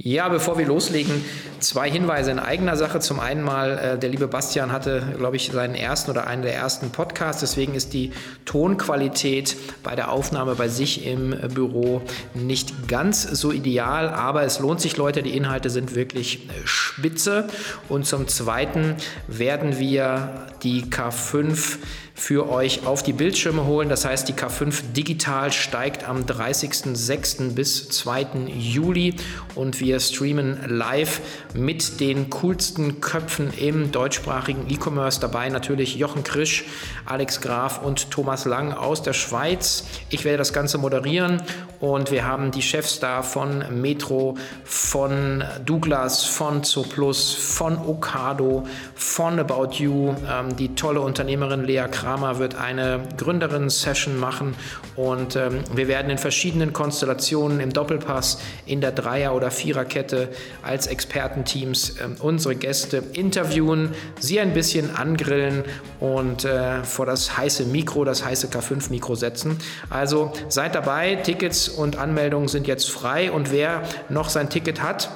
Ja, 0.00 0.28
bevor 0.28 0.56
wir 0.58 0.66
loslegen, 0.66 1.24
zwei 1.58 1.90
Hinweise 1.90 2.30
in 2.30 2.38
eigener 2.38 2.76
Sache. 2.76 3.00
Zum 3.00 3.18
einen 3.18 3.42
mal, 3.42 3.78
äh, 3.78 3.98
der 3.98 4.10
liebe 4.10 4.28
Bastian 4.28 4.70
hatte, 4.70 5.02
glaube 5.18 5.34
ich, 5.34 5.50
seinen 5.50 5.74
ersten 5.74 6.12
oder 6.12 6.28
einen 6.28 6.42
der 6.42 6.54
ersten 6.54 6.90
Podcasts. 6.90 7.40
Deswegen 7.40 7.74
ist 7.74 7.94
die 7.94 8.12
Tonqualität 8.44 9.56
bei 9.82 9.96
der 9.96 10.12
Aufnahme 10.12 10.54
bei 10.54 10.68
sich 10.68 11.04
im 11.04 11.30
Büro 11.52 12.00
nicht 12.32 12.86
ganz 12.86 13.24
so 13.24 13.50
ideal. 13.50 14.08
Aber 14.08 14.44
es 14.44 14.60
lohnt 14.60 14.80
sich, 14.80 14.96
Leute. 14.96 15.24
Die 15.24 15.36
Inhalte 15.36 15.68
sind 15.68 15.96
wirklich 15.96 16.48
äh, 16.48 16.52
spitze. 16.64 17.48
Und 17.88 18.06
zum 18.06 18.28
zweiten 18.28 18.94
werden 19.26 19.80
wir 19.80 20.46
die 20.62 20.84
K5 20.84 21.78
für 22.18 22.50
euch 22.50 22.84
auf 22.84 23.04
die 23.04 23.12
Bildschirme 23.12 23.64
holen. 23.64 23.88
Das 23.88 24.04
heißt, 24.04 24.28
die 24.28 24.32
K5 24.32 24.92
Digital 24.92 25.52
steigt 25.52 26.06
am 26.06 26.24
30.06. 26.24 27.54
bis 27.54 27.88
2. 27.90 28.26
Juli 28.58 29.14
und 29.54 29.78
wir 29.80 30.00
streamen 30.00 30.58
live 30.66 31.20
mit 31.54 32.00
den 32.00 32.28
coolsten 32.28 33.00
Köpfen 33.00 33.52
im 33.56 33.92
deutschsprachigen 33.92 34.68
E-Commerce 34.68 35.20
dabei. 35.20 35.48
Natürlich 35.48 35.94
Jochen 35.94 36.24
Krisch, 36.24 36.64
Alex 37.06 37.40
Graf 37.40 37.82
und 37.82 38.10
Thomas 38.10 38.44
Lang 38.46 38.72
aus 38.72 39.02
der 39.02 39.12
Schweiz. 39.12 39.84
Ich 40.10 40.24
werde 40.24 40.38
das 40.38 40.52
Ganze 40.52 40.78
moderieren 40.78 41.40
und 41.78 42.10
wir 42.10 42.26
haben 42.26 42.50
die 42.50 42.62
Chefs 42.62 42.98
da 42.98 43.22
von 43.22 43.80
Metro, 43.80 44.36
von 44.64 45.44
Douglas, 45.64 46.24
von 46.24 46.64
Zooplus, 46.64 47.32
von 47.32 47.78
Okado, 47.78 48.64
von 48.96 49.38
About 49.38 49.74
You, 49.74 50.16
ähm, 50.28 50.56
die 50.56 50.74
tolle 50.74 51.00
Unternehmerin 51.00 51.62
Lea 51.62 51.84
Kramer 51.88 52.07
Kramer 52.08 52.38
wird 52.38 52.54
eine 52.54 53.06
Gründerin-Session 53.18 54.18
machen 54.18 54.54
und 54.96 55.36
ähm, 55.36 55.62
wir 55.74 55.88
werden 55.88 56.10
in 56.10 56.16
verschiedenen 56.16 56.72
Konstellationen 56.72 57.60
im 57.60 57.70
Doppelpass, 57.70 58.40
in 58.64 58.80
der 58.80 58.92
Dreier- 58.92 59.34
oder 59.34 59.50
Viererkette 59.50 60.30
als 60.62 60.86
Expertenteams 60.86 61.96
ähm, 62.02 62.16
unsere 62.20 62.56
Gäste 62.56 63.02
interviewen, 63.12 63.94
sie 64.18 64.40
ein 64.40 64.54
bisschen 64.54 64.96
angrillen 64.96 65.64
und 66.00 66.46
äh, 66.46 66.82
vor 66.82 67.04
das 67.04 67.36
heiße 67.36 67.66
Mikro, 67.66 68.06
das 68.06 68.24
heiße 68.24 68.46
K5-Mikro 68.46 69.14
setzen. 69.14 69.58
Also 69.90 70.32
seid 70.48 70.76
dabei, 70.76 71.16
Tickets 71.16 71.68
und 71.68 71.98
Anmeldungen 71.98 72.48
sind 72.48 72.66
jetzt 72.66 72.88
frei 72.90 73.30
und 73.30 73.52
wer 73.52 73.82
noch 74.08 74.30
sein 74.30 74.48
Ticket 74.48 74.80
hat, 74.80 75.10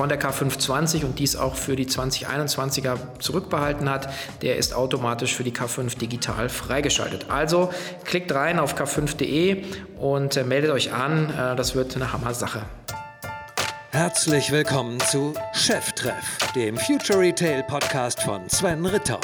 von 0.00 0.08
der 0.08 0.18
K520 0.18 1.04
und 1.04 1.18
dies 1.18 1.36
auch 1.36 1.56
für 1.56 1.76
die 1.76 1.84
2021er 1.84 2.96
zurückbehalten 3.18 3.90
hat, 3.90 4.08
der 4.40 4.56
ist 4.56 4.72
automatisch 4.72 5.34
für 5.34 5.44
die 5.44 5.52
K5 5.52 5.98
digital 5.98 6.48
freigeschaltet. 6.48 7.26
Also 7.28 7.68
klickt 8.04 8.32
rein 8.32 8.58
auf 8.58 8.80
k5.de 8.80 9.62
und 9.98 10.38
äh, 10.38 10.44
meldet 10.44 10.70
euch 10.70 10.94
an. 10.94 11.28
Äh, 11.28 11.54
das 11.54 11.74
wird 11.74 11.96
eine 11.96 12.14
Hammer-Sache. 12.14 12.62
Herzlich 13.90 14.50
willkommen 14.50 14.98
zu 15.00 15.34
Cheftreff, 15.52 16.38
dem 16.54 16.78
Future 16.78 17.18
Retail 17.18 17.62
Podcast 17.64 18.22
von 18.22 18.48
Sven 18.48 18.86
Ritter. 18.86 19.20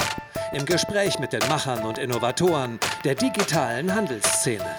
Im 0.53 0.63
Gespräch 0.63 1.17
mit 1.17 1.33
den 1.33 1.41
Machern 1.49 1.85
und 1.85 1.97
Innovatoren 1.97 2.79
der 3.03 3.15
digitalen 3.15 3.95
Handelsszene. 3.95 4.75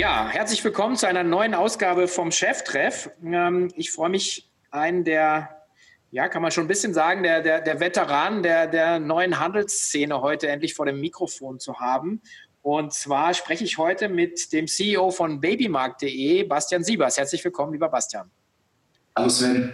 Ja, 0.00 0.30
herzlich 0.30 0.64
willkommen 0.64 0.96
zu 0.96 1.06
einer 1.06 1.24
neuen 1.24 1.52
Ausgabe 1.52 2.08
vom 2.08 2.32
Cheftreff. 2.32 3.10
Ähm, 3.22 3.70
ich 3.76 3.92
freue 3.92 4.08
mich, 4.08 4.50
einen 4.70 5.04
der, 5.04 5.50
ja, 6.10 6.30
kann 6.30 6.40
man 6.40 6.50
schon 6.50 6.64
ein 6.64 6.68
bisschen 6.68 6.94
sagen, 6.94 7.22
der, 7.22 7.42
der, 7.42 7.60
der 7.60 7.80
Veteran 7.80 8.42
der, 8.42 8.66
der 8.66 8.98
neuen 8.98 9.38
Handelsszene 9.38 10.22
heute 10.22 10.48
endlich 10.48 10.72
vor 10.72 10.86
dem 10.86 11.02
Mikrofon 11.02 11.60
zu 11.60 11.80
haben. 11.80 12.22
Und 12.62 12.94
zwar 12.94 13.34
spreche 13.34 13.64
ich 13.64 13.76
heute 13.76 14.08
mit 14.08 14.54
dem 14.54 14.68
CEO 14.68 15.10
von 15.10 15.38
babymarkt.de, 15.38 16.44
Bastian 16.44 16.82
Siebers. 16.82 17.18
Herzlich 17.18 17.44
willkommen, 17.44 17.74
lieber 17.74 17.90
Bastian. 17.90 18.30
Hallo 19.14 19.28
Sven. 19.28 19.70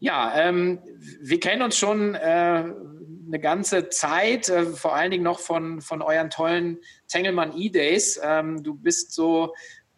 Ja, 0.00 0.32
ähm, 0.36 0.80
wir 1.20 1.40
kennen 1.40 1.62
uns 1.62 1.76
schon 1.76 2.14
äh, 2.14 2.18
eine 2.18 3.40
ganze 3.40 3.88
Zeit, 3.88 4.48
äh, 4.48 4.64
vor 4.64 4.94
allen 4.94 5.10
Dingen 5.10 5.24
noch 5.24 5.40
von, 5.40 5.80
von 5.80 6.02
euren 6.02 6.30
tollen 6.30 6.78
Tengelmann 7.08 7.56
E-Days. 7.56 8.20
Ähm, 8.22 8.62
du 8.62 8.74
bist 8.74 9.12
so 9.12 9.54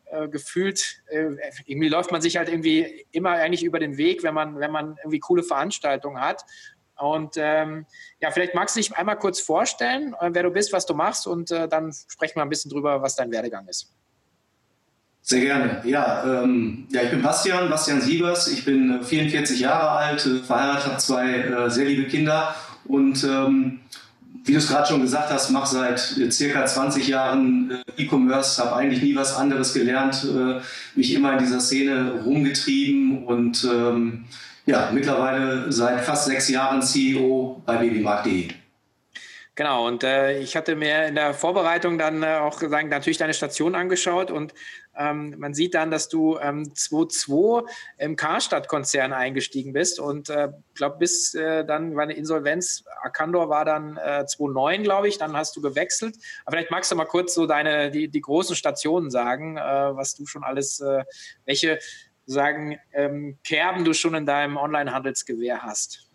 äh, 0.07 0.29
gefühlt, 0.29 1.03
äh, 1.09 1.31
irgendwie 1.67 1.89
läuft 1.89 2.13
man 2.13 2.23
sich 2.23 2.37
halt 2.37 2.49
irgendwie 2.49 3.07
immer 3.13 3.31
eigentlich 3.31 3.63
über 3.63 3.79
den 3.79 3.97
Weg, 3.97 4.23
wenn 4.23 4.35
man, 4.35 4.59
wenn 4.59 4.73
man 4.73 4.97
irgendwie 4.99 5.21
coole 5.21 5.43
Veranstaltungen 5.43 6.21
hat. 6.21 6.45
Und 6.97 7.37
ähm, 7.37 7.87
ja, 8.21 8.31
vielleicht 8.31 8.55
magst 8.55 8.77
du 8.77 8.81
dich 8.81 8.95
einmal 8.97 9.19
kurz 9.19 9.41
vorstellen, 9.41 10.15
äh, 10.21 10.31
wer 10.33 10.43
du 10.43 10.51
bist, 10.51 10.73
was 10.73 10.87
du 10.87 10.95
machst 10.95 11.27
und 11.27 11.51
äh, 11.51 11.69
dann 11.69 11.93
sprechen 12.09 12.37
wir 12.37 12.43
ein 12.43 12.49
bisschen 12.49 12.71
drüber, 12.71 13.01
was 13.03 13.17
dein 13.17 13.31
Werdegang 13.31 13.69
ist. 13.69 13.95
Sehr 15.23 15.41
gerne. 15.41 15.83
Ja, 15.85 16.43
ähm, 16.43 16.87
ja, 16.91 17.03
ich 17.03 17.11
bin 17.11 17.23
Bastian, 17.23 17.69
Bastian 17.71 18.01
Siebers. 18.01 18.49
Ich 18.49 18.65
bin 18.65 19.03
44 19.03 19.61
Jahre 19.61 19.91
alt, 19.91 20.21
verheiratet, 20.47 20.87
habe 20.87 20.99
zwei 20.99 21.69
sehr 21.69 21.85
liebe 21.85 22.05
Kinder 22.05 22.55
und 22.87 23.23
ähm, 23.25 23.81
wie 24.45 24.53
du 24.53 24.59
es 24.59 24.69
gerade 24.69 24.89
schon 24.89 25.03
gesagt 25.03 25.31
hast, 25.31 25.51
mache 25.51 25.69
seit 25.69 26.01
circa 26.33 26.65
20 26.65 27.07
Jahren 27.09 27.83
äh, 27.97 28.03
E-Commerce, 28.03 28.63
habe 28.63 28.77
eigentlich 28.77 29.03
nie 29.03 29.15
was 29.15 29.37
anderes 29.37 29.75
gelernt, 29.75 30.25
äh, 30.25 30.61
mich 30.95 31.15
immer 31.15 31.35
in 31.35 31.39
dieser 31.39 31.61
Szene 31.61 32.23
rumgetrieben 32.25 33.25
und 33.25 33.65
ähm, 33.65 34.25
ja, 34.67 34.91
mittlerweile 34.93 35.71
seit 35.71 36.01
fast 36.01 36.27
sechs 36.27 36.49
Jahren 36.49 36.83
CEO 36.83 37.63
bei 37.67 37.77
babymarkt.de. 37.77 38.49
Genau, 39.57 39.87
und 39.87 40.05
äh, 40.05 40.39
ich 40.39 40.57
hatte 40.57 40.75
mir 40.75 41.07
in 41.07 41.17
der 41.17 41.35
Vorbereitung 41.35 41.99
dann 41.99 42.23
äh, 42.23 42.37
auch 42.37 42.59
gesagt, 42.59 42.89
natürlich 42.89 43.19
deine 43.19 43.35
Station 43.35 43.75
angeschaut 43.75 44.31
und 44.31 44.55
ähm, 44.97 45.35
man 45.39 45.55
sieht 45.55 45.75
dann, 45.75 45.91
dass 45.91 46.09
du 46.09 46.39
ähm, 46.39 46.73
2.2 46.75 47.69
im 47.99 48.17
Karstadt-Konzern 48.17 49.13
eingestiegen 49.13 49.73
bist 49.73 50.01
und 50.01 50.31
äh, 50.31 50.49
glaube 50.75 50.99
bis 50.99 51.35
äh, 51.35 51.65
dann 51.65 51.97
war 51.97 52.03
eine 52.03 52.15
Insolvenz, 52.15 52.85
Arcandor 53.03 53.49
war 53.49 53.65
dann 53.65 53.97
äh, 53.97 54.25
2.9, 54.27 54.83
glaube 54.83 55.09
ich, 55.09 55.19
dann 55.19 55.37
hast 55.37 55.57
du 55.57 55.61
gewechselt. 55.61 56.17
Aber 56.45 56.57
vielleicht 56.57 56.71
magst 56.71 56.91
du 56.91 56.97
mal 56.97 57.05
kurz 57.05 57.35
so 57.35 57.47
deine, 57.47 57.91
die, 57.91 58.09
die 58.09 58.21
großen 58.21 58.57
Stationen 58.57 59.11
sagen, 59.11 59.57
äh, 59.57 59.61
was 59.61 60.15
du 60.15 60.27
schon 60.27 60.45
alles, 60.45 60.81
äh, 60.81 61.05
welche 61.45 61.79
sagen, 62.27 62.79
ähm, 62.93 63.39
Kerben 63.45 63.85
du 63.85 63.93
schon 63.93 64.15
in 64.15 64.27
deinem 64.27 64.57
Online-Handelsgewehr 64.57 65.63
hast. 65.63 66.11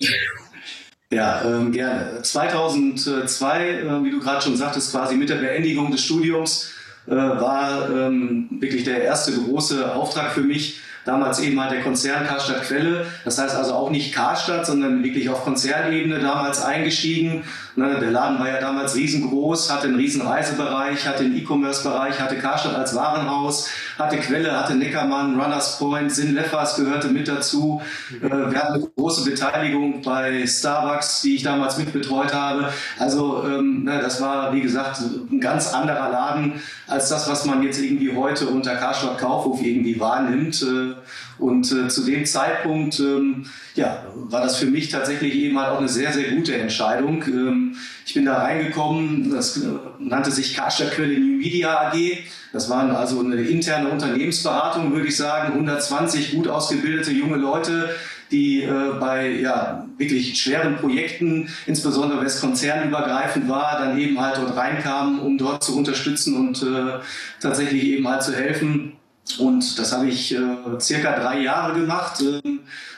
Ja, 1.12 1.44
ähm, 1.46 1.72
gerne. 1.72 2.22
2002, 2.24 3.69
äh, 3.69 4.03
wie 4.03 4.12
du 4.12 4.19
gerade 4.19 4.42
schon 4.42 4.57
sagtest, 4.57 4.92
quasi 4.92 5.16
mit 5.16 5.30
der 5.30 5.36
Beendigung 5.36 5.92
des 5.92 6.03
Studiums, 6.03 6.75
war 7.08 7.90
ähm, 7.90 8.48
wirklich 8.60 8.84
der 8.84 9.04
erste 9.04 9.34
große 9.34 9.94
Auftrag 9.94 10.32
für 10.32 10.42
mich, 10.42 10.82
damals 11.06 11.40
eben 11.40 11.60
halt 11.62 11.72
der 11.72 11.82
Konzern 11.82 12.26
Karstadt 12.26 12.64
Quelle. 12.64 13.06
Das 13.24 13.38
heißt 13.38 13.56
also 13.56 13.74
auch 13.74 13.90
nicht 13.90 14.14
Karstadt, 14.14 14.66
sondern 14.66 15.04
wirklich 15.04 15.30
auf 15.30 15.44
Konzernebene 15.44 16.20
damals 16.20 16.62
eingestiegen. 16.62 17.44
Ne, 17.78 17.98
der 18.00 18.12
Laden 18.12 18.40
war 18.40 18.48
ja 18.48 18.62
damals 18.62 18.96
riesengroß, 18.96 19.70
hatte 19.70 19.88
einen 19.88 19.98
riesen 19.98 20.22
Reisebereich, 20.22 21.06
hatte 21.06 21.26
einen 21.26 21.36
E-Commerce-Bereich, 21.36 22.22
hatte 22.22 22.38
Karstadt 22.38 22.74
als 22.76 22.96
Warenhaus, 22.96 23.70
hatte 24.00 24.16
Quelle, 24.18 24.58
hatte 24.58 24.76
Neckermann, 24.76 25.38
Runners 25.38 25.78
Point, 25.78 26.10
Sinn 26.10 26.36
Leffers 26.36 26.78
gehörte 26.78 27.10
mit 27.10 27.28
dazu. 27.28 27.82
Äh, 28.24 28.30
wir 28.30 28.58
hatten 28.58 28.76
eine 28.76 28.88
große 28.96 29.30
Beteiligung 29.30 30.02
bei 30.02 30.48
Starbucks, 30.48 31.22
die 31.22 31.36
ich 31.36 31.44
damals 31.44 31.78
mitbetreut 31.78 32.34
habe. 32.34 32.70
Also 32.98 33.44
ähm, 33.46 33.84
ne, 33.84 34.00
das 34.02 34.22
war, 34.22 34.54
wie 34.54 34.62
gesagt, 34.62 35.02
ein 35.02 35.42
ganz 35.42 35.74
anderer 35.74 36.10
Laden 36.10 36.54
als 36.88 37.10
das, 37.10 37.30
was 37.30 37.44
man 37.44 37.62
jetzt 37.62 37.82
irgendwie 37.82 38.16
heute 38.16 38.48
unter 38.48 38.76
Karstadt 38.76 39.18
Kaufhof 39.18 39.62
irgendwie 39.62 40.00
wahrnimmt. 40.00 40.66
Und 41.38 41.72
äh, 41.72 41.88
zu 41.88 42.06
dem 42.06 42.25
Zeitpunkt 42.25 43.00
ähm, 43.00 43.45
ja, 43.75 44.06
war 44.16 44.41
das 44.41 44.57
für 44.57 44.67
mich 44.67 44.89
tatsächlich 44.89 45.35
eben 45.35 45.59
halt 45.59 45.69
auch 45.69 45.79
eine 45.79 45.89
sehr, 45.89 46.13
sehr 46.13 46.31
gute 46.31 46.56
Entscheidung. 46.56 47.23
Ähm, 47.28 47.75
ich 48.06 48.13
bin 48.13 48.25
da 48.25 48.38
reingekommen, 48.38 49.31
das 49.31 49.57
äh, 49.57 49.67
nannte 50.00 50.31
sich 50.31 50.56
Karstadt 50.56 50.91
Quelle 50.91 51.19
New 51.19 51.38
Media 51.38 51.89
AG. 51.89 51.95
Das 52.53 52.69
war 52.69 52.89
also 52.95 53.19
eine 53.19 53.35
interne 53.35 53.89
Unternehmensberatung, 53.89 54.94
würde 54.94 55.07
ich 55.07 55.18
sagen. 55.18 55.53
120 55.53 56.31
gut 56.31 56.47
ausgebildete 56.47 57.12
junge 57.12 57.38
Leute, 57.38 57.89
die 58.31 58.63
äh, 58.63 58.94
bei 59.00 59.30
ja, 59.30 59.86
wirklich 59.98 60.39
schweren 60.41 60.77
Projekten, 60.77 61.50
insbesondere 61.65 62.19
wenn 62.19 62.27
es 62.27 62.39
konzernübergreifend 62.39 63.50
war, 63.50 63.80
dann 63.80 63.98
eben 63.98 64.19
halt 64.19 64.38
dort 64.38 64.56
reinkamen, 64.56 65.19
um 65.19 65.38
dort 65.38 65.63
zu 65.63 65.77
unterstützen 65.77 66.36
und 66.36 66.63
äh, 66.63 67.00
tatsächlich 67.39 67.83
eben 67.83 68.07
halt 68.07 68.24
zu 68.24 68.33
helfen. 68.33 68.94
Und 69.39 69.80
das 69.80 69.92
habe 69.92 70.07
ich 70.07 70.33
äh, 70.33 70.39
circa 70.80 71.19
drei 71.19 71.42
Jahre 71.42 71.80
gemacht, 71.80 72.22
äh, 72.22 72.42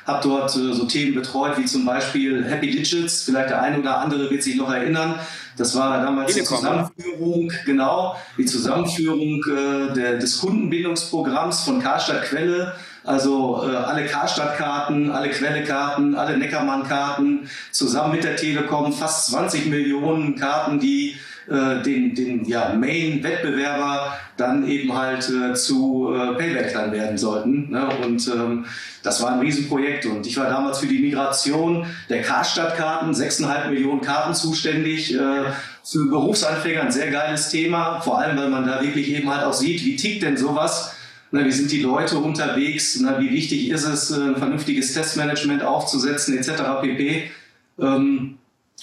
habe 0.05 0.19
dort 0.23 0.55
äh, 0.55 0.73
so 0.73 0.85
Themen 0.85 1.15
betreut 1.15 1.57
wie 1.57 1.65
zum 1.65 1.85
Beispiel 1.85 2.43
Happy 2.45 2.69
Digits, 2.69 3.23
vielleicht 3.23 3.49
der 3.49 3.61
eine 3.61 3.79
oder 3.79 3.99
andere 3.99 4.29
wird 4.29 4.43
sich 4.43 4.55
noch 4.55 4.71
erinnern. 4.71 5.19
Das 5.57 5.75
war 5.75 6.03
damals 6.03 6.35
die 6.35 6.43
Zusammenführung, 6.43 7.51
genau, 7.65 8.15
die 8.37 8.45
Zusammenführung 8.45 9.43
äh, 9.45 9.93
der, 9.93 10.17
des 10.17 10.39
Kundenbindungsprogramms 10.39 11.61
von 11.61 11.81
Karstadt 11.81 12.23
Quelle. 12.23 12.73
Also 13.03 13.65
äh, 13.65 13.73
alle 13.73 14.05
Karstadt-Karten, 14.05 15.09
alle 15.09 15.29
Quelle-Karten, 15.29 16.13
alle 16.15 16.37
Neckermann-Karten 16.37 17.49
zusammen 17.71 18.15
mit 18.15 18.25
der 18.25 18.35
Telekom, 18.35 18.91
fast 18.91 19.27
20 19.27 19.67
Millionen 19.67 20.35
Karten, 20.35 20.79
die 20.79 21.15
äh, 21.49 21.81
den, 21.81 22.13
den 22.13 22.45
ja, 22.45 22.73
Main-Wettbewerber 22.73 24.17
dann 24.37 24.67
eben 24.67 24.95
halt 24.97 25.29
äh, 25.29 25.53
zu 25.53 26.13
äh, 26.13 26.35
Payback 26.35 26.73
werden 26.91 27.17
sollten. 27.17 27.69
Ne? 27.71 27.87
Und 28.03 28.27
ähm, 28.27 28.65
das 29.03 29.21
war 29.21 29.31
ein 29.31 29.39
Riesenprojekt 29.39 30.05
und 30.05 30.27
ich 30.27 30.37
war 30.37 30.49
damals 30.49 30.79
für 30.79 30.87
die 30.87 30.99
Migration 30.99 31.85
der 32.09 32.21
Karstadtkarten, 32.21 33.13
6,5 33.13 33.69
Millionen 33.69 34.01
Karten 34.01 34.33
zuständig. 34.33 35.13
Äh, 35.13 35.45
für 35.83 36.09
Berufsanfänger 36.09 36.81
ein 36.81 36.91
sehr 36.91 37.11
geiles 37.11 37.49
Thema, 37.49 38.01
vor 38.01 38.19
allem 38.19 38.37
weil 38.37 38.49
man 38.49 38.67
da 38.67 38.81
wirklich 38.81 39.09
eben 39.09 39.33
halt 39.33 39.45
auch 39.45 39.53
sieht, 39.53 39.85
wie 39.85 39.95
tickt 39.95 40.23
denn 40.23 40.35
sowas 40.35 40.93
na, 41.31 41.43
wie 41.45 41.51
sind 41.51 41.71
die 41.71 41.81
Leute 41.81 42.17
unterwegs? 42.17 42.99
Na, 43.01 43.19
wie 43.19 43.31
wichtig 43.31 43.69
ist 43.69 43.83
es, 43.83 44.11
äh, 44.11 44.15
ein 44.15 44.37
vernünftiges 44.37 44.93
Testmanagement 44.93 45.61
aufzusetzen, 45.61 46.37
etc. 46.37 46.63
pp. 46.81 47.31
Ähm, 47.79 48.37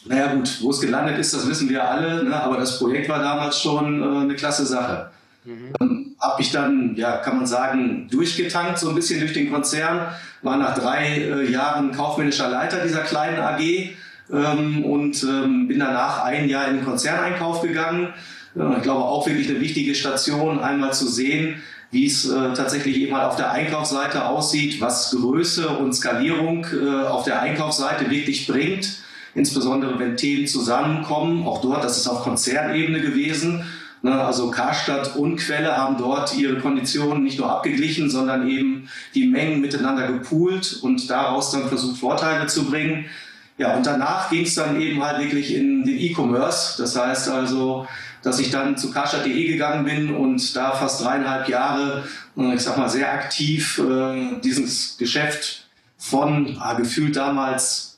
naja 0.07 0.35
gut, 0.35 0.59
wo 0.61 0.71
es 0.71 0.81
gelandet 0.81 1.19
ist, 1.19 1.33
das 1.33 1.49
wissen 1.49 1.69
wir 1.69 1.89
alle, 1.89 2.25
ne? 2.25 2.43
aber 2.43 2.59
das 2.59 2.79
Projekt 2.79 3.09
war 3.09 3.21
damals 3.21 3.61
schon 3.61 4.03
äh, 4.03 4.23
eine 4.23 4.35
klasse 4.35 4.67
Sache. 4.67 5.11
Mhm. 5.45 5.73
Ähm, 5.81 6.17
habe 6.21 6.43
ich 6.43 6.51
dann, 6.53 6.95
ja, 6.97 7.19
kann 7.19 7.37
man 7.37 7.47
sagen, 7.47 8.09
durchgetankt, 8.11 8.79
so 8.79 8.89
ein 8.89 8.95
bisschen 8.95 9.21
durch 9.21 9.33
den 9.33 9.51
Konzern, 9.53 10.09
war 10.43 10.57
nach 10.57 10.75
drei 10.75 11.19
äh, 11.19 11.51
Jahren 11.51 11.93
kaufmännischer 11.93 12.49
Leiter 12.49 12.83
dieser 12.83 13.01
kleinen 13.01 13.39
AG 13.39 13.61
ähm, 14.33 14.85
und 14.85 15.23
ähm, 15.23 15.69
bin 15.69 15.79
danach 15.79 16.25
ein 16.25 16.49
Jahr 16.49 16.69
in 16.69 16.77
den 16.77 16.85
Konzerneinkauf 16.85 17.63
gegangen. 17.63 18.13
Äh, 18.57 18.77
ich 18.77 18.83
glaube 18.83 19.05
auch 19.05 19.27
wirklich 19.27 19.49
eine 19.49 19.61
wichtige 19.61 19.95
Station, 19.95 20.61
einmal 20.61 20.93
zu 20.93 21.07
sehen, 21.07 21.63
wie 21.91 22.07
es 22.07 22.29
äh, 22.29 22.55
tatsächlich 22.55 22.97
eben 22.97 23.15
halt 23.15 23.27
auf 23.27 23.37
der 23.37 23.53
Einkaufsseite 23.53 24.27
aussieht, 24.27 24.81
was 24.81 25.13
Größe 25.13 25.69
und 25.69 25.93
Skalierung 25.93 26.67
äh, 26.73 27.05
auf 27.05 27.25
der 27.25 27.41
Einkaufsseite 27.41 28.11
wirklich 28.11 28.47
bringt, 28.47 29.04
insbesondere 29.35 29.99
wenn 29.99 30.17
Themen 30.17 30.47
zusammenkommen. 30.47 31.47
Auch 31.47 31.61
dort, 31.61 31.85
das 31.85 31.97
ist 31.97 32.07
auf 32.07 32.23
Konzernebene 32.23 33.01
gewesen. 33.01 33.65
Ne, 34.03 34.23
also 34.23 34.51
Karstadt 34.51 35.17
und 35.17 35.37
Quelle 35.37 35.79
haben 35.79 35.97
dort 35.97 36.37
ihre 36.37 36.59
Konditionen 36.59 37.25
nicht 37.25 37.39
nur 37.39 37.51
abgeglichen, 37.51 38.11
sondern 38.11 38.47
eben 38.51 38.91
die 39.15 39.27
Mengen 39.27 39.63
miteinander 39.63 40.07
gepoolt 40.09 40.81
und 40.83 41.09
daraus 41.09 41.53
dann 41.53 41.69
versucht, 41.69 41.99
Vorteile 41.99 42.47
zu 42.47 42.67
bringen. 42.67 43.07
Ja, 43.57 43.75
und 43.75 43.87
danach 43.87 44.29
ging 44.29 44.45
es 44.45 44.57
dann 44.57 44.79
eben 44.79 45.03
halt 45.03 45.23
wirklich 45.23 45.55
in 45.55 45.85
den 45.85 45.99
E-Commerce. 45.99 46.77
Das 46.77 46.97
heißt 46.97 47.31
also, 47.31 47.87
dass 48.23 48.41
ich 48.41 48.51
dann 48.51 48.77
zu 48.77 48.91
karstadt.de 48.91 49.47
gegangen 49.47 49.87
bin 49.87 50.15
und 50.15 50.55
da 50.55 50.73
fast 50.73 51.03
dreieinhalb 51.03 51.49
Jahre, 51.49 52.05
äh, 52.37 52.55
ich 52.55 52.61
sag 52.61 52.77
mal, 52.77 52.91
sehr 52.91 53.11
aktiv 53.11 53.79
äh, 53.79 54.39
dieses 54.43 54.99
Geschäft 54.99 55.67
von 55.97 56.59
ah, 56.61 56.75
gefühlt 56.75 57.17
damals 57.17 57.94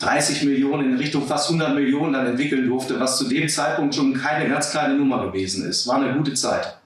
30 0.00 0.44
Millionen 0.44 0.92
in 0.92 0.98
Richtung 0.98 1.26
fast 1.26 1.48
100 1.50 1.74
Millionen 1.74 2.14
dann 2.14 2.26
entwickeln 2.26 2.66
durfte, 2.66 2.98
was 2.98 3.18
zu 3.18 3.28
dem 3.28 3.48
Zeitpunkt 3.48 3.94
schon 3.94 4.14
keine 4.14 4.48
ganz 4.48 4.70
kleine 4.70 4.94
Nummer 4.94 5.26
gewesen 5.26 5.68
ist. 5.68 5.86
War 5.86 5.96
eine 5.96 6.14
gute 6.14 6.34
Zeit. 6.34 6.80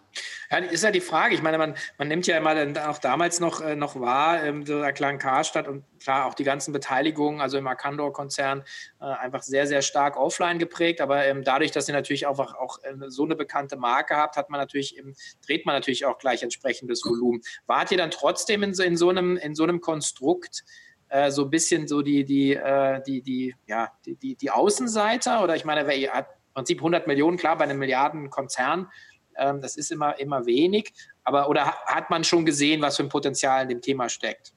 Ja, 0.51 0.59
ist 0.59 0.85
ja 0.85 0.91
die 0.91 1.01
Frage. 1.01 1.35
Ich 1.35 1.43
meine, 1.43 1.59
man, 1.59 1.75
man 1.99 2.09
nimmt 2.09 2.27
ja 2.27 2.37
immer 2.37 2.55
dann 2.55 2.77
auch 2.79 2.99
damals 2.99 3.41
noch, 3.41 3.61
äh, 3.61 3.75
noch 3.75 3.99
wahr, 3.99 4.43
ähm, 4.45 4.65
so 4.65 4.81
der 4.81 4.93
kleinen 4.93 5.19
Karstadt 5.19 5.67
und 5.67 5.85
klar 6.01 6.27
auch 6.27 6.35
die 6.35 6.45
ganzen 6.45 6.73
Beteiligungen, 6.73 7.41
also 7.41 7.59
im 7.59 7.67
Arcandor-Konzern, 7.67 8.63
äh, 9.01 9.05
einfach 9.05 9.43
sehr, 9.43 9.67
sehr 9.67 9.83
stark 9.83 10.17
offline 10.17 10.59
geprägt. 10.59 11.01
Aber 11.01 11.25
ähm, 11.25 11.43
dadurch, 11.45 11.73
dass 11.73 11.89
ihr 11.89 11.95
natürlich 11.95 12.27
auch, 12.27 12.39
auch 12.39 12.79
äh, 12.85 12.95
so 13.09 13.25
eine 13.25 13.37
bekannte 13.37 13.77
Marke 13.77 14.17
habt, 14.17 14.37
hat 14.37 14.51
man 14.51 14.61
natürlich, 14.61 14.97
eben, 14.97 15.15
dreht 15.45 15.67
man 15.67 15.75
natürlich 15.75 16.05
auch 16.05 16.19
gleich 16.19 16.43
entsprechendes 16.43 17.05
Volumen. 17.05 17.41
Wart 17.67 17.91
ihr 17.91 17.99
dann 17.99 18.11
trotzdem 18.11 18.63
in 18.63 18.75
so, 18.75 18.83
in 18.83 18.97
so, 18.97 19.09
einem, 19.09 19.37
in 19.37 19.55
so 19.55 19.65
einem 19.65 19.81
Konstrukt, 19.81 20.65
äh, 21.15 21.31
so 21.31 21.45
ein 21.45 21.51
bisschen 21.51 21.87
so 21.87 22.03
die, 22.03 22.25
die, 22.25 22.55
äh, 22.55 23.01
die, 23.07 23.23
die, 23.23 23.55
ja, 23.67 23.93
die, 24.05 24.17
die, 24.17 24.37
die 24.37 24.51
Außenseiter? 24.51 25.43
Oder 25.43 25.57
ich 25.57 25.65
meine, 25.65 25.87
wer 25.87 26.13
hat 26.13 26.29
im 26.49 26.55
Prinzip 26.55 26.79
100 26.79 27.07
Millionen, 27.07 27.37
klar, 27.37 27.57
bei 27.57 27.65
einem 27.65 27.79
Milliardenkonzern 27.79 28.89
ähm, 29.37 29.61
das 29.61 29.77
ist 29.77 29.91
immer, 29.91 30.19
immer 30.19 30.47
wenig. 30.47 30.93
Aber 31.23 31.49
oder 31.49 31.67
hat 31.87 32.11
man 32.11 32.25
schon 32.25 32.45
gesehen, 32.45 32.83
was 32.83 32.97
für 32.97 33.03
ein 33.03 33.09
Potenzial 33.09 33.63
in 33.63 33.69
dem 33.69 33.81
Thema 33.81 34.09
steckt? 34.09 34.53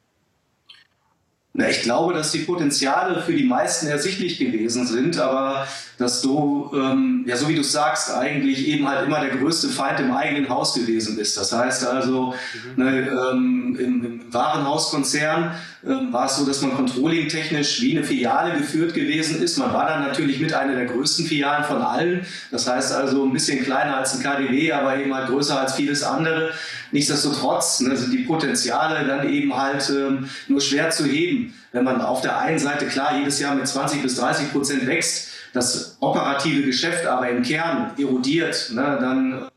Na, 1.59 1.67
ich 1.67 1.81
glaube, 1.81 2.13
dass 2.13 2.31
die 2.31 2.39
Potenziale 2.39 3.19
für 3.23 3.33
die 3.33 3.45
meisten 3.45 3.87
ersichtlich 3.87 4.37
gewesen 4.37 4.85
sind, 4.85 5.17
aber 5.17 5.67
dass 5.97 6.21
du, 6.21 6.69
ähm, 6.75 7.23
ja, 7.25 7.35
so 7.35 7.49
wie 7.49 7.55
du 7.55 7.63
sagst, 7.63 8.13
eigentlich 8.13 8.67
eben 8.67 8.87
halt 8.87 9.07
immer 9.07 9.19
der 9.21 9.35
größte 9.35 9.69
Feind 9.69 9.99
im 9.99 10.11
eigenen 10.11 10.47
Haus 10.49 10.75
gewesen 10.75 11.15
bist. 11.15 11.35
Das 11.35 11.51
heißt 11.51 11.83
also, 11.87 12.35
mhm. 12.75 12.83
ne, 12.83 13.07
ähm, 13.09 13.77
im, 13.79 14.05
im 14.05 14.33
Warenhauskonzern 14.33 15.55
ähm, 15.83 16.13
war 16.13 16.27
es 16.27 16.37
so, 16.37 16.45
dass 16.45 16.61
man 16.61 16.75
controlling-technisch 16.75 17.81
wie 17.81 17.97
eine 17.97 18.05
Filiale 18.05 18.55
geführt 18.55 18.93
gewesen 18.93 19.41
ist. 19.41 19.57
Man 19.57 19.73
war 19.73 19.87
dann 19.87 20.03
natürlich 20.03 20.39
mit 20.39 20.53
einer 20.53 20.75
der 20.75 20.85
größten 20.85 21.25
Filialen 21.25 21.63
von 21.63 21.81
allen. 21.81 22.23
Das 22.51 22.67
heißt 22.67 22.93
also 22.93 23.25
ein 23.25 23.33
bisschen 23.33 23.63
kleiner 23.63 23.97
als 23.97 24.13
ein 24.13 24.21
KDW, 24.21 24.71
aber 24.73 24.99
eben 24.99 25.11
halt 25.15 25.29
größer 25.29 25.59
als 25.59 25.73
vieles 25.73 26.03
andere. 26.03 26.51
Nichtsdestotrotz 26.91 27.81
ne, 27.81 27.95
sind 27.95 28.11
die 28.11 28.23
Potenziale 28.23 29.05
dann 29.05 29.29
eben 29.29 29.55
halt 29.55 29.89
ähm, 29.89 30.29
nur 30.47 30.61
schwer 30.61 30.89
zu 30.89 31.05
heben. 31.05 31.53
Wenn 31.71 31.83
man 31.83 32.01
auf 32.01 32.21
der 32.21 32.39
einen 32.39 32.59
Seite 32.59 32.87
klar 32.87 33.17
jedes 33.17 33.39
Jahr 33.39 33.55
mit 33.55 33.67
20 33.67 34.01
bis 34.01 34.15
30 34.15 34.51
Prozent 34.51 34.87
wächst, 34.87 35.29
das 35.53 35.97
operative 35.99 36.63
Geschäft 36.63 37.05
aber 37.05 37.29
im 37.29 37.41
Kern 37.43 37.91
erodiert, 37.97 38.71
ne, 38.73 38.97
dann 38.99 39.47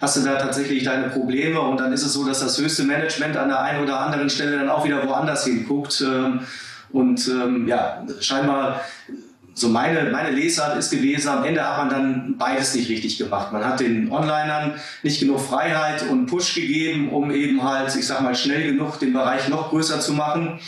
hast 0.00 0.16
du 0.16 0.20
da 0.20 0.36
tatsächlich 0.36 0.84
deine 0.84 1.08
Probleme 1.08 1.60
und 1.60 1.80
dann 1.80 1.92
ist 1.92 2.04
es 2.04 2.12
so, 2.12 2.24
dass 2.24 2.40
das 2.40 2.58
höchste 2.58 2.84
Management 2.84 3.36
an 3.36 3.48
der 3.48 3.60
einen 3.60 3.82
oder 3.82 4.00
anderen 4.00 4.30
Stelle 4.30 4.58
dann 4.58 4.68
auch 4.68 4.84
wieder 4.84 5.06
woanders 5.06 5.44
hinguckt. 5.44 6.00
Ähm, 6.00 6.40
und 6.90 7.28
ähm, 7.28 7.68
ja, 7.68 8.06
scheinbar 8.20 8.80
so 9.58 9.68
meine, 9.68 10.10
meine 10.10 10.30
Lesart 10.30 10.78
ist 10.78 10.90
gewesen, 10.90 11.28
am 11.28 11.44
Ende 11.44 11.66
hat 11.66 11.78
man 11.78 11.88
dann 11.88 12.36
beides 12.38 12.74
nicht 12.74 12.88
richtig 12.88 13.18
gemacht. 13.18 13.52
Man 13.52 13.64
hat 13.64 13.80
den 13.80 14.10
Onlinern 14.10 14.74
nicht 15.02 15.20
genug 15.20 15.40
Freiheit 15.40 16.04
und 16.08 16.26
Push 16.26 16.54
gegeben, 16.54 17.10
um 17.10 17.30
eben 17.30 17.62
halt, 17.62 17.94
ich 17.96 18.06
sag 18.06 18.20
mal, 18.20 18.34
schnell 18.34 18.72
genug 18.72 18.98
den 19.00 19.12
Bereich 19.12 19.48
noch 19.48 19.70
größer 19.70 20.00
zu 20.00 20.12
machen. 20.12 20.60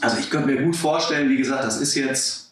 Also 0.00 0.18
ich 0.18 0.30
könnte 0.30 0.48
mir 0.48 0.62
gut 0.62 0.76
vorstellen, 0.76 1.28
wie 1.28 1.36
gesagt, 1.36 1.64
das 1.64 1.80
ist 1.80 1.94
jetzt 1.94 2.44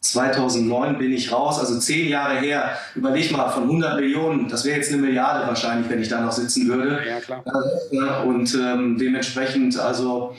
2009 0.00 0.98
bin 0.98 1.12
ich 1.12 1.32
raus, 1.32 1.58
also 1.58 1.78
zehn 1.78 2.08
Jahre 2.08 2.38
her. 2.38 2.78
Überleg 2.94 3.32
mal, 3.32 3.48
von 3.50 3.64
100 3.64 3.96
Millionen, 3.96 4.48
das 4.48 4.64
wäre 4.64 4.76
jetzt 4.76 4.92
eine 4.92 5.02
Milliarde 5.02 5.46
wahrscheinlich, 5.46 5.90
wenn 5.90 6.00
ich 6.00 6.08
da 6.08 6.20
noch 6.20 6.32
sitzen 6.32 6.68
würde. 6.68 7.00
Ja, 7.06 7.20
klar. 7.20 7.42
Äh, 7.90 8.26
und 8.26 8.54
ähm, 8.54 8.96
dementsprechend, 8.96 9.78
also 9.78 10.36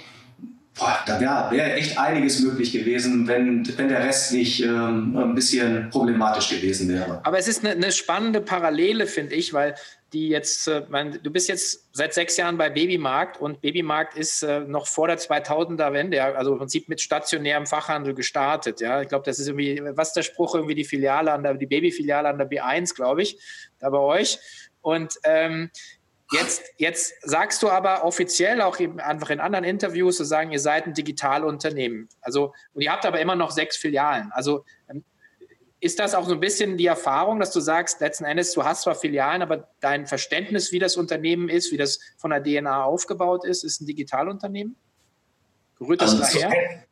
boah, 0.80 1.00
da 1.06 1.20
wäre 1.20 1.52
wär 1.52 1.76
echt 1.76 1.98
einiges 1.98 2.40
möglich 2.40 2.72
gewesen, 2.72 3.28
wenn, 3.28 3.78
wenn 3.78 3.90
der 3.90 4.00
Rest 4.00 4.32
nicht 4.32 4.64
ähm, 4.64 5.16
ein 5.18 5.36
bisschen 5.36 5.90
problematisch 5.90 6.50
gewesen 6.50 6.90
wäre. 6.90 7.22
Aber 7.24 7.38
es 7.38 7.48
ist 7.48 7.64
eine, 7.64 7.76
eine 7.76 7.92
spannende 7.92 8.42
Parallele, 8.42 9.06
finde 9.06 9.36
ich, 9.36 9.54
weil 9.54 9.76
die 10.14 10.30
jetzt, 10.30 10.68
äh, 10.68 10.84
mein, 10.90 11.20
du 11.22 11.30
bist 11.32 11.50
jetzt 11.50 11.88
seit 11.92 12.14
sechs 12.14 12.38
Jahren 12.38 12.58
bei 12.58 12.70
Babymarkt 12.70 13.40
und 13.40 13.62
Babymarkt 13.62 14.18
ist 14.18 14.42
äh, 14.42 14.62
noch 14.62 14.88
vor 14.88 15.08
der 15.08 15.20
2000er 15.20 15.94
Wende, 15.94 16.24
also 16.24 16.54
im 16.54 16.58
Prinzip 16.58 16.90
mit 16.90 17.02
stationärem 17.02 17.68
Fachhandel 17.68 18.14
gestartet. 18.14 18.82
Ja, 18.82 19.02
ich 19.02 19.08
glaube, 19.08 19.26
das 19.26 19.40
ist 19.40 19.48
irgendwie, 19.48 19.82
was 19.94 20.14
der 20.14 20.24
Spruch, 20.24 20.56
irgendwie 20.56 20.76
die 20.76 20.86
Filiale 20.86 21.32
an 21.32 21.44
der, 21.44 21.54
die 21.54 21.68
Babyfiliale 21.68 22.30
an 22.30 22.38
der 22.38 22.50
B1, 22.50 22.96
glaube 22.96 23.22
ich, 23.22 23.38
da 23.80 23.90
bei 23.90 24.00
euch. 24.00 24.40
Und 24.82 25.16
ähm, 25.26 25.70
Jetzt, 26.32 26.64
jetzt 26.78 27.14
sagst 27.24 27.64
du 27.64 27.70
aber 27.70 28.04
offiziell 28.04 28.62
auch 28.62 28.80
eben 28.80 29.00
einfach 29.00 29.32
in 29.32 29.40
anderen 29.40 29.66
Interviews, 29.66 30.18
zu 30.18 30.24
sagen, 30.24 30.52
ihr 30.52 30.60
seid 30.60 30.86
ein 30.86 30.94
Digitalunternehmen. 30.94 32.08
Also, 32.22 32.54
und 32.74 32.82
ihr 32.82 32.92
habt 32.92 33.06
aber 33.06 33.20
immer 33.20 33.36
noch 33.36 33.50
sechs 33.50 33.78
Filialen. 33.78 34.32
Also, 34.32 34.64
ähm, 34.90 35.04
ist 35.80 35.98
das 35.98 36.14
auch 36.14 36.28
so 36.28 36.34
ein 36.34 36.40
bisschen 36.40 36.78
die 36.78 36.86
Erfahrung, 36.86 37.40
dass 37.40 37.52
du 37.52 37.62
sagst, 37.62 38.02
letzten 38.02 38.26
Endes, 38.26 38.52
du 38.54 38.64
hast 38.64 38.82
zwar 38.82 38.96
Filialen, 38.96 39.42
aber 39.42 39.70
dein 39.80 40.06
Verständnis, 40.06 40.72
wie 40.72 40.80
das 40.80 40.98
Unternehmen 40.98 41.50
ist, 41.50 41.72
wie 41.72 41.78
das 41.78 42.00
von 42.18 42.32
der 42.32 42.44
DNA 42.44 42.84
aufgebaut 42.84 43.46
ist, 43.46 43.64
ist 43.64 43.82
ein 43.82 43.86
Digitalunternehmen? 43.86 44.76
Rührt 45.80 46.02
das 46.02 46.20
also 46.20 46.40
daher? 46.40 46.84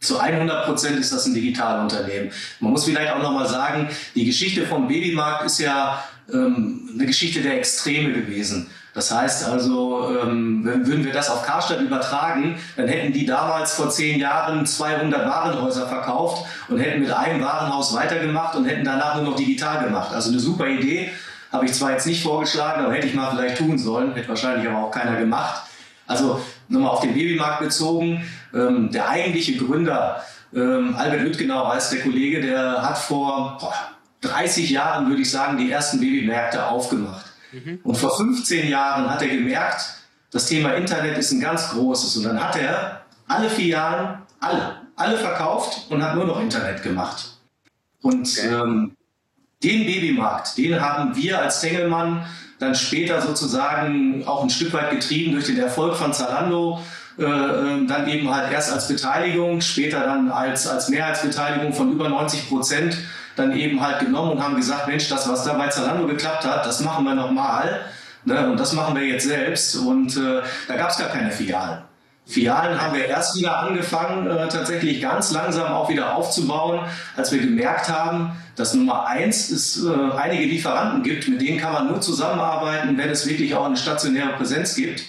Zu 0.00 0.18
100 0.18 0.64
Prozent 0.64 0.98
ist 0.98 1.12
das 1.12 1.26
ein 1.26 1.34
Digitalunternehmen. 1.34 2.32
Man 2.60 2.72
muss 2.72 2.86
vielleicht 2.86 3.12
auch 3.12 3.22
nochmal 3.22 3.46
sagen, 3.46 3.90
die 4.14 4.24
Geschichte 4.24 4.66
vom 4.66 4.88
Babymarkt 4.88 5.44
ist 5.44 5.58
ja 5.58 6.02
ähm, 6.32 6.88
eine 6.94 7.04
Geschichte 7.04 7.42
der 7.42 7.58
Extreme 7.58 8.14
gewesen. 8.14 8.70
Das 9.00 9.10
heißt 9.12 9.48
also, 9.48 10.14
ähm, 10.22 10.62
würden 10.62 11.06
wir 11.06 11.14
das 11.14 11.30
auf 11.30 11.42
Karstadt 11.42 11.80
übertragen, 11.80 12.58
dann 12.76 12.86
hätten 12.86 13.14
die 13.14 13.24
damals 13.24 13.72
vor 13.72 13.88
zehn 13.88 14.20
Jahren 14.20 14.66
200 14.66 15.26
Warenhäuser 15.26 15.88
verkauft 15.88 16.44
und 16.68 16.80
hätten 16.80 17.00
mit 17.00 17.10
einem 17.10 17.42
Warenhaus 17.42 17.94
weitergemacht 17.94 18.56
und 18.56 18.66
hätten 18.66 18.84
danach 18.84 19.14
nur 19.14 19.24
noch 19.24 19.36
digital 19.36 19.84
gemacht. 19.84 20.12
Also 20.12 20.28
eine 20.28 20.38
super 20.38 20.66
Idee, 20.66 21.10
habe 21.50 21.64
ich 21.64 21.72
zwar 21.72 21.92
jetzt 21.92 22.06
nicht 22.06 22.22
vorgeschlagen, 22.22 22.84
aber 22.84 22.92
hätte 22.92 23.06
ich 23.06 23.14
mal 23.14 23.30
vielleicht 23.30 23.56
tun 23.56 23.78
sollen, 23.78 24.12
hätte 24.12 24.28
wahrscheinlich 24.28 24.68
aber 24.68 24.84
auch 24.84 24.90
keiner 24.90 25.16
gemacht. 25.16 25.62
Also 26.06 26.38
nochmal 26.68 26.90
auf 26.90 27.00
den 27.00 27.14
Babymarkt 27.14 27.60
bezogen, 27.60 28.22
ähm, 28.52 28.90
der 28.92 29.08
eigentliche 29.08 29.56
Gründer, 29.56 30.22
ähm, 30.54 30.94
Albert 30.94 31.22
Lüttgenau 31.22 31.72
heißt 31.72 31.90
der 31.90 32.00
Kollege, 32.02 32.42
der 32.42 32.82
hat 32.82 32.98
vor 32.98 33.56
boah, 33.58 33.74
30 34.20 34.68
Jahren, 34.68 35.08
würde 35.08 35.22
ich 35.22 35.30
sagen, 35.30 35.56
die 35.56 35.70
ersten 35.70 36.00
Babymärkte 36.00 36.66
aufgemacht. 36.66 37.29
Mhm. 37.52 37.80
Und 37.82 37.96
vor 37.96 38.16
15 38.16 38.68
Jahren 38.68 39.08
hat 39.10 39.22
er 39.22 39.28
gemerkt, 39.28 39.82
das 40.30 40.46
Thema 40.46 40.74
Internet 40.74 41.18
ist 41.18 41.32
ein 41.32 41.40
ganz 41.40 41.70
großes. 41.70 42.16
Und 42.18 42.24
dann 42.24 42.42
hat 42.42 42.56
er 42.56 43.02
alle 43.26 43.48
Filialen, 43.48 44.22
alle, 44.40 44.76
alle 44.96 45.16
verkauft 45.16 45.86
und 45.90 46.02
hat 46.02 46.14
nur 46.14 46.24
noch 46.24 46.40
Internet 46.40 46.82
gemacht. 46.82 47.36
Und 48.02 48.28
okay. 48.38 48.48
ähm, 48.48 48.96
Den 49.62 49.86
Babymarkt, 49.86 50.56
den 50.56 50.80
haben 50.80 51.14
wir 51.16 51.40
als 51.40 51.60
Tengelmann 51.60 52.26
dann 52.58 52.74
später 52.74 53.20
sozusagen 53.22 54.26
auch 54.26 54.42
ein 54.42 54.50
Stück 54.50 54.72
weit 54.72 54.90
getrieben 54.90 55.32
durch 55.32 55.46
den 55.46 55.58
Erfolg 55.58 55.96
von 55.96 56.12
Zalando, 56.12 56.80
äh, 57.18 57.24
äh 57.24 57.86
dann 57.86 58.08
eben 58.08 58.32
halt 58.32 58.52
erst 58.52 58.72
als 58.72 58.88
Beteiligung, 58.88 59.60
später 59.60 60.00
dann 60.00 60.30
als, 60.30 60.66
als 60.66 60.88
Mehrheitsbeteiligung 60.88 61.72
von 61.72 61.92
über 61.92 62.08
90 62.08 62.48
Prozent 62.48 62.98
dann 63.40 63.56
eben 63.56 63.80
halt 63.80 64.00
genommen 64.00 64.32
und 64.32 64.42
haben 64.42 64.56
gesagt, 64.56 64.86
Mensch, 64.88 65.08
das, 65.08 65.28
was 65.28 65.44
da 65.44 65.54
bei 65.54 65.68
Zalando 65.68 66.06
geklappt 66.06 66.44
hat, 66.44 66.64
das 66.66 66.80
machen 66.80 67.04
wir 67.04 67.14
nochmal. 67.14 67.80
Ne? 68.24 68.50
Und 68.50 68.60
das 68.60 68.72
machen 68.72 68.94
wir 68.94 69.04
jetzt 69.04 69.26
selbst. 69.26 69.76
Und 69.76 70.16
äh, 70.16 70.42
da 70.68 70.76
gab 70.76 70.90
es 70.90 70.98
gar 70.98 71.08
keine 71.08 71.30
Filialen. 71.30 71.82
Filialen 72.26 72.80
haben 72.80 72.94
wir 72.94 73.06
erst 73.06 73.36
wieder 73.36 73.58
angefangen, 73.58 74.30
äh, 74.30 74.48
tatsächlich 74.48 75.00
ganz 75.00 75.32
langsam 75.32 75.72
auch 75.72 75.88
wieder 75.88 76.14
aufzubauen, 76.14 76.80
als 77.16 77.32
wir 77.32 77.40
gemerkt 77.40 77.88
haben, 77.88 78.32
dass 78.56 78.74
Nummer 78.74 79.06
eins 79.06 79.50
es 79.50 79.84
äh, 79.84 80.16
einige 80.16 80.44
Lieferanten 80.44 81.02
gibt, 81.02 81.28
mit 81.28 81.40
denen 81.40 81.58
kann 81.58 81.72
man 81.72 81.88
nur 81.88 82.00
zusammenarbeiten, 82.00 82.96
wenn 82.96 83.08
es 83.10 83.26
wirklich 83.26 83.54
auch 83.54 83.64
eine 83.64 83.76
stationäre 83.76 84.34
Präsenz 84.34 84.76
gibt. 84.76 85.02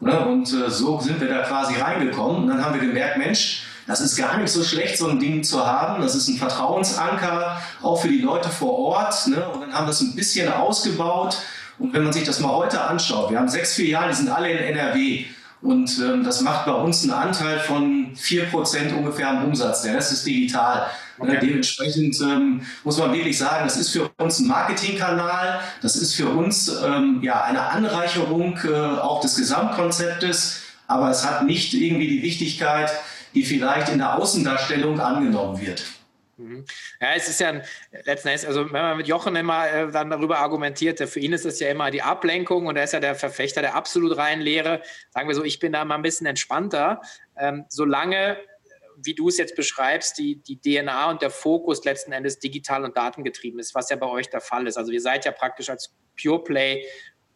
Ne? 0.00 0.18
Und 0.18 0.52
äh, 0.52 0.68
so 0.68 1.00
sind 1.00 1.20
wir 1.20 1.28
da 1.28 1.42
quasi 1.42 1.80
reingekommen. 1.80 2.42
Und 2.42 2.48
dann 2.48 2.64
haben 2.64 2.78
wir 2.78 2.86
gemerkt, 2.86 3.16
Mensch, 3.16 3.64
das 3.88 4.02
ist 4.02 4.16
gar 4.16 4.36
nicht 4.36 4.52
so 4.52 4.62
schlecht, 4.62 4.98
so 4.98 5.08
ein 5.08 5.18
Ding 5.18 5.42
zu 5.42 5.66
haben. 5.66 6.02
Das 6.02 6.14
ist 6.14 6.28
ein 6.28 6.36
Vertrauensanker, 6.36 7.60
auch 7.82 8.00
für 8.00 8.08
die 8.08 8.20
Leute 8.20 8.50
vor 8.50 8.78
Ort. 8.78 9.26
Ne? 9.28 9.48
Und 9.48 9.62
dann 9.62 9.72
haben 9.72 9.86
wir 9.86 9.92
es 9.92 10.02
ein 10.02 10.14
bisschen 10.14 10.52
ausgebaut. 10.52 11.38
Und 11.78 11.94
wenn 11.94 12.04
man 12.04 12.12
sich 12.12 12.24
das 12.24 12.38
mal 12.38 12.52
heute 12.52 12.82
anschaut, 12.82 13.30
wir 13.30 13.38
haben 13.38 13.48
sechs 13.48 13.74
Filialen, 13.74 14.10
die 14.10 14.16
sind 14.16 14.28
alle 14.28 14.50
in 14.50 14.58
NRW. 14.58 15.24
Und 15.62 15.98
ähm, 16.00 16.22
das 16.22 16.42
macht 16.42 16.66
bei 16.66 16.72
uns 16.72 17.02
einen 17.02 17.12
Anteil 17.12 17.60
von 17.60 18.14
4% 18.14 18.94
ungefähr 18.94 19.30
am 19.30 19.46
Umsatz. 19.46 19.82
Der 19.82 19.94
Rest 19.94 20.12
ist 20.12 20.26
digital. 20.26 20.86
Okay. 21.18 21.36
Äh, 21.36 21.40
dementsprechend 21.40 22.20
ähm, 22.20 22.60
muss 22.84 22.98
man 22.98 23.14
wirklich 23.14 23.38
sagen, 23.38 23.64
das 23.64 23.78
ist 23.78 23.90
für 23.90 24.10
uns 24.18 24.38
ein 24.38 24.48
Marketingkanal, 24.48 25.60
das 25.80 25.96
ist 25.96 26.14
für 26.14 26.28
uns 26.28 26.68
ähm, 26.84 27.20
ja, 27.22 27.42
eine 27.42 27.62
Anreicherung 27.62 28.58
äh, 28.64 29.00
auch 29.00 29.20
des 29.20 29.36
Gesamtkonzeptes, 29.36 30.60
aber 30.86 31.10
es 31.10 31.26
hat 31.26 31.44
nicht 31.44 31.74
irgendwie 31.74 32.06
die 32.06 32.22
Wichtigkeit, 32.22 32.92
die 33.34 33.44
vielleicht 33.44 33.90
in 33.90 33.98
der 33.98 34.16
Außendarstellung 34.16 34.98
angenommen 35.00 35.60
wird. 35.60 35.84
Mhm. 36.38 36.64
Ja, 37.00 37.14
es 37.14 37.28
ist 37.28 37.40
ja 37.40 37.48
ein, 37.48 37.62
letzten 38.04 38.28
Endes, 38.28 38.44
also 38.44 38.64
wenn 38.64 38.82
man 38.82 38.96
mit 38.96 39.08
Jochen 39.08 39.34
immer 39.34 39.68
äh, 39.68 39.90
dann 39.90 40.08
darüber 40.08 40.38
argumentiert, 40.38 41.00
für 41.00 41.18
ihn 41.18 41.32
ist 41.32 41.44
es 41.44 41.58
ja 41.58 41.68
immer 41.68 41.90
die 41.90 42.02
Ablenkung 42.02 42.66
und 42.66 42.76
er 42.76 42.84
ist 42.84 42.92
ja 42.92 43.00
der 43.00 43.16
Verfechter 43.16 43.60
der 43.60 43.74
absolut 43.74 44.16
reinen 44.16 44.40
Lehre. 44.40 44.82
Sagen 45.10 45.28
wir 45.28 45.34
so, 45.34 45.42
ich 45.42 45.58
bin 45.58 45.72
da 45.72 45.84
mal 45.84 45.96
ein 45.96 46.02
bisschen 46.02 46.26
entspannter. 46.28 47.00
Ähm, 47.36 47.64
solange, 47.68 48.38
wie 48.96 49.14
du 49.14 49.28
es 49.28 49.36
jetzt 49.36 49.56
beschreibst, 49.56 50.16
die, 50.18 50.36
die 50.36 50.60
DNA 50.60 51.10
und 51.10 51.22
der 51.22 51.30
Fokus 51.30 51.84
letzten 51.84 52.12
Endes 52.12 52.38
digital 52.38 52.84
und 52.84 52.96
datengetrieben 52.96 53.58
ist, 53.58 53.74
was 53.74 53.90
ja 53.90 53.96
bei 53.96 54.06
euch 54.06 54.30
der 54.30 54.40
Fall 54.40 54.68
ist. 54.68 54.76
Also 54.76 54.92
ihr 54.92 55.00
seid 55.00 55.24
ja 55.24 55.32
praktisch 55.32 55.68
als 55.68 55.92
Pure 56.20 56.44
Play 56.44 56.84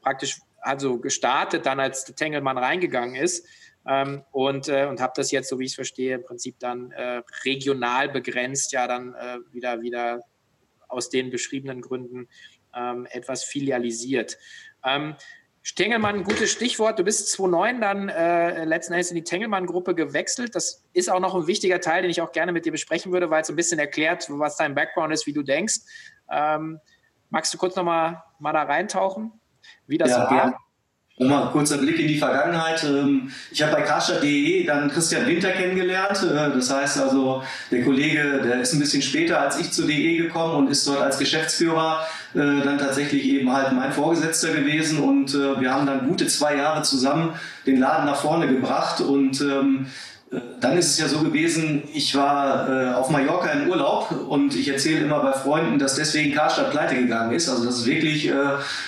praktisch 0.01 0.39
also 0.61 0.99
gestartet, 0.99 1.67
dann 1.67 1.81
als 1.81 2.05
Tengelmann 2.05 2.57
reingegangen 2.57 3.17
ist 3.17 3.45
ähm, 3.87 4.23
und, 4.31 4.69
äh, 4.69 4.87
und 4.87 5.01
habe 5.01 5.13
das 5.17 5.31
jetzt, 5.31 5.49
so 5.49 5.59
wie 5.59 5.65
ich 5.65 5.73
es 5.73 5.75
verstehe, 5.75 6.15
im 6.15 6.23
Prinzip 6.23 6.59
dann 6.59 6.93
äh, 6.93 7.23
regional 7.45 8.09
begrenzt, 8.09 8.73
ja 8.73 8.87
dann 8.87 9.15
äh, 9.15 9.39
wieder, 9.51 9.83
wieder 9.83 10.21
aus 10.89 11.09
den 11.09 11.31
beschriebenen 11.31 11.81
Gründen 11.81 12.29
ähm, 12.75 13.07
etwas 13.11 13.45
filialisiert. 13.45 14.39
Ähm, 14.85 15.17
Tengelmann, 15.77 16.17
ein 16.17 16.25
gutes 16.25 16.51
Stichwort. 16.51 16.99
Du 16.99 17.05
bist 17.05 17.31
2009 17.33 17.81
dann 17.81 18.09
äh, 18.09 18.65
letzten 18.65 18.95
Endes 18.95 19.11
in 19.11 19.15
die 19.15 19.23
Tengelmann-Gruppe 19.23 19.95
gewechselt. 19.95 20.55
Das 20.57 20.85
ist 20.93 21.09
auch 21.09 21.21
noch 21.21 21.35
ein 21.37 21.47
wichtiger 21.47 21.81
Teil, 21.81 22.03
den 22.03 22.11
ich 22.11 22.21
auch 22.21 22.33
gerne 22.33 22.51
mit 22.51 22.67
dir 22.67 22.73
besprechen 22.73 23.13
würde, 23.13 23.31
weil 23.31 23.43
es 23.43 23.49
ein 23.49 23.57
bisschen 23.57 23.79
erklärt, 23.79 24.27
was 24.29 24.57
dein 24.57 24.75
Background 24.75 25.13
ist, 25.13 25.27
wie 25.27 25.33
du 25.33 25.43
denkst. 25.43 25.77
Ähm, 26.31 26.81
magst 27.31 27.55
du 27.55 27.59
kurz 27.59 27.77
noch 27.77 27.85
mal, 27.85 28.25
mal 28.41 28.53
da 28.53 28.65
reintauchen, 28.65 29.33
wie 29.87 29.99
das 29.99 30.11
ja, 30.11 30.31
war? 30.31 30.59
Nochmal 31.19 31.51
kurzer 31.51 31.77
Blick 31.77 31.99
in 31.99 32.09
die 32.09 32.17
Vergangenheit. 32.17 32.83
Ähm, 32.85 33.31
ich 33.51 33.63
habe 33.63 33.73
bei 33.73 33.83
karstadt.de 33.83 34.65
dann 34.65 34.91
Christian 34.91 35.27
Winter 35.27 35.51
kennengelernt. 35.51 36.23
Äh, 36.23 36.51
das 36.55 36.73
heißt 36.73 36.99
also, 37.01 37.43
der 37.71 37.85
Kollege, 37.85 38.41
der 38.43 38.63
ist 38.63 38.73
ein 38.73 38.81
bisschen 38.81 39.03
später 39.03 39.39
als 39.39 39.59
ich 39.59 39.71
zu 39.73 39.87
DE 39.87 40.17
gekommen 40.17 40.55
und 40.55 40.71
ist 40.71 40.87
dort 40.87 41.03
als 41.03 41.19
Geschäftsführer 41.19 42.07
äh, 42.35 42.39
dann 42.39 42.79
tatsächlich 42.79 43.25
eben 43.25 43.53
halt 43.53 43.73
mein 43.73 43.93
Vorgesetzter 43.93 44.55
gewesen. 44.55 45.01
Und 45.01 45.35
äh, 45.35 45.61
wir 45.61 45.73
haben 45.73 45.87
dann 45.87 46.09
gute 46.09 46.27
zwei 46.29 46.57
Jahre 46.57 46.83
zusammen 46.83 47.35
den 47.67 47.79
Laden 47.79 48.07
nach 48.07 48.21
vorne 48.21 48.49
gebracht. 48.49 49.03
Und 49.03 49.41
ähm, 49.43 49.87
dann 50.61 50.79
ist 50.79 50.93
es 50.93 50.99
ja 50.99 51.09
so 51.09 51.19
gewesen, 51.19 51.83
ich 51.93 52.15
war 52.15 52.69
äh, 52.69 52.95
auf 52.95 53.11
Mallorca 53.11 53.51
im 53.51 53.69
Urlaub 53.69 54.11
und 54.29 54.55
ich 54.55 54.69
erzähle 54.69 55.01
immer 55.01 55.21
bei 55.21 55.33
Freunden, 55.33 55.79
dass 55.79 55.97
deswegen 55.97 56.35
Karstadt 56.35 56.71
pleite 56.71 56.95
gegangen 56.95 57.33
ist. 57.33 57.51
Also 57.51 57.67
das 57.67 57.81
ist 57.81 57.87
wirklich 57.87 58.29
äh, 58.29 58.35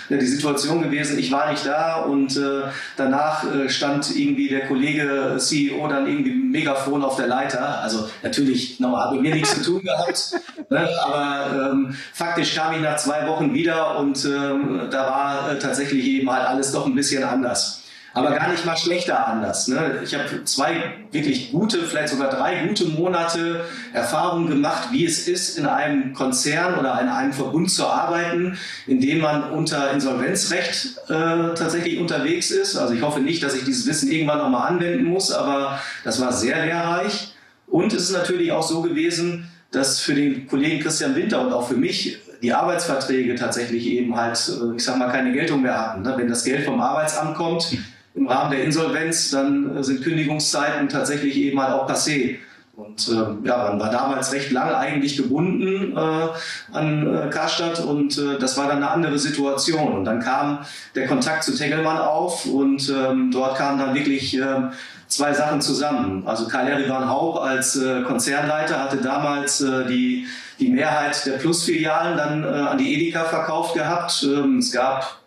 die 0.09 0.27
Situation 0.27 0.81
gewesen, 0.81 1.19
ich 1.19 1.31
war 1.33 1.51
nicht 1.51 1.67
da 1.67 1.97
und 1.97 2.37
äh, 2.37 2.63
danach 2.97 3.45
äh, 3.53 3.69
stand 3.69 4.17
irgendwie 4.17 4.49
der 4.49 4.67
Kollege 4.69 5.37
CEO 5.39 5.87
dann 5.89 6.07
irgendwie 6.07 6.33
Megafon 6.33 7.05
auf 7.05 7.17
der 7.17 7.27
Leiter. 7.27 7.81
Also 7.81 8.09
natürlich 8.23 8.81
nochmal 8.81 9.07
habe 9.07 9.21
mir 9.21 9.35
nichts 9.35 9.55
zu 9.55 9.63
tun 9.63 9.83
gehabt, 9.83 10.41
ne? 10.71 10.89
aber 11.05 11.73
ähm, 11.73 11.95
faktisch 12.15 12.55
kam 12.55 12.75
ich 12.75 12.81
nach 12.81 12.97
zwei 12.97 13.27
Wochen 13.27 13.53
wieder 13.53 13.99
und 13.99 14.25
ähm, 14.25 14.89
da 14.91 15.07
war 15.11 15.53
äh, 15.53 15.59
tatsächlich 15.59 16.07
eben 16.07 16.31
halt 16.31 16.47
alles 16.47 16.73
doch 16.73 16.87
ein 16.87 16.95
bisschen 16.95 17.23
anders 17.23 17.84
aber 18.15 18.31
gar 18.31 18.49
nicht 18.51 18.65
mal 18.65 18.77
schlechter 18.77 19.27
anders. 19.27 19.67
Ne? 19.67 20.01
Ich 20.05 20.15
habe 20.15 20.45
zwei 20.45 20.95
wirklich 21.11 21.51
gute, 21.51 21.83
vielleicht 21.83 22.11
sogar 22.11 22.31
drei 22.31 22.65
gute 22.67 22.87
Monate 22.87 23.65
Erfahrung 23.93 24.47
gemacht, 24.47 24.91
wie 24.93 25.05
es 25.05 25.27
ist, 25.27 25.59
in 25.59 25.67
einem 25.67 26.15
Konzern 26.15 26.79
oder 26.79 27.01
in 27.01 27.09
einem 27.09 27.33
Verbund 27.33 27.71
zu 27.71 27.87
arbeiten, 27.87 28.57
in 28.87 29.01
dem 29.01 29.21
man 29.21 29.51
unter 29.51 29.91
Insolvenzrecht 29.91 30.97
äh, 31.09 31.55
tatsächlich 31.55 31.99
unterwegs 31.99 32.53
ist. 32.53 32.77
Also 32.77 32.95
ich 32.95 33.03
hoffe 33.03 33.21
nicht, 33.21 33.43
dass 33.43 33.57
ich 33.57 33.65
dieses 33.65 33.87
Wissen 33.87 34.11
irgendwann 34.11 34.39
nochmal 34.39 34.69
anwenden 34.69 35.05
muss, 35.05 35.33
aber 35.33 35.81
das 36.05 36.21
war 36.21 36.33
sehr 36.33 36.65
lehrreich. 36.65 37.35
Und 37.67 37.93
es 37.93 38.05
ist 38.05 38.13
natürlich 38.13 38.53
auch 38.53 38.63
so 38.63 38.81
gewesen, 38.81 39.51
dass 39.73 39.99
für 39.99 40.15
den 40.15 40.47
Kollegen 40.47 40.81
Christian 40.81 41.17
Winter 41.17 41.41
und 41.45 41.53
auch 41.53 41.67
für 41.67 41.77
mich 41.77 42.21
die 42.43 42.53
Arbeitsverträge 42.53 43.35
tatsächlich 43.35 43.87
eben 43.87 44.15
halt, 44.15 44.39
äh, 44.49 44.77
ich 44.77 44.85
sag 44.85 44.99
mal, 44.99 45.11
keine 45.11 45.33
Geltung 45.33 45.63
mehr 45.63 45.81
hatten. 45.81 46.03
Ne? 46.03 46.15
Wenn 46.17 46.29
das 46.29 46.45
Geld 46.45 46.65
vom 46.65 46.81
Arbeitsamt 46.81 47.35
kommt, 47.37 47.77
im 48.15 48.29
Rahmen 48.29 48.53
der 48.53 48.65
Insolvenz, 48.65 49.31
dann 49.31 49.77
äh, 49.77 49.85
sind 49.85 50.03
Kündigungszeiten 50.03 50.89
tatsächlich 50.89 51.37
eben 51.37 51.61
halt 51.61 51.73
auch 51.73 51.89
passé. 51.89 52.37
Und 52.77 53.09
äh, 53.09 53.47
ja, 53.47 53.69
man 53.69 53.79
war 53.79 53.91
damals 53.91 54.33
recht 54.33 54.51
lange 54.51 54.77
eigentlich 54.77 55.17
gebunden 55.17 55.97
äh, 55.97 56.77
an 56.77 57.15
äh, 57.15 57.31
Karstadt 57.31 57.79
und 57.79 58.19
äh, 58.19 58.37
das 58.39 58.57
war 58.57 58.67
dann 58.67 58.79
eine 58.79 58.91
andere 58.91 59.19
Situation. 59.19 59.93
Und 59.93 60.05
dann 60.05 60.21
kam 60.21 60.59
der 60.97 61.07
Kontakt 61.07 61.45
zu 61.45 61.57
Tengelmann 61.57 61.99
auf 61.99 62.47
und 62.47 62.89
ähm, 62.91 63.31
dort 63.31 63.57
kamen 63.57 63.79
dann 63.79 63.95
wirklich 63.95 64.37
äh, 64.37 64.71
zwei 65.07 65.33
Sachen 65.33 65.61
zusammen. 65.61 66.27
Also 66.27 66.49
Karl-Erivan 66.49 67.09
Haub 67.09 67.39
als 67.39 67.77
äh, 67.77 68.03
Konzernleiter 68.03 68.83
hatte 68.83 68.97
damals 68.97 69.61
äh, 69.61 69.87
die, 69.87 70.27
die 70.59 70.69
Mehrheit 70.69 71.25
der 71.27 71.35
Plus-Filialen 71.35 72.17
dann 72.17 72.43
äh, 72.43 72.47
an 72.47 72.79
die 72.79 72.93
Edeka 72.93 73.25
verkauft 73.25 73.75
gehabt. 73.75 74.27
Ähm, 74.29 74.59
es 74.59 74.73
gab 74.73 75.24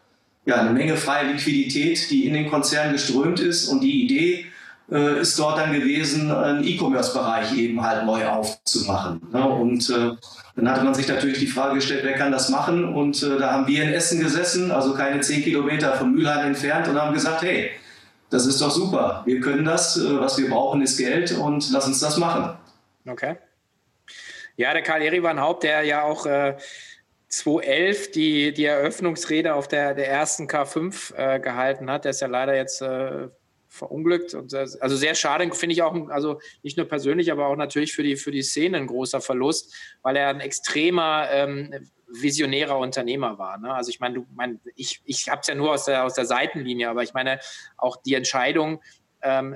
ja, 0.48 0.62
eine 0.62 0.72
Menge 0.72 0.96
freie 0.96 1.34
Liquidität, 1.34 2.10
die 2.10 2.26
in 2.26 2.34
den 2.34 2.50
Konzern 2.50 2.94
geströmt 2.94 3.42
ist. 3.42 3.68
Und 3.68 3.82
die 3.82 4.06
Idee 4.06 4.46
äh, 4.90 5.20
ist 5.20 5.38
dort 5.38 5.58
dann 5.58 5.74
gewesen, 5.74 6.32
einen 6.32 6.64
E-Commerce-Bereich 6.64 7.56
eben 7.58 7.84
halt 7.86 8.06
neu 8.06 8.26
aufzumachen. 8.26 9.22
Ne? 9.34 9.46
Und 9.46 9.90
äh, 9.90 10.16
dann 10.56 10.72
hatte 10.72 10.86
man 10.86 10.96
sich 10.96 11.08
natürlich 11.08 11.40
die 11.40 11.48
Frage 11.48 11.76
gestellt, 11.76 12.06
wer 12.06 12.14
kann 12.14 12.32
das 12.32 12.48
machen? 12.48 12.96
Und 12.96 13.22
äh, 13.22 13.38
da 13.38 13.52
haben 13.52 13.68
wir 13.68 13.84
in 13.84 13.92
Essen 13.92 14.22
gesessen, 14.22 14.72
also 14.72 14.94
keine 14.94 15.20
zehn 15.20 15.44
Kilometer 15.44 15.94
von 15.98 16.14
Mülheim 16.14 16.48
entfernt, 16.48 16.88
und 16.88 17.00
haben 17.00 17.14
gesagt, 17.14 17.42
hey, 17.42 17.72
das 18.30 18.46
ist 18.46 18.62
doch 18.62 18.72
super. 18.72 19.24
Wir 19.26 19.42
können 19.42 19.66
das. 19.66 19.98
Äh, 19.98 20.18
was 20.18 20.38
wir 20.38 20.50
brauchen, 20.50 20.82
ist 20.82 20.98
Geld 20.98 21.34
und 21.34 21.70
lass 21.72 21.88
uns 21.88 22.00
das 22.00 22.16
machen. 22.16 22.58
Okay. 23.06 23.36
Ja, 24.56 24.72
der 24.72 24.82
Karl 24.82 25.02
Erivan 25.02 25.42
Haupt, 25.42 25.64
der 25.64 25.84
ja 25.84 26.04
auch 26.04 26.26
äh, 26.26 26.56
2011 27.30 28.12
die, 28.12 28.54
die 28.54 28.66
Eröffnungsrede 28.66 29.54
auf 29.54 29.68
der, 29.68 29.94
der 29.94 30.10
ersten 30.10 30.48
K5 30.48 31.16
äh, 31.16 31.40
gehalten 31.40 31.92
hat. 31.92 32.06
Der 32.06 32.12
ist 32.12 32.22
ja 32.22 32.28
leider 32.28 32.56
jetzt 32.56 32.82
äh, 32.82 33.28
verunglückt. 33.68 34.34
Und, 34.34 34.54
also 34.54 34.96
sehr 34.96 35.16
schade, 35.16 35.54
finde 35.54 35.74
ich 35.74 35.82
auch, 35.82 36.10
also 36.10 36.40
nicht 36.64 36.78
nur 36.78 36.88
persönlich, 36.88 37.32
aber 37.32 37.48
auch 37.48 37.56
natürlich 37.56 37.94
für 37.94 38.04
die, 38.04 38.16
für 38.16 38.32
die 38.32 38.44
Szene 38.44 38.78
ein 38.78 38.88
großer 38.88 39.22
Verlust, 39.22 39.76
weil 40.02 40.16
er 40.16 40.30
ein 40.30 40.40
extremer 40.40 41.28
ähm, 41.32 41.74
visionärer 42.08 42.78
Unternehmer 42.78 43.38
war. 43.38 43.58
Ne? 43.58 43.74
Also 43.74 43.90
ich 43.90 44.00
meine, 44.00 44.26
mein, 44.34 44.62
ich, 44.76 45.02
ich 45.06 45.30
habe 45.30 45.42
es 45.42 45.48
ja 45.48 45.56
nur 45.56 45.72
aus 45.72 45.86
der, 45.86 46.06
aus 46.06 46.14
der 46.14 46.26
Seitenlinie, 46.26 46.90
aber 46.90 47.04
ich 47.04 47.14
meine 47.14 47.40
auch 47.76 47.98
die 47.98 48.14
Entscheidung, 48.14 48.82
ähm, 49.22 49.56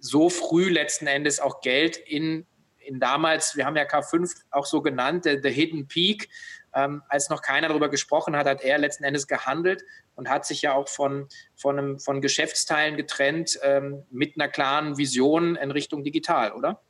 so 0.00 0.28
früh 0.28 0.68
letzten 0.68 1.06
Endes 1.06 1.40
auch 1.40 1.60
Geld 1.60 1.96
in, 1.96 2.46
in 2.78 3.00
damals, 3.00 3.56
wir 3.56 3.64
haben 3.64 3.76
ja 3.76 3.84
K5 3.84 4.30
auch 4.50 4.66
so 4.66 4.82
genannt, 4.82 5.24
the, 5.24 5.38
the 5.42 5.50
Hidden 5.50 5.86
Peak, 5.86 6.28
ähm, 6.74 7.02
als 7.08 7.30
noch 7.30 7.42
keiner 7.42 7.68
darüber 7.68 7.88
gesprochen 7.88 8.36
hat, 8.36 8.46
hat 8.46 8.62
er 8.62 8.78
letzten 8.78 9.04
Endes 9.04 9.26
gehandelt 9.26 9.82
und 10.14 10.28
hat 10.28 10.46
sich 10.46 10.62
ja 10.62 10.74
auch 10.74 10.88
von, 10.88 11.28
von, 11.56 11.78
einem, 11.78 11.98
von 11.98 12.20
Geschäftsteilen 12.20 12.96
getrennt 12.96 13.58
ähm, 13.62 14.02
mit 14.10 14.34
einer 14.36 14.48
klaren 14.48 14.96
Vision 14.96 15.56
in 15.56 15.70
Richtung 15.70 16.04
digital, 16.04 16.52
oder? 16.52 16.80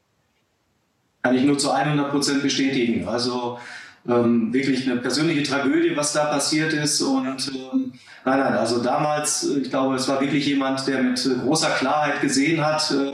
Kann 1.22 1.36
ich 1.36 1.44
nur 1.44 1.58
zu 1.58 1.70
100 1.70 2.10
Prozent 2.10 2.42
bestätigen. 2.42 3.08
Also 3.08 3.58
ähm, 4.06 4.52
wirklich 4.52 4.88
eine 4.88 5.00
persönliche 5.00 5.42
Tragödie, 5.42 5.96
was 5.96 6.12
da 6.12 6.26
passiert 6.26 6.72
ist. 6.72 7.00
Und 7.00 7.50
ähm, 7.54 7.92
nein, 8.24 8.38
nein, 8.38 8.54
also 8.54 8.82
damals, 8.82 9.44
ich 9.44 9.70
glaube, 9.70 9.94
es 9.94 10.06
war 10.08 10.20
wirklich 10.20 10.46
jemand, 10.46 10.86
der 10.86 11.02
mit 11.02 11.22
großer 11.42 11.70
Klarheit 11.70 12.20
gesehen 12.20 12.64
hat, 12.64 12.90
äh, 12.90 13.12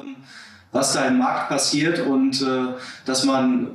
was 0.72 0.92
da 0.92 1.04
im 1.06 1.18
Markt 1.18 1.48
passiert 1.48 2.00
und 2.00 2.42
äh, 2.42 2.74
dass 3.04 3.24
man, 3.24 3.70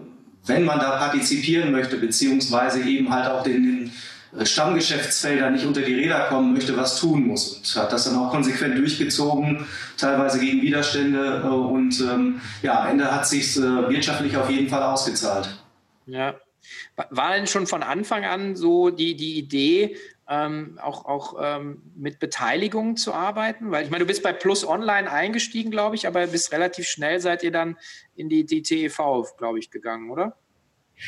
wenn 0.46 0.64
man 0.64 0.80
da 0.80 0.98
partizipieren 0.98 1.72
möchte, 1.72 1.98
beziehungsweise 1.98 2.82
eben 2.82 3.12
halt 3.12 3.28
auch 3.28 3.44
den, 3.44 3.92
den 4.34 4.46
Stammgeschäftsfelder 4.46 5.50
nicht 5.50 5.66
unter 5.66 5.82
die 5.82 5.94
Räder 5.94 6.26
kommen 6.28 6.54
möchte, 6.54 6.76
was 6.76 7.00
tun 7.00 7.28
muss. 7.28 7.58
Und 7.58 7.82
hat 7.82 7.94
das 7.94 8.06
dann 8.06 8.18
auch 8.18 8.32
konsequent 8.32 8.78
durchgezogen, 8.78 9.66
teilweise 9.98 10.40
gegen 10.40 10.62
Widerstände. 10.62 11.42
Äh, 11.44 11.48
und 11.48 12.00
ähm, 12.02 12.42
ja, 12.62 12.82
am 12.82 12.90
Ende 12.90 13.12
hat 13.12 13.28
sich 13.28 13.56
äh, 13.58 13.62
wirtschaftlich 13.62 14.36
auf 14.36 14.50
jeden 14.50 14.70
Fall 14.70 14.84
ausgezahlt. 14.84 15.50
Ja. 16.06 16.36
War 17.10 17.34
denn 17.34 17.48
schon 17.48 17.68
von 17.68 17.84
Anfang 17.84 18.26
an 18.26 18.56
so 18.56 18.90
die, 18.90 19.16
die 19.16 19.38
Idee, 19.38 19.98
ähm, 20.28 20.80
auch, 20.82 21.06
auch 21.06 21.36
ähm, 21.42 21.82
mit 21.96 22.20
Beteiligung 22.20 22.98
zu 22.98 23.14
arbeiten? 23.14 23.72
Weil 23.72 23.86
ich 23.86 23.92
meine, 23.92 24.04
du 24.04 24.08
bist 24.08 24.24
bei 24.24 24.34
Plus 24.34 24.68
Online 24.68 25.12
eingestiegen, 25.12 25.72
glaube 25.72 25.96
ich, 25.96 26.08
aber 26.08 26.28
bist 26.28 26.52
relativ 26.52 26.88
schnell 26.88 27.20
seid 27.20 27.44
ihr 27.44 27.52
dann 27.52 27.78
in 28.16 28.30
die, 28.30 28.46
die 28.46 28.62
TEV, 28.62 28.98
glaube 29.38 29.60
ich, 29.60 29.72
gegangen, 29.72 30.10
oder? 30.10 30.36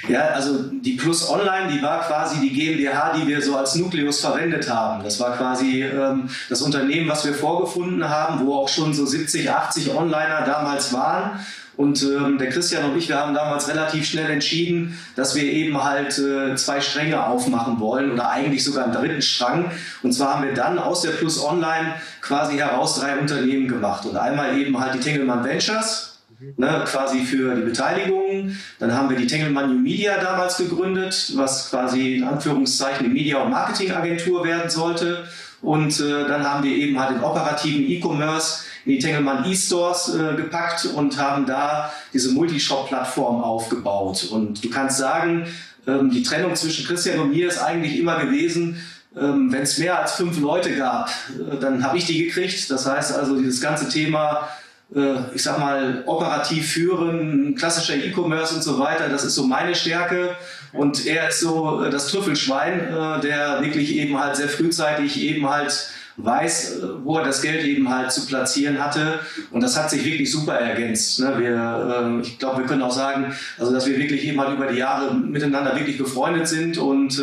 Ja, 0.10 0.28
also 0.28 0.64
die 0.64 0.96
Plus 0.96 1.30
Online, 1.30 1.72
die 1.72 1.82
war 1.82 2.02
quasi 2.06 2.42
die 2.42 2.54
GmbH, 2.54 3.14
die 3.18 3.28
wir 3.28 3.42
so 3.42 3.56
als 3.56 3.76
Nukleus 3.76 4.20
verwendet 4.20 4.70
haben. 4.70 5.04
Das 5.04 5.20
war 5.20 5.36
quasi 5.38 5.84
ähm, 5.84 6.30
das 6.50 6.62
Unternehmen, 6.62 7.10
was 7.10 7.26
wir 7.26 7.34
vorgefunden 7.34 8.08
haben, 8.08 8.46
wo 8.46 8.56
auch 8.56 8.70
schon 8.70 8.94
so 8.94 9.06
70, 9.06 9.50
80 9.50 9.94
Onliner 9.94 10.44
damals 10.46 10.94
waren. 10.94 11.40
Und 11.78 12.02
ähm, 12.02 12.40
der 12.40 12.50
Christian 12.50 12.90
und 12.90 12.98
ich, 12.98 13.08
wir 13.08 13.18
haben 13.18 13.36
damals 13.36 13.70
relativ 13.70 14.06
schnell 14.06 14.32
entschieden, 14.32 14.98
dass 15.16 15.36
wir 15.36 15.44
eben 15.44 15.82
halt 15.84 16.18
äh, 16.18 16.56
zwei 16.56 16.82
Stränge 16.82 17.26
aufmachen 17.26 17.80
wollen 17.80 18.12
oder 18.12 18.30
eigentlich 18.30 18.64
sogar 18.64 18.86
einen 18.86 18.94
dritten 18.94 19.22
Strang. 19.22 19.72
Und 20.02 20.12
zwar 20.12 20.36
haben 20.36 20.46
wir 20.46 20.56
dann 20.56 20.80
aus 20.80 21.04
der 21.04 21.12
Plus 21.12 21.44
Online 21.44 21.94
quasi 22.22 22.58
heraus 22.58 23.00
drei 23.00 23.18
Unternehmen 23.18 23.68
gemacht. 23.68 24.06
Und 24.06 24.18
einmal 24.18 24.58
eben 24.58 24.80
halt 24.80 24.96
die 24.96 25.00
Tengelmann 25.00 25.44
Ventures, 25.44 26.18
Ne, 26.56 26.84
quasi 26.86 27.22
für 27.22 27.56
die 27.56 27.64
Beteiligung. 27.64 28.56
Dann 28.78 28.94
haben 28.94 29.10
wir 29.10 29.18
die 29.18 29.26
Tengelmann 29.26 29.74
New 29.74 29.82
Media 29.82 30.20
damals 30.20 30.58
gegründet, 30.58 31.34
was 31.36 31.72
quasi 31.72 32.18
in 32.18 32.24
Anführungszeichen 32.26 33.08
die 33.08 33.12
Media- 33.12 33.42
und 33.42 33.50
Marketingagentur 33.50 34.46
werden 34.46 34.70
sollte. 34.70 35.28
Und 35.64 36.00
äh, 36.00 36.28
dann 36.28 36.44
haben 36.48 36.64
wir 36.64 36.76
eben 36.76 37.00
halt 37.00 37.16
den 37.16 37.24
operativen 37.24 37.90
E-Commerce 37.90 38.66
in 38.88 38.94
die 38.94 39.00
Tengelmann 39.00 39.44
E-Stores 39.44 40.16
äh, 40.16 40.36
gepackt 40.36 40.86
und 40.86 41.18
haben 41.18 41.46
da 41.46 41.92
diese 42.14 42.32
Multishop-Plattform 42.32 43.44
aufgebaut. 43.44 44.30
Und 44.32 44.64
du 44.64 44.70
kannst 44.70 44.98
sagen, 44.98 45.46
ähm, 45.86 46.10
die 46.10 46.24
Trennung 46.24 46.56
zwischen 46.56 46.86
Christian 46.86 47.20
und 47.20 47.32
mir 47.32 47.50
ist 47.50 47.58
eigentlich 47.58 48.00
immer 48.00 48.18
gewesen, 48.18 48.82
ähm, 49.18 49.52
wenn 49.52 49.64
es 49.64 49.78
mehr 49.78 50.00
als 50.00 50.14
fünf 50.14 50.40
Leute 50.40 50.74
gab, 50.74 51.10
äh, 51.10 51.58
dann 51.60 51.84
habe 51.84 51.98
ich 51.98 52.06
die 52.06 52.24
gekriegt. 52.24 52.72
Das 52.72 52.86
heißt 52.86 53.14
also, 53.14 53.38
dieses 53.38 53.60
ganze 53.60 53.90
Thema 53.90 54.48
äh, 54.96 55.36
ich 55.36 55.44
sag 55.44 55.60
mal, 55.60 56.04
operativ 56.06 56.72
führen, 56.72 57.56
klassischer 57.56 57.96
E-Commerce 57.96 58.56
und 58.56 58.64
so 58.64 58.80
weiter, 58.80 59.10
das 59.10 59.26
ist 59.26 59.36
so 59.36 59.44
meine 59.44 59.76
Stärke. 59.76 60.36
Und 60.72 61.06
er 61.06 61.28
ist 61.28 61.42
so 61.42 61.84
äh, 61.84 61.90
das 61.90 62.08
Trüffelschwein, 62.08 62.80
äh, 62.80 63.20
der 63.20 63.62
wirklich 63.62 63.96
eben 63.98 64.18
halt 64.18 64.38
sehr 64.38 64.48
frühzeitig 64.48 65.22
eben 65.22 65.50
halt 65.50 65.90
weiß, 66.18 66.82
wo 67.04 67.18
er 67.18 67.26
das 67.26 67.42
Geld 67.42 67.64
eben 67.64 67.90
halt 67.90 68.12
zu 68.12 68.26
platzieren 68.26 68.84
hatte. 68.84 69.20
Und 69.52 69.62
das 69.62 69.78
hat 69.78 69.90
sich 69.90 70.04
wirklich 70.04 70.32
super 70.32 70.56
ergänzt. 70.56 71.20
Ne? 71.20 71.36
Wir, 71.38 72.20
ich 72.22 72.40
glaube, 72.40 72.60
wir 72.62 72.66
können 72.66 72.82
auch 72.82 72.92
sagen, 72.92 73.36
also 73.58 73.72
dass 73.72 73.88
wir 73.88 73.98
wirklich 73.98 74.26
eben 74.26 74.40
halt 74.42 74.56
über 74.56 74.68
die 74.68 74.80
Jahre 74.80 75.14
miteinander 75.14 75.76
wirklich 75.76 75.98
befreundet 75.98 76.48
sind 76.48 76.78
und 76.78 77.22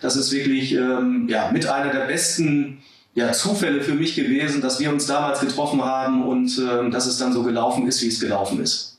das 0.00 0.16
ist 0.16 0.32
wirklich 0.32 0.72
ähm, 0.72 1.26
ja, 1.28 1.50
mit 1.52 1.66
einer 1.66 1.92
der 1.92 2.06
besten 2.06 2.82
ja, 3.14 3.32
Zufälle 3.32 3.80
für 3.80 3.94
mich 3.94 4.16
gewesen, 4.16 4.60
dass 4.60 4.80
wir 4.80 4.90
uns 4.90 5.06
damals 5.06 5.40
getroffen 5.40 5.82
haben 5.84 6.26
und 6.26 6.58
äh, 6.58 6.90
dass 6.90 7.06
es 7.06 7.16
dann 7.16 7.32
so 7.32 7.42
gelaufen 7.42 7.86
ist, 7.86 8.02
wie 8.02 8.08
es 8.08 8.20
gelaufen 8.20 8.60
ist. 8.60 8.98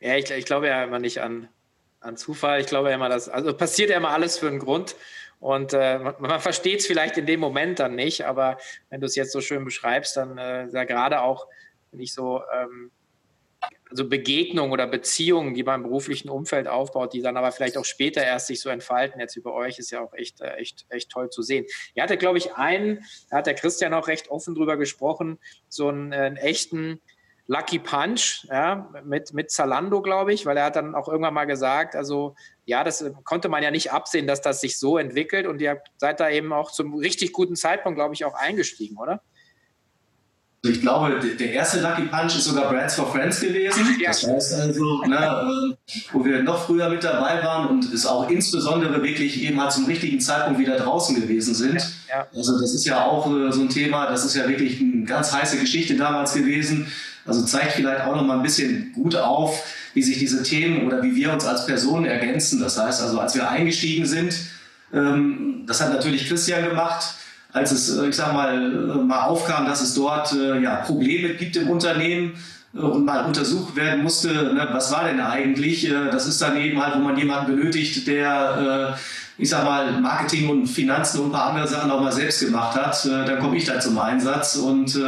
Ja, 0.00 0.16
ich, 0.16 0.30
ich 0.30 0.44
glaube 0.44 0.68
ja 0.68 0.84
immer 0.84 0.98
nicht 0.98 1.20
an, 1.20 1.48
an 2.00 2.16
Zufall. 2.16 2.60
Ich 2.60 2.66
glaube 2.66 2.88
ja 2.90 2.94
immer, 2.94 3.08
dass, 3.08 3.28
also 3.28 3.54
passiert 3.54 3.90
ja 3.90 3.96
immer 3.96 4.10
alles 4.10 4.38
für 4.38 4.48
einen 4.48 4.60
Grund. 4.60 4.94
Und 5.42 5.72
äh, 5.72 5.98
man, 5.98 6.40
versteht 6.40 6.78
es 6.78 6.86
vielleicht 6.86 7.18
in 7.18 7.26
dem 7.26 7.40
Moment 7.40 7.80
dann 7.80 7.96
nicht, 7.96 8.24
aber 8.24 8.58
wenn 8.90 9.00
du 9.00 9.06
es 9.06 9.16
jetzt 9.16 9.32
so 9.32 9.40
schön 9.40 9.64
beschreibst, 9.64 10.16
dann 10.16 10.38
äh, 10.38 10.68
ja 10.68 10.84
gerade 10.84 11.20
auch, 11.20 11.48
wenn 11.90 11.98
ich 11.98 12.14
so 12.14 12.42
ähm, 12.54 12.92
also 13.90 14.08
Begegnungen 14.08 14.70
oder 14.70 14.86
Beziehungen, 14.86 15.52
die 15.52 15.64
man 15.64 15.80
im 15.80 15.82
beruflichen 15.82 16.28
Umfeld 16.28 16.68
aufbaut, 16.68 17.12
die 17.12 17.22
dann 17.22 17.36
aber 17.36 17.50
vielleicht 17.50 17.76
auch 17.76 17.84
später 17.84 18.22
erst 18.22 18.46
sich 18.46 18.60
so 18.60 18.70
entfalten. 18.70 19.20
Jetzt 19.20 19.34
über 19.34 19.52
euch 19.52 19.80
ist 19.80 19.90
ja 19.90 20.00
auch 20.00 20.14
echt, 20.14 20.40
äh, 20.40 20.54
echt, 20.54 20.86
echt 20.90 21.10
toll 21.10 21.28
zu 21.28 21.42
sehen. 21.42 21.66
Ihr 21.94 22.04
hattet, 22.04 22.20
glaube 22.20 22.38
ich, 22.38 22.54
einen, 22.54 23.04
da 23.28 23.38
hat 23.38 23.46
der 23.48 23.54
Christian 23.54 23.94
auch 23.94 24.06
recht 24.06 24.30
offen 24.30 24.54
drüber 24.54 24.76
gesprochen, 24.76 25.40
so 25.68 25.88
einen, 25.88 26.12
einen 26.12 26.36
echten 26.36 27.00
Lucky 27.48 27.78
Punch, 27.78 28.46
ja, 28.48 28.88
mit, 29.04 29.34
mit 29.34 29.50
Zalando, 29.50 30.00
glaube 30.00 30.32
ich, 30.32 30.46
weil 30.46 30.56
er 30.56 30.66
hat 30.66 30.76
dann 30.76 30.94
auch 30.94 31.08
irgendwann 31.08 31.34
mal 31.34 31.44
gesagt, 31.44 31.96
also 31.96 32.34
ja, 32.64 32.84
das 32.84 33.04
konnte 33.24 33.48
man 33.48 33.62
ja 33.62 33.70
nicht 33.70 33.92
absehen, 33.92 34.26
dass 34.26 34.40
das 34.40 34.60
sich 34.60 34.78
so 34.78 34.96
entwickelt 34.96 35.46
und 35.46 35.60
ihr 35.60 35.82
seid 35.96 36.20
da 36.20 36.30
eben 36.30 36.52
auch 36.52 36.70
zum 36.70 36.94
richtig 36.94 37.32
guten 37.32 37.56
Zeitpunkt, 37.56 37.98
glaube 37.98 38.14
ich, 38.14 38.24
auch 38.24 38.34
eingestiegen, 38.34 38.96
oder? 38.96 39.22
Ich 40.64 40.80
glaube, 40.80 41.18
der 41.18 41.52
erste 41.52 41.80
Lucky 41.80 42.02
Punch 42.02 42.36
ist 42.36 42.44
sogar 42.44 42.70
Brands 42.70 42.94
for 42.94 43.10
Friends 43.10 43.40
gewesen. 43.40 43.98
Das 44.00 44.24
heißt 44.24 44.54
also, 44.54 45.02
ne, 45.06 45.16
äh, 45.16 45.98
wo 46.12 46.24
wir 46.24 46.40
noch 46.44 46.66
früher 46.66 46.88
mit 46.88 47.02
dabei 47.02 47.42
waren 47.42 47.66
und 47.66 47.92
es 47.92 48.06
auch 48.06 48.30
insbesondere 48.30 49.02
wirklich 49.02 49.42
eben 49.42 49.60
halt 49.60 49.72
zum 49.72 49.86
richtigen 49.86 50.20
Zeitpunkt 50.20 50.60
wieder 50.60 50.76
draußen 50.76 51.20
gewesen 51.20 51.54
sind. 51.54 51.84
Also 52.32 52.60
das 52.60 52.74
ist 52.74 52.84
ja 52.84 53.04
auch 53.04 53.26
äh, 53.26 53.50
so 53.50 53.62
ein 53.62 53.70
Thema, 53.70 54.06
das 54.06 54.24
ist 54.24 54.36
ja 54.36 54.48
wirklich 54.48 54.80
eine 54.80 55.02
ganz 55.02 55.32
heiße 55.32 55.58
Geschichte 55.58 55.96
damals 55.96 56.32
gewesen. 56.32 56.86
Also 57.26 57.42
zeigt 57.44 57.72
vielleicht 57.72 58.04
auch 58.04 58.16
noch 58.16 58.24
mal 58.24 58.36
ein 58.36 58.42
bisschen 58.42 58.92
gut 58.92 59.14
auf, 59.16 59.62
wie 59.94 60.02
sich 60.02 60.18
diese 60.18 60.42
Themen 60.42 60.86
oder 60.86 61.02
wie 61.02 61.14
wir 61.14 61.32
uns 61.32 61.44
als 61.44 61.66
Personen 61.66 62.04
ergänzen. 62.04 62.60
Das 62.60 62.78
heißt 62.78 63.02
also, 63.02 63.20
als 63.20 63.34
wir 63.34 63.48
eingestiegen 63.48 64.06
sind, 64.06 64.34
ähm, 64.92 65.64
das 65.66 65.80
hat 65.80 65.92
natürlich 65.92 66.28
Christian 66.28 66.64
gemacht 66.64 67.14
als 67.52 67.70
es, 67.70 67.96
äh, 67.96 68.08
ich 68.08 68.16
sag 68.16 68.32
mal, 68.32 68.54
äh, 68.54 69.02
mal 69.02 69.24
aufkam, 69.24 69.66
dass 69.66 69.80
es 69.82 69.94
dort 69.94 70.32
äh, 70.32 70.60
ja, 70.60 70.76
Probleme 70.76 71.30
gibt 71.34 71.56
im 71.56 71.70
Unternehmen 71.70 72.34
und 72.72 73.04
mal 73.04 73.26
untersucht 73.26 73.76
werden 73.76 74.02
musste, 74.02 74.28
ne, 74.28 74.66
was 74.72 74.90
war 74.90 75.04
denn 75.04 75.20
eigentlich? 75.20 75.86
Das 76.10 76.26
ist 76.26 76.40
dann 76.40 76.56
eben 76.56 76.82
halt, 76.82 76.96
wo 76.96 77.00
man 77.00 77.18
jemanden 77.18 77.54
benötigt, 77.54 78.06
der, 78.06 78.96
ich 79.36 79.50
sag 79.50 79.66
mal, 79.66 80.00
Marketing 80.00 80.48
und 80.48 80.66
Finanzen 80.68 81.20
und 81.20 81.26
ein 81.26 81.32
paar 81.32 81.50
andere 81.50 81.68
Sachen 81.68 81.90
auch 81.90 82.00
mal 82.00 82.12
selbst 82.12 82.40
gemacht 82.40 82.74
hat. 82.74 83.04
Dann 83.04 83.38
komme 83.40 83.58
ich 83.58 83.66
da 83.66 83.78
zum 83.78 83.98
Einsatz 83.98 84.56
und 84.56 84.98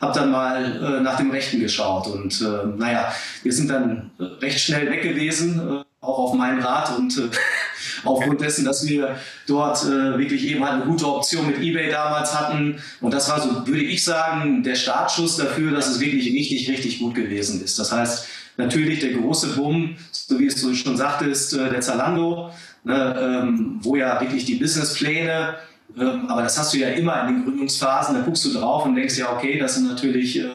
habe 0.00 0.18
dann 0.18 0.30
mal 0.30 1.00
nach 1.02 1.16
dem 1.16 1.30
Rechten 1.30 1.60
geschaut. 1.60 2.06
Und 2.06 2.40
naja, 2.78 3.12
wir 3.42 3.52
sind 3.52 3.68
dann 3.68 4.10
recht 4.40 4.60
schnell 4.60 4.90
weg 4.90 5.02
gewesen, 5.02 5.84
auch 6.00 6.18
auf 6.18 6.34
meinen 6.34 6.62
Rat 6.62 6.96
und 6.96 7.20
aufgrund 8.04 8.40
dessen, 8.40 8.64
dass 8.64 8.86
wir 8.86 9.16
dort 9.46 9.84
äh, 9.84 10.18
wirklich 10.18 10.46
eben 10.46 10.64
halt 10.64 10.74
eine 10.82 10.84
gute 10.84 11.06
Option 11.06 11.46
mit 11.46 11.58
eBay 11.58 11.90
damals 11.90 12.38
hatten. 12.38 12.80
Und 13.00 13.12
das 13.12 13.28
war 13.28 13.40
so, 13.40 13.66
würde 13.66 13.82
ich 13.82 14.02
sagen, 14.02 14.62
der 14.62 14.76
Startschuss 14.76 15.36
dafür, 15.36 15.72
dass 15.72 15.88
es 15.88 16.00
wirklich 16.00 16.32
richtig, 16.32 16.70
richtig 16.70 16.98
gut 17.00 17.14
gewesen 17.14 17.62
ist. 17.62 17.78
Das 17.78 17.92
heißt, 17.92 18.26
natürlich 18.56 19.00
der 19.00 19.12
große 19.12 19.48
Boom, 19.48 19.96
so 20.10 20.38
wie 20.38 20.46
es 20.46 20.60
du 20.60 20.74
schon 20.74 20.96
sagtest, 20.96 21.54
äh, 21.54 21.68
der 21.68 21.80
Zalando, 21.80 22.50
ne, 22.84 23.42
ähm, 23.42 23.78
wo 23.82 23.96
ja 23.96 24.20
wirklich 24.20 24.46
die 24.46 24.54
Businesspläne 24.54 25.56
aber 25.96 26.42
das 26.42 26.58
hast 26.58 26.72
du 26.74 26.78
ja 26.78 26.88
immer 26.88 27.20
in 27.22 27.34
den 27.34 27.44
Gründungsphasen. 27.44 28.14
Da 28.14 28.22
guckst 28.22 28.44
du 28.44 28.52
drauf 28.52 28.84
und 28.84 28.94
denkst 28.94 29.18
ja, 29.18 29.32
okay, 29.32 29.58
das 29.58 29.74
sind 29.74 29.88
natürlich 29.88 30.40
äh, 30.40 30.54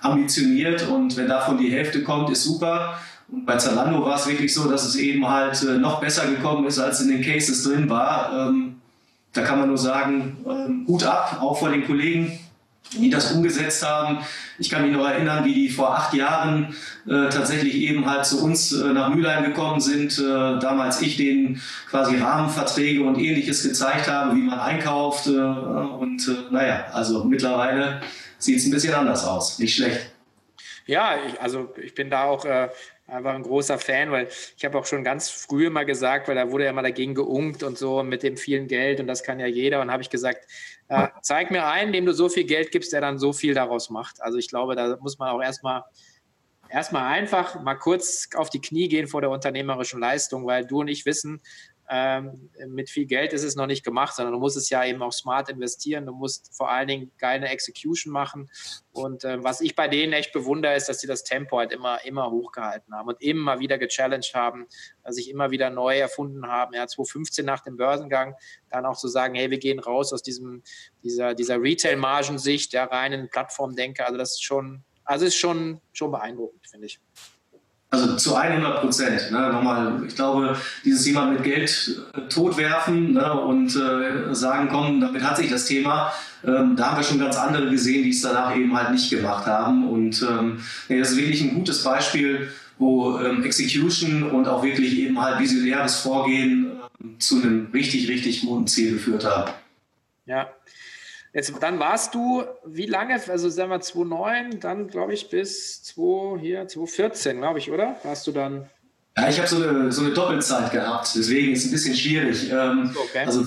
ambitioniert 0.00 0.88
und 0.88 1.16
wenn 1.16 1.28
davon 1.28 1.58
die 1.58 1.70
Hälfte 1.70 2.02
kommt, 2.02 2.30
ist 2.30 2.44
super. 2.44 2.98
Und 3.28 3.44
bei 3.44 3.56
Zalando 3.56 4.04
war 4.04 4.16
es 4.16 4.26
wirklich 4.26 4.54
so, 4.54 4.70
dass 4.70 4.84
es 4.84 4.96
eben 4.96 5.28
halt 5.28 5.60
äh, 5.62 5.78
noch 5.78 6.00
besser 6.00 6.26
gekommen 6.26 6.66
ist, 6.66 6.78
als 6.78 7.00
in 7.00 7.08
den 7.08 7.22
Cases 7.22 7.62
drin 7.64 7.88
war. 7.90 8.48
Ähm, 8.48 8.76
da 9.32 9.42
kann 9.42 9.58
man 9.58 9.68
nur 9.68 9.78
sagen, 9.78 10.38
ähm, 10.48 10.84
Hut 10.86 11.04
ab, 11.04 11.38
auch 11.40 11.58
vor 11.58 11.70
den 11.70 11.84
Kollegen, 11.84 12.38
die 13.02 13.10
das 13.10 13.32
umgesetzt 13.32 13.86
haben. 13.86 14.18
Ich 14.58 14.70
kann 14.70 14.82
mich 14.82 14.96
noch 14.96 15.06
erinnern, 15.06 15.44
wie 15.44 15.54
die 15.54 15.68
vor 15.68 15.96
acht 15.96 16.14
Jahren 16.14 16.74
äh, 17.06 17.28
tatsächlich 17.28 17.74
eben 17.74 18.06
halt 18.06 18.24
zu 18.24 18.42
uns 18.42 18.72
äh, 18.72 18.92
nach 18.92 19.08
Mülheim 19.08 19.44
gekommen 19.44 19.80
sind. 19.80 20.18
Äh, 20.18 20.58
damals 20.60 21.00
ich 21.02 21.16
denen 21.16 21.60
quasi 21.90 22.16
Rahmenverträge 22.16 23.02
und 23.02 23.18
ähnliches 23.18 23.62
gezeigt 23.62 24.08
habe, 24.08 24.36
wie 24.36 24.42
man 24.42 24.58
einkauft. 24.58 25.26
Äh, 25.26 25.30
und 25.30 26.26
äh, 26.28 26.52
naja, 26.52 26.86
also 26.92 27.24
mittlerweile 27.24 28.00
sieht 28.38 28.58
es 28.58 28.66
ein 28.66 28.70
bisschen 28.70 28.94
anders 28.94 29.24
aus. 29.24 29.58
Nicht 29.58 29.74
schlecht. 29.74 30.10
Ja, 30.86 31.16
ich, 31.26 31.40
also 31.40 31.74
ich 31.82 31.94
bin 31.94 32.10
da 32.10 32.24
auch 32.24 32.44
äh, 32.44 32.68
einfach 33.08 33.34
ein 33.34 33.42
großer 33.42 33.78
Fan, 33.78 34.10
weil 34.10 34.28
ich 34.56 34.64
habe 34.64 34.78
auch 34.78 34.86
schon 34.86 35.04
ganz 35.04 35.28
früh 35.30 35.70
mal 35.70 35.84
gesagt, 35.84 36.28
weil 36.28 36.36
da 36.36 36.50
wurde 36.50 36.64
ja 36.64 36.72
mal 36.72 36.82
dagegen 36.82 37.14
geunkt 37.14 37.62
und 37.62 37.78
so 37.78 38.02
mit 38.02 38.22
dem 38.22 38.36
vielen 38.36 38.68
Geld 38.68 39.00
und 39.00 39.06
das 39.06 39.22
kann 39.22 39.40
ja 39.40 39.46
jeder. 39.46 39.80
Und 39.80 39.90
habe 39.90 40.02
ich 40.02 40.10
gesagt, 40.10 40.46
äh, 40.88 41.08
zeig 41.22 41.50
mir 41.50 41.66
einen, 41.66 41.92
dem 41.92 42.06
du 42.06 42.12
so 42.12 42.28
viel 42.28 42.44
Geld 42.44 42.70
gibst, 42.70 42.92
der 42.92 43.00
dann 43.00 43.18
so 43.18 43.32
viel 43.32 43.54
daraus 43.54 43.90
macht. 43.90 44.22
Also 44.22 44.38
ich 44.38 44.48
glaube, 44.48 44.76
da 44.76 44.96
muss 45.00 45.18
man 45.18 45.30
auch 45.30 45.42
erstmal 45.42 45.84
erstmal 46.68 47.04
einfach 47.04 47.60
mal 47.62 47.76
kurz 47.76 48.28
auf 48.34 48.50
die 48.50 48.60
Knie 48.60 48.88
gehen 48.88 49.06
vor 49.06 49.20
der 49.20 49.30
unternehmerischen 49.30 50.00
Leistung, 50.00 50.46
weil 50.46 50.66
du 50.66 50.80
und 50.80 50.88
ich 50.88 51.06
wissen, 51.06 51.40
ähm, 51.88 52.50
mit 52.68 52.90
viel 52.90 53.06
Geld 53.06 53.32
ist 53.32 53.44
es 53.44 53.54
noch 53.54 53.66
nicht 53.66 53.84
gemacht, 53.84 54.14
sondern 54.14 54.32
du 54.32 54.40
musst 54.40 54.56
es 54.56 54.70
ja 54.70 54.84
eben 54.84 55.02
auch 55.02 55.12
smart 55.12 55.48
investieren. 55.48 56.06
Du 56.06 56.12
musst 56.12 56.56
vor 56.56 56.70
allen 56.70 56.88
Dingen 56.88 57.12
geile 57.18 57.48
Execution 57.48 58.12
machen. 58.12 58.50
Und 58.92 59.24
äh, 59.24 59.42
was 59.42 59.60
ich 59.60 59.76
bei 59.76 59.86
denen 59.86 60.12
echt 60.12 60.32
bewundere, 60.32 60.74
ist, 60.74 60.88
dass 60.88 61.00
sie 61.00 61.06
das 61.06 61.22
Tempo 61.22 61.58
halt 61.58 61.72
immer, 61.72 62.04
immer 62.04 62.30
hochgehalten 62.30 62.94
haben 62.94 63.08
und 63.08 63.22
immer 63.22 63.60
wieder 63.60 63.78
gechallenged 63.78 64.34
haben, 64.34 64.66
sich 65.06 65.30
immer 65.30 65.50
wieder 65.50 65.70
neu 65.70 65.98
erfunden 65.98 66.46
haben. 66.46 66.74
Ja, 66.74 66.86
2015 66.86 67.44
nach 67.44 67.60
dem 67.60 67.76
Börsengang 67.76 68.34
dann 68.70 68.84
auch 68.86 68.96
zu 68.96 69.08
sagen, 69.08 69.34
hey, 69.34 69.50
wir 69.50 69.58
gehen 69.58 69.78
raus 69.78 70.12
aus 70.12 70.22
diesem, 70.22 70.62
dieser, 71.04 71.34
dieser 71.34 71.60
Retail-Margensicht, 71.60 72.72
der 72.72 72.90
reinen 72.90 73.28
Plattformdenke. 73.30 74.04
Also 74.04 74.18
das 74.18 74.32
ist 74.32 74.42
schon, 74.42 74.82
also 75.04 75.24
ist 75.24 75.36
schon, 75.36 75.80
schon 75.92 76.10
beeindruckend, 76.10 76.66
finde 76.68 76.86
ich. 76.86 77.00
Also 77.88 78.16
zu 78.16 78.34
100 78.34 78.80
Prozent. 78.80 79.30
Ne? 79.30 79.52
Nochmal, 79.52 80.02
ich 80.06 80.16
glaube, 80.16 80.56
dieses 80.84 81.04
Thema 81.04 81.30
mit 81.30 81.44
Geld 81.44 82.00
äh, 82.14 82.22
totwerfen 82.28 83.12
ne? 83.12 83.32
und 83.32 83.76
äh, 83.76 84.34
sagen, 84.34 84.68
komm, 84.70 85.00
damit 85.00 85.22
hat 85.22 85.36
sich 85.36 85.48
das 85.48 85.66
Thema. 85.66 86.12
Ähm, 86.44 86.74
da 86.76 86.90
haben 86.90 86.96
wir 86.96 87.04
schon 87.04 87.20
ganz 87.20 87.36
andere 87.36 87.70
gesehen, 87.70 88.02
die 88.02 88.10
es 88.10 88.22
danach 88.22 88.56
eben 88.56 88.76
halt 88.76 88.90
nicht 88.90 89.08
gemacht 89.08 89.46
haben. 89.46 89.88
Und 89.88 90.20
ähm, 90.28 90.58
das 90.88 91.12
ist 91.12 91.16
wirklich 91.16 91.42
ein 91.42 91.54
gutes 91.54 91.84
Beispiel, 91.84 92.50
wo 92.78 93.18
ähm, 93.18 93.44
Execution 93.44 94.30
und 94.30 94.48
auch 94.48 94.64
wirklich 94.64 94.98
eben 94.98 95.20
halt 95.20 95.38
visionäres 95.38 96.00
Vorgehen 96.00 96.72
äh, 97.00 97.18
zu 97.18 97.36
einem 97.36 97.68
richtig, 97.72 98.08
richtig 98.08 98.42
guten 98.42 98.66
Ziel 98.66 98.94
geführt 98.94 99.24
haben. 99.24 99.52
Ja, 100.26 100.48
Jetzt, 101.36 101.52
dann 101.60 101.78
warst 101.78 102.14
du, 102.14 102.44
wie 102.64 102.86
lange, 102.86 103.20
also 103.28 103.50
sagen 103.50 103.68
wir 103.68 103.78
2009, 103.78 104.58
dann 104.58 104.88
glaube 104.88 105.12
ich 105.12 105.28
bis 105.28 105.82
2, 105.82 106.40
hier, 106.40 106.66
2014, 106.66 107.36
glaube 107.36 107.58
ich, 107.58 107.70
oder? 107.70 107.96
Warst 108.04 108.26
du 108.26 108.32
dann? 108.32 108.70
Ja, 109.18 109.28
ich 109.28 109.36
habe 109.36 109.46
so 109.46 109.56
eine, 109.56 109.92
so 109.92 110.00
eine 110.00 110.14
Doppelzeit 110.14 110.72
gehabt, 110.72 111.10
deswegen 111.14 111.52
ist 111.52 111.66
es 111.66 111.66
ein 111.66 111.72
bisschen 111.72 111.94
schwierig. 111.94 112.50
Ähm, 112.50 112.96
okay. 112.96 113.26
Also 113.26 113.44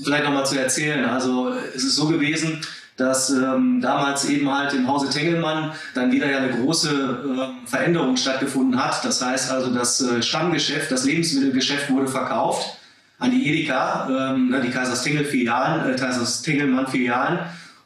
vielleicht 0.00 0.22
nochmal 0.22 0.46
zu 0.46 0.56
erzählen. 0.56 1.04
Also 1.04 1.48
es 1.74 1.82
ist 1.82 1.96
so 1.96 2.06
gewesen, 2.06 2.64
dass 2.96 3.30
ähm, 3.30 3.80
damals 3.82 4.24
eben 4.26 4.48
halt 4.48 4.72
im 4.72 4.86
Hause 4.86 5.10
Tengelmann 5.10 5.72
dann 5.96 6.12
wieder 6.12 6.30
ja 6.30 6.38
eine 6.38 6.52
große 6.52 6.90
äh, 6.94 7.68
Veränderung 7.68 8.16
stattgefunden 8.16 8.80
hat. 8.80 9.04
Das 9.04 9.20
heißt 9.20 9.50
also, 9.50 9.74
das 9.74 10.00
äh, 10.00 10.22
Stammgeschäft, 10.22 10.92
das 10.92 11.04
Lebensmittelgeschäft 11.06 11.90
wurde 11.90 12.06
verkauft 12.06 12.78
an 13.22 13.30
die 13.30 13.48
Edeka, 13.48 14.08
ähm, 14.10 14.54
die 14.64 14.70
Kaiserstengel-Filialen, 14.70 15.94
äh, 15.94 15.96
Kaiserstengelmann-Filialen. 15.96 17.38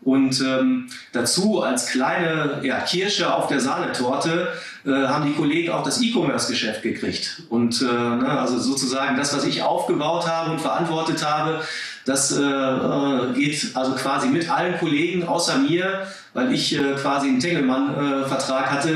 Und 0.02 0.40
ähm, 0.40 0.86
dazu 1.12 1.62
als 1.62 1.86
kleine 1.86 2.60
ja, 2.62 2.78
Kirsche 2.80 3.34
auf 3.34 3.48
der 3.48 3.60
Sahnetorte 3.60 4.52
äh, 4.86 4.90
haben 4.90 5.26
die 5.26 5.32
Kollegen 5.32 5.72
auch 5.72 5.82
das 5.82 6.00
E-Commerce-Geschäft 6.00 6.82
gekriegt. 6.82 7.42
Und 7.50 7.82
äh, 7.82 7.84
ne, 7.84 8.28
also 8.28 8.58
sozusagen 8.58 9.16
das, 9.16 9.36
was 9.36 9.44
ich 9.44 9.62
aufgebaut 9.62 10.26
habe 10.28 10.52
und 10.52 10.60
verantwortet 10.60 11.24
habe, 11.26 11.60
das 12.04 12.30
äh, 12.30 12.40
äh 12.40 13.32
geht 13.34 13.72
also 13.74 13.92
quasi 13.92 14.28
mit 14.28 14.48
allen 14.48 14.78
Kollegen 14.78 15.26
außer 15.26 15.58
mir, 15.58 16.06
weil 16.34 16.52
ich 16.52 16.78
äh, 16.78 16.94
quasi 16.94 17.26
einen 17.26 17.40
Tengelmann-Vertrag 17.40 18.70
hatte, 18.70 18.90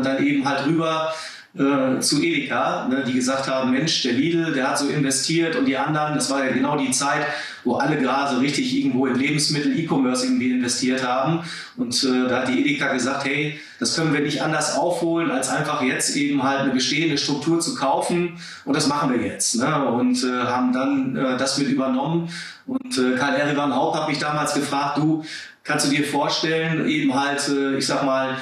äh, 0.00 0.04
dann 0.04 0.22
eben 0.22 0.46
halt 0.46 0.66
rüber 0.66 1.14
äh, 1.58 1.98
zu 2.00 2.22
Edeka, 2.22 2.86
ne, 2.88 3.02
die 3.04 3.12
gesagt 3.12 3.48
haben, 3.48 3.72
Mensch, 3.72 4.02
der 4.02 4.12
Lidl, 4.12 4.52
der 4.52 4.70
hat 4.70 4.78
so 4.78 4.88
investiert 4.88 5.56
und 5.56 5.64
die 5.64 5.76
anderen, 5.76 6.14
das 6.14 6.30
war 6.30 6.44
ja 6.44 6.52
genau 6.52 6.76
die 6.76 6.92
Zeit, 6.92 7.26
wo 7.64 7.74
alle 7.74 7.98
gerade 7.98 8.34
so 8.34 8.40
richtig 8.40 8.74
irgendwo 8.76 9.06
in 9.06 9.16
Lebensmittel, 9.16 9.76
E-Commerce 9.78 10.24
irgendwie 10.24 10.52
investiert 10.52 11.06
haben. 11.06 11.40
Und 11.76 12.04
äh, 12.04 12.28
da 12.28 12.40
hat 12.40 12.48
die 12.48 12.60
Edeka 12.60 12.92
gesagt, 12.92 13.24
hey, 13.24 13.58
das 13.80 13.96
können 13.96 14.12
wir 14.12 14.20
nicht 14.20 14.42
anders 14.42 14.76
aufholen, 14.76 15.30
als 15.30 15.48
einfach 15.48 15.82
jetzt 15.82 16.16
eben 16.16 16.42
halt 16.42 16.60
eine 16.60 16.72
bestehende 16.72 17.18
Struktur 17.18 17.60
zu 17.60 17.74
kaufen. 17.74 18.38
Und 18.64 18.76
das 18.76 18.86
machen 18.86 19.12
wir 19.12 19.20
jetzt. 19.20 19.56
Ne? 19.56 19.84
Und 19.86 20.22
äh, 20.22 20.44
haben 20.44 20.72
dann 20.72 21.16
äh, 21.16 21.36
das 21.36 21.58
mit 21.58 21.68
übernommen. 21.68 22.28
Und 22.66 22.96
äh, 22.96 23.16
Karl 23.16 23.34
Erivan 23.34 23.74
Haupt 23.74 23.98
hat 23.98 24.08
mich 24.08 24.18
damals 24.18 24.54
gefragt, 24.54 24.98
du, 24.98 25.24
kannst 25.64 25.86
du 25.86 25.90
dir 25.90 26.04
vorstellen, 26.04 26.88
eben 26.88 27.14
halt, 27.14 27.48
äh, 27.48 27.76
ich 27.76 27.86
sag 27.86 28.04
mal, 28.04 28.36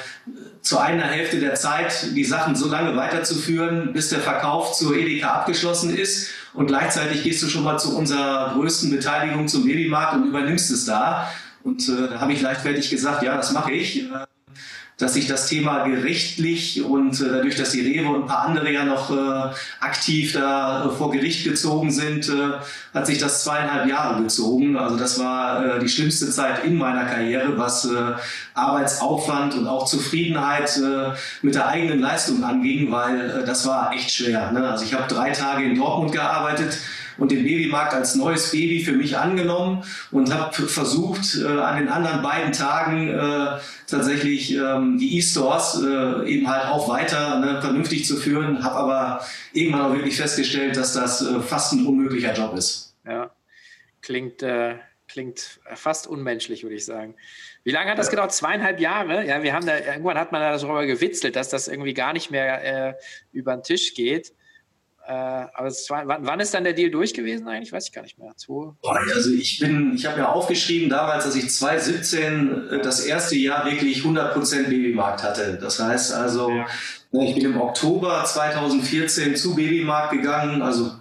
zu 0.62 0.79
einer 0.79 1.05
Hälfte 1.05 1.40
der 1.40 1.55
Zeit 1.55 2.14
die 2.14 2.25
Sachen 2.25 2.57
so 2.57 2.68
lange 2.68 2.97
weiterzuführen, 2.97 3.92
bis 3.92 4.09
der 4.11 4.21
Verkauf 4.21 4.73
zur 4.73 4.97
Edeka 4.97 5.29
abgeschlossen 5.29 5.97
ist. 5.97 6.31
Und 6.55 6.66
gleichzeitig 6.66 7.23
gehst 7.23 7.42
du 7.42 7.49
schon 7.49 7.64
mal 7.64 7.79
zu 7.79 7.97
unserer 7.97 8.55
größten 8.55 8.90
Beteiligung 8.90 9.49
zum 9.49 9.64
Babymarkt 9.64 10.14
und 10.14 10.27
übernimmst 10.29 10.71
es 10.71 10.85
da. 10.85 11.31
Und 11.62 11.88
äh, 11.88 12.09
da 12.09 12.21
habe 12.21 12.33
ich 12.33 12.40
leichtfertig 12.40 12.90
gesagt, 12.90 13.23
ja, 13.23 13.37
das 13.37 13.53
mache 13.53 13.73
ich. 13.73 14.09
Dass 14.99 15.15
sich 15.15 15.29
das 15.29 15.47
Thema 15.47 15.85
gerichtlich 15.85 16.83
und 16.83 17.21
äh, 17.21 17.29
dadurch, 17.31 17.55
dass 17.55 17.71
die 17.71 17.81
Rewe 17.81 18.09
und 18.09 18.23
ein 18.23 18.27
paar 18.27 18.47
andere 18.47 18.73
ja 18.73 18.85
noch 18.85 19.11
äh, 19.11 19.55
aktiv 19.79 20.33
da 20.33 20.87
äh, 20.87 20.91
vor 20.91 21.13
Gericht 21.13 21.45
gezogen 21.45 21.91
sind, 21.91 22.31
hat 22.93 23.07
sich 23.07 23.19
das 23.19 23.45
zweieinhalb 23.45 23.89
Jahre 23.89 24.23
gezogen. 24.23 24.77
Also 24.77 24.97
das 24.97 25.19
war 25.19 25.79
die 25.79 25.89
schlimmste 25.89 26.31
Zeit 26.31 26.65
in 26.65 26.77
meiner 26.77 27.05
Karriere, 27.05 27.57
was 27.57 27.89
Arbeitsaufwand 28.55 29.55
und 29.55 29.67
auch 29.67 29.87
Zufriedenheit 29.87 30.81
mit 31.43 31.55
der 31.55 31.69
eigenen 31.69 32.01
Leistung 32.01 32.43
anging, 32.43 32.91
weil 32.91 33.45
das 33.47 33.67
war 33.67 33.93
echt 33.93 34.11
schwer. 34.11 34.51
Ne? 34.53 34.69
Also 34.69 34.85
ich 34.85 34.95
habe 34.95 35.07
drei 35.07 35.31
Tage 35.31 35.65
in 35.65 35.77
Dortmund 35.77 36.13
gearbeitet 36.13 36.79
und 37.18 37.33
den 37.33 37.42
Babymarkt 37.42 37.92
als 37.92 38.14
neues 38.14 38.52
Baby 38.52 38.81
für 38.81 38.92
mich 38.92 39.18
angenommen 39.18 39.85
und 40.11 40.33
habe 40.33 40.66
versucht, 40.66 41.37
äh, 41.37 41.46
an 41.46 41.78
den 41.78 41.88
anderen 41.88 42.22
beiden 42.22 42.52
Tagen 42.52 43.09
äh, 43.09 43.59
tatsächlich 43.87 44.54
ähm, 44.54 44.98
die 44.98 45.18
E-Stores 45.18 45.83
äh, 45.85 46.31
eben 46.31 46.48
halt 46.48 46.66
auch 46.66 46.88
weiter 46.88 47.40
ne, 47.40 47.61
vernünftig 47.61 48.07
zu 48.07 48.16
führen, 48.16 48.62
habe 48.64 48.76
aber 48.76 49.24
irgendwann 49.52 49.83
auch 49.83 49.94
wirklich 49.94 50.16
festgestellt, 50.16 50.76
dass 50.76 50.94
das 50.94 51.20
äh, 51.22 51.40
fast 51.40 51.72
ein 51.72 51.85
unmöglicher 51.85 52.33
Job 52.33 52.57
ist. 52.57 52.94
Ja, 53.07 53.31
klingt, 54.00 54.42
äh, 54.42 54.76
klingt 55.09 55.61
fast 55.74 56.07
unmenschlich, 56.07 56.62
würde 56.62 56.76
ich 56.76 56.85
sagen. 56.85 57.14
Wie 57.64 57.72
lange 57.72 57.90
hat 57.90 57.98
das 57.98 58.11
gedauert? 58.11 58.33
Zweieinhalb 58.33 58.81
Jahre? 58.81 59.26
Ja, 59.26 59.42
wir 59.42 59.52
haben 59.52 59.66
da, 59.66 59.78
irgendwann 59.78 60.16
hat 60.16 60.33
man 60.33 60.40
da 60.40 60.57
darüber 60.57 60.87
gewitzelt, 60.87 61.37
dass 61.37 61.48
das 61.48 61.68
irgendwie 61.68 61.94
gar 61.94 62.12
nicht 62.12 62.31
mehr 62.31 62.88
äh, 62.90 62.94
über 63.33 63.54
den 63.57 63.62
Tisch 63.62 63.94
geht. 63.94 64.33
Äh, 65.09 65.47
aber 65.55 65.71
war, 65.71 66.18
wann, 66.21 66.38
ist 66.38 66.53
dann 66.53 66.64
der 66.64 66.75
Deal 66.75 66.90
durch 66.90 67.14
gewesen 67.14 67.49
eigentlich? 67.49 67.73
Weiß 67.73 67.87
ich 67.87 67.92
gar 67.94 68.03
nicht 68.03 68.18
mehr. 68.18 68.31
Zwei, 68.37 68.75
also 69.14 69.33
ich 69.33 69.59
bin, 69.59 69.94
ich 69.94 70.05
habe 70.05 70.18
ja 70.18 70.29
aufgeschrieben 70.29 70.90
damals, 70.90 71.25
dass 71.25 71.35
ich 71.35 71.49
2017 71.49 72.68
äh, 72.68 72.83
das 72.83 73.07
erste 73.07 73.35
Jahr 73.35 73.64
wirklich 73.64 74.03
100% 74.03 74.64
Babymarkt 74.68 75.23
hatte. 75.23 75.59
Das 75.59 75.81
heißt 75.81 76.12
also, 76.12 76.51
ja. 76.51 76.66
Ne, 77.11 77.27
ich 77.27 77.35
bin 77.35 77.47
im 77.47 77.59
Oktober 77.59 78.23
2014 78.23 79.35
zu 79.35 79.55
Babymarkt 79.55 80.12
gegangen. 80.12 80.61
Also 80.61 80.92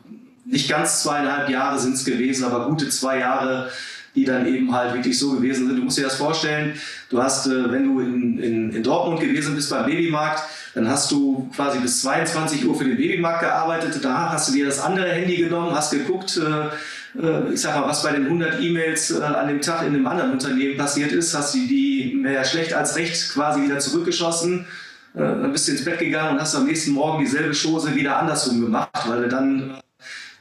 nicht 0.46 0.70
ganz 0.70 1.04
zweieinhalb 1.04 1.50
Jahre 1.50 1.78
sind 1.78 1.96
es 1.96 2.06
gewesen, 2.06 2.46
aber 2.46 2.66
gute 2.70 2.88
zwei 2.88 3.20
Jahre 3.20 3.70
die 4.18 4.26
dann 4.26 4.48
eben 4.48 4.74
halt 4.74 4.96
wirklich 4.96 5.18
so 5.18 5.34
gewesen 5.34 5.68
sind. 5.68 5.78
Du 5.78 5.84
musst 5.84 6.00
dir 6.00 6.06
das 6.06 6.16
vorstellen, 6.16 6.74
du 7.12 7.22
hast, 7.22 7.46
äh, 7.46 7.72
wenn 7.72 7.84
du 7.84 8.00
in, 8.00 8.40
in, 8.40 8.72
in 8.72 8.84
Dortmund 8.84 9.22
gewesen 9.22 9.56
bist 9.56 9.70
beim 9.70 9.86
Babymarkt, 9.86 10.42
dann 10.74 10.90
hast 10.90 11.12
du 11.12 11.48
quasi 11.56 11.78
bis 11.80 12.02
22 12.02 12.66
Uhr 12.66 12.76
für 12.76 12.86
den 12.86 12.98
Babymarkt 12.98 13.42
gearbeitet. 13.42 14.00
Danach 14.02 14.34
hast 14.34 14.50
du 14.50 14.54
dir 14.54 14.66
das 14.66 14.80
andere 14.80 15.12
Handy 15.12 15.38
genommen, 15.38 15.72
hast 15.72 15.92
geguckt, 15.92 16.36
äh, 16.38 17.22
äh, 17.24 17.54
ich 17.54 17.62
sag 17.62 17.80
mal, 17.80 17.88
was 17.88 18.02
bei 18.02 18.12
den 18.12 18.26
100 18.26 18.60
E-Mails 18.60 19.22
an 19.22 19.48
dem 19.48 19.62
Tag 19.62 19.84
in 19.84 19.94
einem 19.94 20.08
anderen 20.08 20.32
Unternehmen 20.32 20.78
passiert 20.78 21.12
ist, 21.12 21.38
hast 21.38 21.54
du 21.54 21.60
die 21.60 22.18
mehr 22.20 22.44
schlecht 22.44 22.74
als 22.74 22.96
recht 22.96 23.34
quasi 23.34 23.62
wieder 23.62 23.78
zurückgeschossen. 23.78 24.66
Dann 25.14 25.52
bist 25.52 25.68
du 25.68 25.72
ins 25.72 25.84
Bett 25.84 25.98
gegangen 25.98 26.36
und 26.36 26.42
hast 26.42 26.54
am 26.54 26.68
nächsten 26.68 26.92
Morgen 26.92 27.24
dieselbe 27.24 27.56
Chose 27.56 27.96
wieder 27.96 28.20
andersrum 28.20 28.62
gemacht, 28.62 28.92
weil 29.08 29.24
du 29.24 29.30
dann 29.30 29.80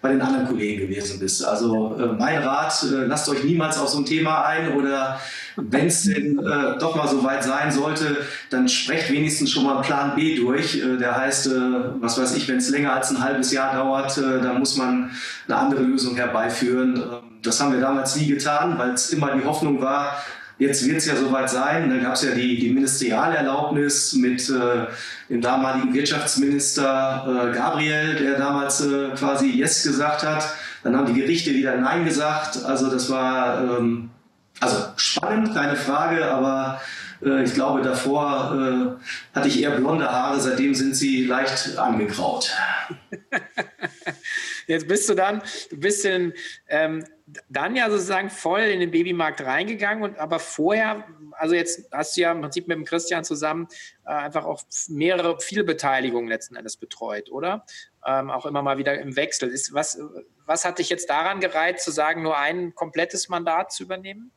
bei 0.07 0.13
den 0.13 0.23
anderen 0.23 0.47
Kollegen 0.47 0.87
gewesen 0.87 1.19
bist. 1.19 1.45
Also 1.45 1.97
äh, 1.99 2.07
mein 2.19 2.39
Rat, 2.43 2.85
äh, 2.85 3.07
lasst 3.07 3.29
euch 3.29 3.43
niemals 3.43 3.77
auf 3.79 3.89
so 3.89 3.99
ein 3.99 4.05
Thema 4.05 4.45
ein 4.45 4.75
oder 4.75 5.19
wenn 5.57 5.87
es 5.87 6.05
denn 6.05 6.39
äh, 6.39 6.79
doch 6.79 6.95
mal 6.95 7.09
so 7.09 7.25
weit 7.25 7.43
sein 7.43 7.73
sollte, 7.73 8.19
dann 8.51 8.69
sprecht 8.69 9.11
wenigstens 9.11 9.51
schon 9.51 9.65
mal 9.65 9.81
Plan 9.83 10.15
B 10.15 10.37
durch. 10.37 10.77
Äh, 10.77 10.97
der 10.97 11.17
heißt, 11.17 11.49
äh, 11.49 11.51
was 12.01 12.21
weiß 12.21 12.37
ich, 12.37 12.47
wenn 12.49 12.59
es 12.59 12.71
länger 12.71 12.93
als 12.93 13.11
ein 13.11 13.23
halbes 13.23 13.53
Jahr 13.53 13.75
dauert, 13.75 14.17
äh, 14.19 14.41
dann 14.41 14.61
muss 14.61 14.77
man 14.77 15.11
eine 15.49 15.57
andere 15.57 15.83
Lösung 15.83 16.15
herbeiführen. 16.15 16.97
Ähm, 16.97 17.03
das 17.43 17.61
haben 17.61 17.73
wir 17.73 17.81
damals 17.81 18.15
nie 18.17 18.27
getan, 18.27 18.79
weil 18.79 18.91
es 18.91 19.11
immer 19.11 19.35
die 19.35 19.45
Hoffnung 19.45 19.81
war, 19.81 20.17
Jetzt 20.59 20.87
wird 20.87 20.97
es 20.97 21.07
ja 21.07 21.17
soweit 21.17 21.51
sein. 21.51 21.91
Da 21.91 21.99
gab 21.99 22.15
es 22.15 22.23
ja 22.23 22.31
die, 22.31 22.59
die 22.59 22.71
Ministerialerlaubnis 22.71 24.15
mit 24.15 24.49
äh, 24.49 24.87
dem 25.29 25.41
damaligen 25.43 25.93
Wirtschaftsminister 25.93 27.51
äh, 27.53 27.55
Gabriel, 27.55 28.15
der 28.15 28.39
damals 28.39 28.81
äh, 28.81 29.11
quasi 29.11 29.51
Yes 29.51 29.83
gesagt 29.83 30.23
hat. 30.23 30.49
Dann 30.83 30.97
haben 30.97 31.13
die 31.13 31.21
Gerichte 31.21 31.53
wieder 31.53 31.77
Nein 31.77 32.05
gesagt. 32.05 32.65
Also 32.65 32.91
das 32.91 33.11
war 33.11 33.79
ähm, 33.79 34.11
also 34.61 34.77
spannend, 34.97 35.55
keine 35.55 35.77
Frage, 35.77 36.25
aber 36.27 36.81
äh, 37.23 37.43
ich 37.45 37.55
glaube, 37.55 37.83
davor 37.83 38.99
äh, 39.05 39.37
hatte 39.37 39.49
ich 39.49 39.63
eher 39.63 39.73
blonde 39.73 40.11
Haare, 40.11 40.41
seitdem 40.41 40.75
sind 40.75 40.97
sie 40.97 41.27
leicht 41.27 41.77
angegraut. 41.77 42.55
Jetzt 44.67 44.89
bist 44.89 45.09
du 45.09 45.15
dann, 45.15 45.43
du 45.71 45.77
bist 45.77 46.05
in, 46.05 46.33
ähm, 46.69 47.05
dann 47.49 47.77
ja 47.77 47.91
sozusagen 47.91 48.31
voll 48.31 48.61
in 48.61 48.81
den 48.81 48.91
Babymarkt 48.91 49.41
reingegangen 49.41 50.03
und 50.03 50.19
aber 50.19 50.39
vorher, 50.39 51.05
also 51.33 51.55
jetzt 51.55 51.89
hast 51.93 52.17
du 52.17 52.23
ja 52.23 52.33
im 52.33 52.41
Prinzip 52.41 52.69
mit 52.69 52.77
dem 52.77 52.85
Christian 52.85 53.25
zusammen 53.25 53.69
äh, 54.05 54.11
einfach 54.11 54.45
auch 54.45 54.63
mehrere, 54.89 55.41
viele 55.41 55.65
Beteiligungen 55.65 56.29
letzten 56.29 56.57
Endes 56.57 56.77
betreut, 56.77 57.31
oder? 57.31 57.65
Ähm, 58.05 58.31
auch 58.31 58.47
immer 58.47 58.63
mal 58.63 58.79
wieder 58.79 58.99
im 58.99 59.17
Wechsel. 59.17 59.49
Ist, 59.51 59.75
was, 59.75 59.99
was 60.45 60.65
hat 60.65 60.79
dich 60.79 60.89
jetzt 60.89 61.11
daran 61.11 61.41
gereizt, 61.41 61.85
zu 61.85 61.91
sagen, 61.91 62.23
nur 62.23 62.37
ein 62.39 62.75
komplettes 62.75 63.29
Mandat 63.29 63.73
zu 63.73 63.83
übernehmen? 63.83 64.31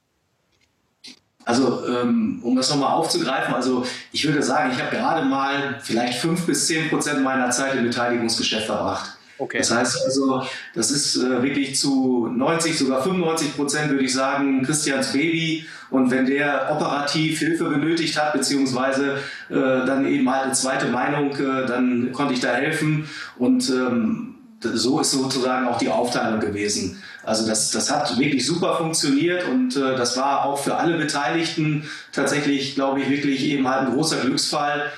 Also, 1.46 1.86
ähm, 1.88 2.42
um 2.44 2.56
das 2.56 2.70
nochmal 2.70 2.94
aufzugreifen, 2.94 3.54
also 3.54 3.86
ich 4.12 4.26
würde 4.26 4.44
sagen, 4.44 4.72
ich 4.72 4.82
habe 4.82 4.96
gerade 4.96 5.26
mal 5.26 5.80
vielleicht 5.82 6.20
fünf 6.20 6.46
bis 6.46 6.68
zehn 6.68 6.90
Prozent 6.90 7.24
meiner 7.24 7.50
Zeit 7.50 7.76
im 7.76 7.86
Beteiligungsgeschäft 7.86 8.66
verbracht. 8.66 9.19
Okay. 9.40 9.60
Das 9.60 9.72
heißt 9.72 10.06
also, 10.06 10.44
das 10.76 10.92
ist 10.92 11.16
äh, 11.16 11.42
wirklich 11.42 11.78
zu 11.78 12.28
90, 12.28 12.78
sogar 12.78 13.02
95 13.02 13.56
Prozent, 13.56 13.90
würde 13.90 14.04
ich 14.04 14.14
sagen, 14.14 14.64
Christians 14.64 15.14
Baby. 15.14 15.66
Und 15.90 16.12
wenn 16.12 16.26
der 16.26 16.70
operativ 16.72 17.40
Hilfe 17.40 17.70
benötigt 17.70 18.22
hat, 18.22 18.34
beziehungsweise 18.34 19.18
äh, 19.50 19.56
dann 19.56 20.06
eben 20.06 20.30
halt 20.30 20.44
eine 20.44 20.54
zweite 20.54 20.88
Meinung, 20.88 21.32
äh, 21.38 21.66
dann 21.66 22.12
konnte 22.12 22.34
ich 22.34 22.42
da 22.42 22.54
helfen. 22.54 23.10
Und 23.38 23.70
ähm, 23.70 24.36
so 24.62 25.00
ist 25.00 25.12
sozusagen 25.12 25.68
auch 25.68 25.78
die 25.78 25.90
Aufteilung 25.90 26.42
gewesen. 26.42 27.02
Also 27.24 27.48
das, 27.48 27.72
das 27.72 27.92
hat 27.92 28.18
wirklich 28.20 28.46
super 28.46 28.76
funktioniert 28.76 29.48
und 29.48 29.76
äh, 29.76 29.96
das 29.96 30.18
war 30.18 30.46
auch 30.46 30.58
für 30.58 30.76
alle 30.76 30.98
Beteiligten 30.98 31.88
tatsächlich, 32.12 32.76
glaube 32.76 33.02
ich, 33.02 33.10
wirklich 33.10 33.46
eben 33.46 33.68
halt 33.68 33.88
ein 33.88 33.94
großer 33.94 34.18
Glücksfall, 34.18 34.92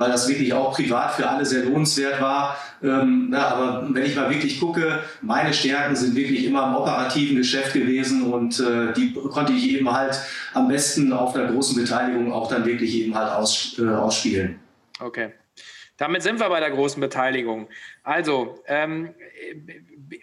weil 0.00 0.10
das 0.10 0.26
wirklich 0.26 0.54
auch 0.54 0.74
privat 0.74 1.12
für 1.12 1.28
alle 1.28 1.44
sehr 1.44 1.62
lohnenswert 1.64 2.22
war. 2.22 2.56
Ähm, 2.82 3.26
na, 3.28 3.48
aber 3.48 3.94
wenn 3.94 4.06
ich 4.06 4.16
mal 4.16 4.30
wirklich 4.30 4.58
gucke, 4.58 5.00
meine 5.20 5.52
Stärken 5.52 5.94
sind 5.94 6.16
wirklich 6.16 6.46
immer 6.46 6.68
im 6.68 6.74
operativen 6.74 7.36
Geschäft 7.36 7.74
gewesen 7.74 8.32
und 8.32 8.58
äh, 8.60 8.94
die 8.94 9.12
konnte 9.12 9.52
ich 9.52 9.68
eben 9.68 9.92
halt 9.92 10.18
am 10.54 10.68
besten 10.68 11.12
auf 11.12 11.36
einer 11.36 11.52
großen 11.52 11.76
Beteiligung 11.78 12.32
auch 12.32 12.48
dann 12.48 12.64
wirklich 12.64 12.94
eben 12.94 13.14
halt 13.14 13.30
aus, 13.30 13.78
äh, 13.78 13.88
ausspielen. 13.88 14.58
Okay. 15.00 15.32
Damit 15.98 16.22
sind 16.22 16.40
wir 16.40 16.48
bei 16.48 16.60
der 16.60 16.70
großen 16.70 16.98
Beteiligung. 16.98 17.68
Also, 18.02 18.64
ähm, 18.66 19.14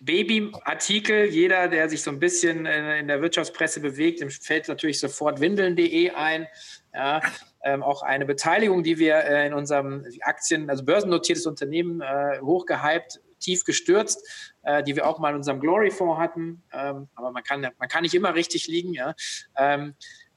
Babyartikel, 0.01 1.25
jeder, 1.25 1.67
der 1.67 1.87
sich 1.87 2.01
so 2.01 2.09
ein 2.09 2.19
bisschen 2.19 2.65
in 2.65 3.07
der 3.07 3.21
Wirtschaftspresse 3.21 3.79
bewegt, 3.79 4.21
dem 4.21 4.31
fällt 4.31 4.67
natürlich 4.67 4.99
sofort 4.99 5.39
windeln.de 5.39 6.09
ein. 6.09 6.47
Ja, 6.95 7.21
ähm, 7.67 7.83
auch 7.83 8.01
eine 8.01 8.25
Beteiligung, 8.25 8.81
die 8.81 8.97
wir 8.97 9.15
äh, 9.17 9.47
in 9.47 9.53
unserem 9.53 10.05
Aktien, 10.21 10.69
also 10.69 10.85
börsennotiertes 10.85 11.45
Unternehmen, 11.45 11.99
äh, 11.99 12.39
hochgehypt, 12.39 13.19
tief 13.39 13.65
gestürzt, 13.65 14.25
äh, 14.63 14.81
die 14.83 14.95
wir 14.95 15.05
auch 15.05 15.19
mal 15.19 15.31
in 15.31 15.35
unserem 15.35 15.59
Glory-Fonds 15.59 16.17
hatten. 16.17 16.63
Ähm, 16.71 17.09
aber 17.15 17.31
man 17.31 17.43
kann, 17.43 17.61
man 17.61 17.89
kann 17.89 18.03
nicht 18.03 18.15
immer 18.15 18.35
richtig 18.35 18.67
liegen. 18.67 18.93
Ja. 18.93 19.15
Ähm, 19.57 19.95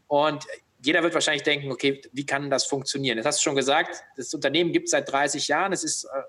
und 0.09 0.45
jeder 0.83 1.05
wird 1.05 1.14
wahrscheinlich 1.14 1.45
denken, 1.45 1.71
okay, 1.71 2.03
wie 2.12 2.27
kann 2.27 2.51
das 2.51 2.66
funktionieren? 2.66 3.16
Das 3.16 3.27
hast 3.27 3.38
du 3.38 3.45
schon 3.45 3.57
gesagt, 3.57 4.03
das 4.16 4.35
Unternehmen 4.35 4.73
gibt 4.73 4.87
es 4.87 4.90
seit 4.90 5.11
30 5.11 5.47
Jahren, 5.47 5.73
es 5.73 5.85
ist 5.85 6.05
äh, 6.05 6.23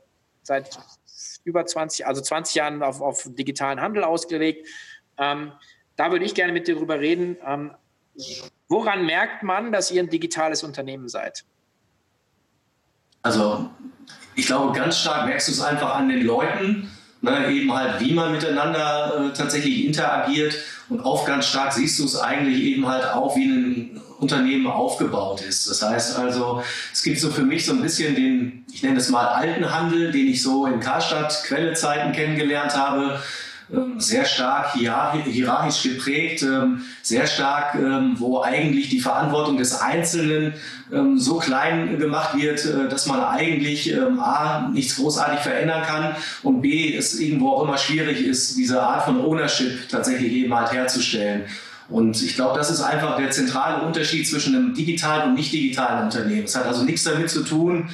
seit 0.43 0.77
über 1.45 1.65
20, 1.65 2.05
also 2.05 2.21
20 2.21 2.55
Jahren 2.55 2.83
auf, 2.83 3.01
auf 3.01 3.27
digitalen 3.31 3.81
Handel 3.81 4.03
ausgelegt. 4.03 4.67
Ähm, 5.17 5.53
da 5.95 6.11
würde 6.11 6.25
ich 6.25 6.35
gerne 6.35 6.53
mit 6.53 6.67
dir 6.67 6.75
drüber 6.75 6.99
reden. 6.99 7.37
Ähm, 7.43 7.71
woran 8.71 9.05
merkt 9.05 9.43
man, 9.43 9.71
dass 9.71 9.91
ihr 9.91 10.01
ein 10.01 10.09
digitales 10.09 10.63
Unternehmen 10.63 11.09
seid? 11.09 11.43
Also, 13.21 13.69
ich 14.35 14.47
glaube, 14.47 14.77
ganz 14.77 14.97
stark 14.97 15.27
merkst 15.27 15.49
du 15.49 15.51
es 15.51 15.61
einfach 15.61 15.93
an 15.95 16.09
den 16.09 16.21
Leuten, 16.25 16.89
ne, 17.21 17.51
eben 17.51 17.71
halt, 17.73 17.99
wie 17.99 18.13
man 18.13 18.31
miteinander 18.31 19.29
äh, 19.29 19.37
tatsächlich 19.37 19.85
interagiert. 19.85 20.55
Und 20.89 21.01
auch 21.01 21.25
ganz 21.25 21.47
stark 21.47 21.73
siehst 21.73 21.99
du 21.99 22.05
es 22.05 22.15
eigentlich 22.15 22.63
eben 22.63 22.87
halt 22.87 23.05
auch, 23.05 23.35
wie 23.35 23.45
ein 23.45 24.01
Unternehmen 24.19 24.67
aufgebaut 24.67 25.41
ist. 25.41 25.69
Das 25.69 25.81
heißt 25.81 26.17
also, 26.17 26.63
es 26.93 27.03
gibt 27.03 27.19
so 27.19 27.29
für 27.29 27.43
mich 27.43 27.65
so 27.65 27.73
ein 27.73 27.81
bisschen 27.81 28.15
den, 28.15 28.65
ich 28.71 28.83
nenne 28.83 28.97
es 28.97 29.09
mal 29.09 29.27
alten 29.27 29.71
Handel, 29.73 30.11
den 30.11 30.27
ich 30.27 30.41
so 30.41 30.65
in 30.65 30.79
Karstadt 30.79 31.43
Quellezeiten 31.45 32.13
kennengelernt 32.13 32.75
habe. 32.75 33.19
Ähm, 33.73 34.01
sehr 34.01 34.25
stark 34.25 34.73
hierarchisch 34.73 35.83
geprägt, 35.83 36.41
ähm, 36.41 36.81
sehr 37.01 37.25
stark, 37.25 37.75
ähm, 37.75 38.15
wo 38.17 38.41
eigentlich 38.41 38.89
die 38.89 38.99
Verantwortung 38.99 39.57
des 39.57 39.79
Einzelnen 39.79 40.53
so 41.15 41.37
klein 41.37 41.99
gemacht 41.99 42.35
wird, 42.37 42.65
äh, 42.65 42.89
dass 42.89 43.05
man 43.05 43.23
eigentlich 43.23 43.97
A, 43.97 44.69
nichts 44.73 44.97
großartig 44.97 45.39
verändern 45.39 45.83
kann 45.83 46.15
und 46.43 46.61
B, 46.61 46.93
es 46.93 47.17
irgendwo 47.17 47.51
auch 47.51 47.63
immer 47.63 47.77
schwierig 47.77 48.25
ist, 48.25 48.57
diese 48.57 48.83
Art 48.83 49.05
von 49.05 49.21
Ownership 49.21 49.87
tatsächlich 49.87 50.33
eben 50.33 50.53
halt 50.53 50.73
herzustellen. 50.73 51.43
Und 51.87 52.21
ich 52.21 52.35
glaube, 52.35 52.57
das 52.57 52.69
ist 52.69 52.81
einfach 52.81 53.15
der 53.17 53.31
zentrale 53.31 53.85
Unterschied 53.85 54.27
zwischen 54.27 54.53
einem 54.53 54.73
digitalen 54.73 55.29
und 55.29 55.35
nicht 55.35 55.53
digitalen 55.53 56.05
Unternehmen. 56.05 56.43
Es 56.43 56.57
hat 56.57 56.65
also 56.65 56.83
nichts 56.83 57.03
damit 57.03 57.29
zu 57.29 57.43
tun, 57.43 57.89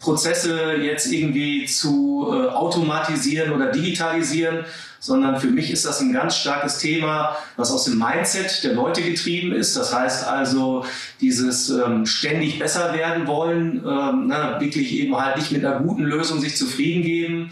Prozesse 0.00 0.76
jetzt 0.82 1.12
irgendwie 1.12 1.66
zu 1.66 2.26
äh, 2.32 2.48
automatisieren 2.48 3.52
oder 3.52 3.66
digitalisieren, 3.70 4.64
sondern 4.98 5.38
für 5.40 5.48
mich 5.48 5.70
ist 5.70 5.84
das 5.84 6.00
ein 6.00 6.12
ganz 6.12 6.36
starkes 6.36 6.78
Thema, 6.78 7.36
was 7.56 7.70
aus 7.70 7.84
dem 7.84 7.98
Mindset 7.98 8.64
der 8.64 8.72
Leute 8.74 9.02
getrieben 9.02 9.52
ist. 9.52 9.76
Das 9.76 9.94
heißt 9.94 10.26
also, 10.26 10.84
dieses 11.20 11.70
ähm, 11.70 12.06
ständig 12.06 12.58
besser 12.58 12.94
werden 12.94 13.26
wollen, 13.26 13.76
ähm, 13.86 14.26
na, 14.26 14.60
wirklich 14.60 14.92
eben 14.92 15.16
halt 15.16 15.36
nicht 15.36 15.52
mit 15.52 15.64
einer 15.64 15.80
guten 15.80 16.04
Lösung 16.04 16.40
sich 16.40 16.56
zufrieden 16.56 17.02
geben, 17.02 17.50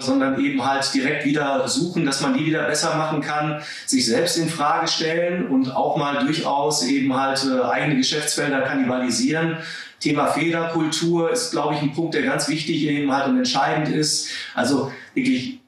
sondern 0.00 0.40
eben 0.40 0.64
halt 0.64 0.92
direkt 0.94 1.24
wieder 1.24 1.66
suchen, 1.68 2.04
dass 2.04 2.20
man 2.20 2.36
die 2.36 2.46
wieder 2.46 2.64
besser 2.64 2.96
machen 2.96 3.20
kann, 3.20 3.62
sich 3.86 4.06
selbst 4.06 4.36
in 4.36 4.48
Frage 4.48 4.88
stellen 4.88 5.46
und 5.48 5.74
auch 5.74 5.96
mal 5.96 6.24
durchaus 6.24 6.84
eben 6.84 7.14
halt 7.14 7.44
äh, 7.44 7.62
eigene 7.62 7.96
Geschäftsfelder 7.96 8.62
kannibalisieren. 8.62 9.58
Thema 10.00 10.28
Fehlerkultur 10.28 11.30
ist, 11.30 11.50
glaube 11.50 11.74
ich, 11.74 11.82
ein 11.82 11.92
Punkt, 11.92 12.14
der 12.14 12.22
ganz 12.22 12.48
wichtig 12.48 12.84
eben 12.84 13.12
halt 13.12 13.26
und 13.28 13.36
entscheidend 13.36 13.88
ist. 13.88 14.28
Also 14.54 14.92
wirklich 15.14 15.60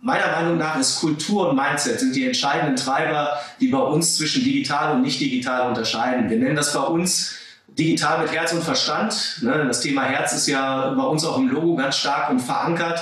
meiner 0.00 0.32
Meinung 0.32 0.58
nach 0.58 0.78
ist 0.78 1.00
Kultur 1.00 1.50
und 1.50 1.56
Mindset 1.56 2.00
sind 2.00 2.16
die 2.16 2.26
entscheidenden 2.26 2.76
Treiber, 2.76 3.38
die 3.60 3.68
bei 3.68 3.78
uns 3.78 4.16
zwischen 4.16 4.42
digital 4.42 4.94
und 4.94 5.02
nicht 5.02 5.20
digital 5.20 5.68
unterscheiden. 5.68 6.30
Wir 6.30 6.38
nennen 6.38 6.56
das 6.56 6.72
bei 6.72 6.80
uns 6.80 7.36
digital 7.78 8.22
mit 8.22 8.32
Herz 8.32 8.52
und 8.52 8.62
Verstand. 8.62 9.40
Ne? 9.42 9.64
Das 9.66 9.80
Thema 9.80 10.04
Herz 10.04 10.32
ist 10.32 10.46
ja 10.46 10.90
bei 10.90 11.02
uns 11.02 11.24
auch 11.24 11.38
im 11.38 11.48
Logo 11.48 11.76
ganz 11.76 11.98
stark 11.98 12.30
und 12.30 12.40
verankert. 12.40 13.00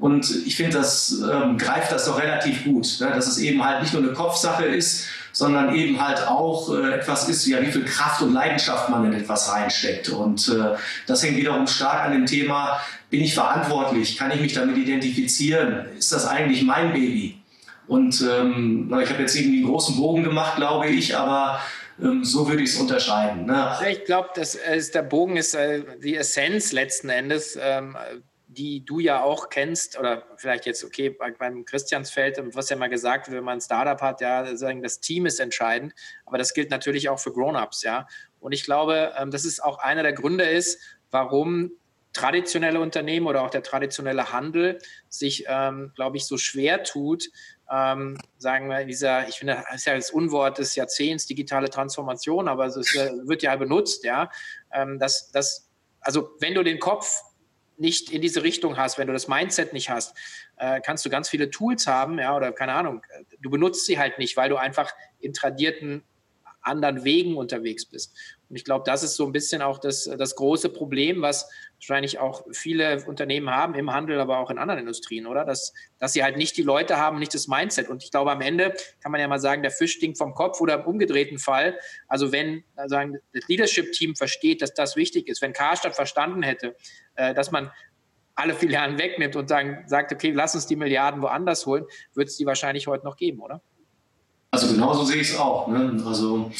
Und 0.00 0.46
ich 0.46 0.56
finde, 0.56 0.78
das 0.78 1.20
ähm, 1.20 1.58
greift 1.58 1.90
das 1.90 2.04
doch 2.04 2.20
relativ 2.20 2.64
gut, 2.64 2.98
ne? 3.00 3.10
dass 3.14 3.26
es 3.26 3.38
eben 3.38 3.64
halt 3.64 3.82
nicht 3.82 3.92
nur 3.92 4.02
eine 4.02 4.12
Kopfsache 4.12 4.64
ist, 4.64 5.06
sondern 5.32 5.74
eben 5.74 6.00
halt 6.00 6.26
auch 6.26 6.72
äh, 6.72 6.94
etwas 6.94 7.28
ist, 7.28 7.46
ja, 7.46 7.60
wie 7.60 7.72
viel 7.72 7.84
Kraft 7.84 8.22
und 8.22 8.32
Leidenschaft 8.32 8.88
man 8.90 9.04
in 9.06 9.12
etwas 9.12 9.52
reinsteckt. 9.52 10.08
Und 10.08 10.48
äh, 10.48 10.76
das 11.06 11.22
hängt 11.22 11.36
wiederum 11.36 11.66
stark 11.66 12.04
an 12.04 12.12
dem 12.12 12.26
Thema, 12.26 12.80
bin 13.10 13.22
ich 13.22 13.34
verantwortlich? 13.34 14.16
Kann 14.16 14.30
ich 14.30 14.40
mich 14.40 14.52
damit 14.52 14.76
identifizieren? 14.76 15.86
Ist 15.96 16.12
das 16.12 16.26
eigentlich 16.26 16.62
mein 16.62 16.92
Baby? 16.92 17.40
Und 17.88 18.20
ähm, 18.20 18.94
ich 19.02 19.10
habe 19.10 19.22
jetzt 19.22 19.34
irgendwie 19.34 19.58
einen 19.58 19.68
großen 19.68 19.96
Bogen 19.96 20.22
gemacht, 20.22 20.56
glaube 20.56 20.88
ich, 20.88 21.16
aber 21.16 21.60
ähm, 22.00 22.22
so 22.22 22.48
würde 22.48 22.62
ich 22.62 22.70
es 22.70 22.76
unterscheiden. 22.76 23.46
Ne? 23.46 23.76
Ich 23.90 24.04
glaube, 24.04 24.28
der 24.36 25.02
Bogen 25.02 25.36
ist 25.36 25.54
äh, 25.54 25.82
die 26.02 26.16
Essenz 26.16 26.72
letzten 26.72 27.08
Endes. 27.08 27.58
Ähm, 27.60 27.96
die 28.58 28.84
du 28.84 28.98
ja 28.98 29.22
auch 29.22 29.48
kennst, 29.48 29.98
oder 29.98 30.24
vielleicht 30.36 30.66
jetzt, 30.66 30.84
okay, 30.84 31.10
beim 31.10 31.64
Christiansfeld, 31.64 32.42
was 32.54 32.68
ja 32.68 32.76
mal 32.76 32.88
gesagt, 32.88 33.30
wenn 33.30 33.44
man 33.44 33.58
ein 33.58 33.60
Startup 33.60 34.00
hat, 34.02 34.20
ja, 34.20 34.56
sagen, 34.56 34.82
das 34.82 34.98
Team 34.98 35.26
ist 35.26 35.38
entscheidend, 35.38 35.94
aber 36.26 36.38
das 36.38 36.52
gilt 36.54 36.70
natürlich 36.70 37.08
auch 37.08 37.20
für 37.20 37.32
Grown-ups, 37.32 37.84
ja. 37.84 38.08
Und 38.40 38.52
ich 38.52 38.64
glaube, 38.64 39.14
ähm, 39.16 39.30
das 39.30 39.44
ist 39.44 39.62
auch 39.62 39.78
einer 39.78 40.02
der 40.02 40.12
Gründe 40.12 40.44
ist, 40.44 40.80
warum 41.12 41.70
traditionelle 42.12 42.80
Unternehmen 42.80 43.28
oder 43.28 43.42
auch 43.42 43.50
der 43.50 43.62
traditionelle 43.62 44.32
Handel 44.32 44.78
sich, 45.08 45.44
ähm, 45.46 45.92
glaube 45.94 46.16
ich, 46.16 46.26
so 46.26 46.36
schwer 46.36 46.82
tut, 46.82 47.28
ähm, 47.70 48.18
sagen 48.38 48.68
wir, 48.68 48.84
dieser, 48.84 49.28
ich 49.28 49.36
finde, 49.36 49.62
das 49.68 49.76
ist 49.76 49.86
ja 49.86 49.94
das 49.94 50.10
Unwort 50.10 50.58
des 50.58 50.74
Jahrzehnts, 50.74 51.26
digitale 51.26 51.70
Transformation, 51.70 52.48
aber 52.48 52.66
es 52.66 52.76
ist, 52.76 52.94
wird 52.94 53.42
ja 53.42 53.54
benutzt, 53.54 54.04
ja, 54.04 54.30
ähm, 54.72 54.98
dass, 54.98 55.30
dass, 55.30 55.70
also 56.00 56.30
wenn 56.40 56.54
du 56.54 56.64
den 56.64 56.80
Kopf 56.80 57.22
nicht 57.78 58.10
in 58.10 58.20
diese 58.20 58.42
Richtung 58.42 58.76
hast, 58.76 58.98
wenn 58.98 59.06
du 59.06 59.12
das 59.12 59.28
Mindset 59.28 59.72
nicht 59.72 59.90
hast, 59.90 60.16
äh, 60.56 60.80
kannst 60.80 61.04
du 61.04 61.10
ganz 61.10 61.28
viele 61.28 61.50
Tools 61.50 61.86
haben, 61.86 62.18
ja, 62.18 62.36
oder 62.36 62.52
keine 62.52 62.72
Ahnung, 62.72 63.02
du 63.40 63.50
benutzt 63.50 63.86
sie 63.86 63.98
halt 63.98 64.18
nicht, 64.18 64.36
weil 64.36 64.48
du 64.48 64.56
einfach 64.56 64.92
in 65.20 65.32
tradierten 65.32 66.02
anderen 66.60 67.04
Wegen 67.04 67.36
unterwegs 67.36 67.86
bist. 67.86 68.16
Und 68.48 68.56
ich 68.56 68.64
glaube, 68.64 68.84
das 68.86 69.02
ist 69.02 69.16
so 69.16 69.26
ein 69.26 69.32
bisschen 69.32 69.60
auch 69.60 69.78
das, 69.78 70.04
das 70.04 70.34
große 70.34 70.70
Problem, 70.70 71.20
was 71.20 71.48
wahrscheinlich 71.76 72.18
auch 72.18 72.44
viele 72.52 73.04
Unternehmen 73.04 73.50
haben 73.50 73.74
im 73.74 73.92
Handel, 73.92 74.20
aber 74.20 74.38
auch 74.38 74.50
in 74.50 74.58
anderen 74.58 74.80
Industrien, 74.80 75.26
oder? 75.26 75.44
Dass, 75.44 75.74
dass 75.98 76.12
sie 76.14 76.24
halt 76.24 76.36
nicht 76.36 76.56
die 76.56 76.62
Leute 76.62 76.96
haben, 76.96 77.18
nicht 77.18 77.34
das 77.34 77.46
Mindset. 77.46 77.88
Und 77.88 78.02
ich 78.02 78.10
glaube, 78.10 78.32
am 78.32 78.40
Ende 78.40 78.74
kann 79.00 79.12
man 79.12 79.20
ja 79.20 79.28
mal 79.28 79.38
sagen, 79.38 79.62
der 79.62 79.70
Fisch 79.70 79.92
stinkt 79.92 80.18
vom 80.18 80.34
Kopf 80.34 80.60
oder 80.60 80.74
im 80.74 80.86
umgedrehten 80.86 81.38
Fall. 81.38 81.78
Also 82.06 82.32
wenn 82.32 82.64
sagen, 82.86 83.18
das 83.32 83.46
Leadership-Team 83.48 84.16
versteht, 84.16 84.62
dass 84.62 84.72
das 84.72 84.96
wichtig 84.96 85.28
ist, 85.28 85.42
wenn 85.42 85.52
Karstadt 85.52 85.94
verstanden 85.94 86.42
hätte, 86.42 86.74
äh, 87.16 87.34
dass 87.34 87.50
man 87.50 87.70
alle 88.34 88.54
Filialen 88.54 88.98
wegnimmt 88.98 89.34
und 89.34 89.48
sagen, 89.48 89.82
sagt, 89.86 90.12
okay, 90.12 90.30
lass 90.30 90.54
uns 90.54 90.66
die 90.66 90.76
Milliarden 90.76 91.22
woanders 91.22 91.66
holen, 91.66 91.84
wird 92.14 92.28
es 92.28 92.36
die 92.36 92.46
wahrscheinlich 92.46 92.86
heute 92.86 93.04
noch 93.04 93.16
geben, 93.16 93.40
oder? 93.40 93.60
Also 94.50 94.68
genauso 94.68 95.04
sehe 95.04 95.20
ich 95.20 95.30
es 95.30 95.38
auch. 95.38 95.68
Ne? 95.68 96.02
Also 96.06 96.50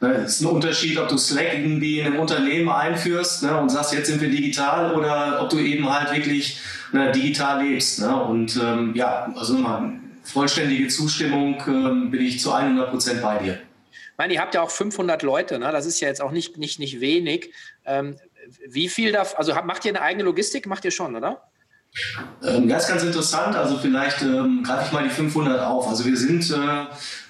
ne, 0.00 0.12
es 0.14 0.36
ist 0.36 0.40
ein 0.42 0.48
Unterschied, 0.48 0.98
ob 0.98 1.08
du 1.08 1.16
Slack 1.16 1.54
irgendwie 1.54 2.00
in 2.00 2.06
einem 2.06 2.20
Unternehmen 2.20 2.68
einführst 2.68 3.42
ne, 3.42 3.58
und 3.58 3.70
sagst, 3.70 3.94
jetzt 3.94 4.08
sind 4.08 4.20
wir 4.20 4.28
digital 4.28 4.94
oder 4.94 5.42
ob 5.42 5.48
du 5.48 5.58
eben 5.58 5.90
halt 5.90 6.14
wirklich 6.14 6.60
ne, 6.92 7.10
digital 7.10 7.64
lebst. 7.64 8.00
Ne? 8.00 8.22
Und 8.22 8.56
ähm, 8.56 8.92
ja, 8.94 9.32
also 9.34 9.54
nochmal, 9.54 9.92
vollständige 10.24 10.88
Zustimmung 10.88 11.62
ähm, 11.66 12.10
bin 12.10 12.20
ich 12.20 12.38
zu 12.40 12.52
100 12.52 12.90
Prozent 12.90 13.22
bei 13.22 13.38
dir. 13.38 13.54
Ich 13.90 14.18
meine, 14.18 14.34
ihr 14.34 14.40
habt 14.40 14.54
ja 14.54 14.62
auch 14.62 14.70
500 14.70 15.22
Leute, 15.22 15.58
ne? 15.58 15.72
das 15.72 15.86
ist 15.86 16.00
ja 16.00 16.08
jetzt 16.08 16.20
auch 16.20 16.32
nicht, 16.32 16.58
nicht, 16.58 16.78
nicht 16.78 17.00
wenig. 17.00 17.52
Ähm, 17.86 18.16
wie 18.68 18.90
viel 18.90 19.12
da, 19.12 19.22
also 19.36 19.54
macht 19.64 19.86
ihr 19.86 19.92
eine 19.92 20.02
eigene 20.02 20.24
Logistik? 20.24 20.66
Macht 20.66 20.84
ihr 20.84 20.90
schon, 20.90 21.16
oder? 21.16 21.48
Ähm, 22.42 22.68
das 22.68 22.84
ist 22.84 22.88
ganz 22.90 23.02
interessant. 23.04 23.56
Also 23.56 23.78
vielleicht 23.78 24.20
ähm, 24.22 24.62
greife 24.64 24.84
ich 24.86 24.92
mal 24.92 25.04
die 25.04 25.10
500 25.10 25.60
auf. 25.62 25.88
Also 25.88 26.04
wir 26.04 26.16
sind 26.16 26.50
äh, 26.50 26.86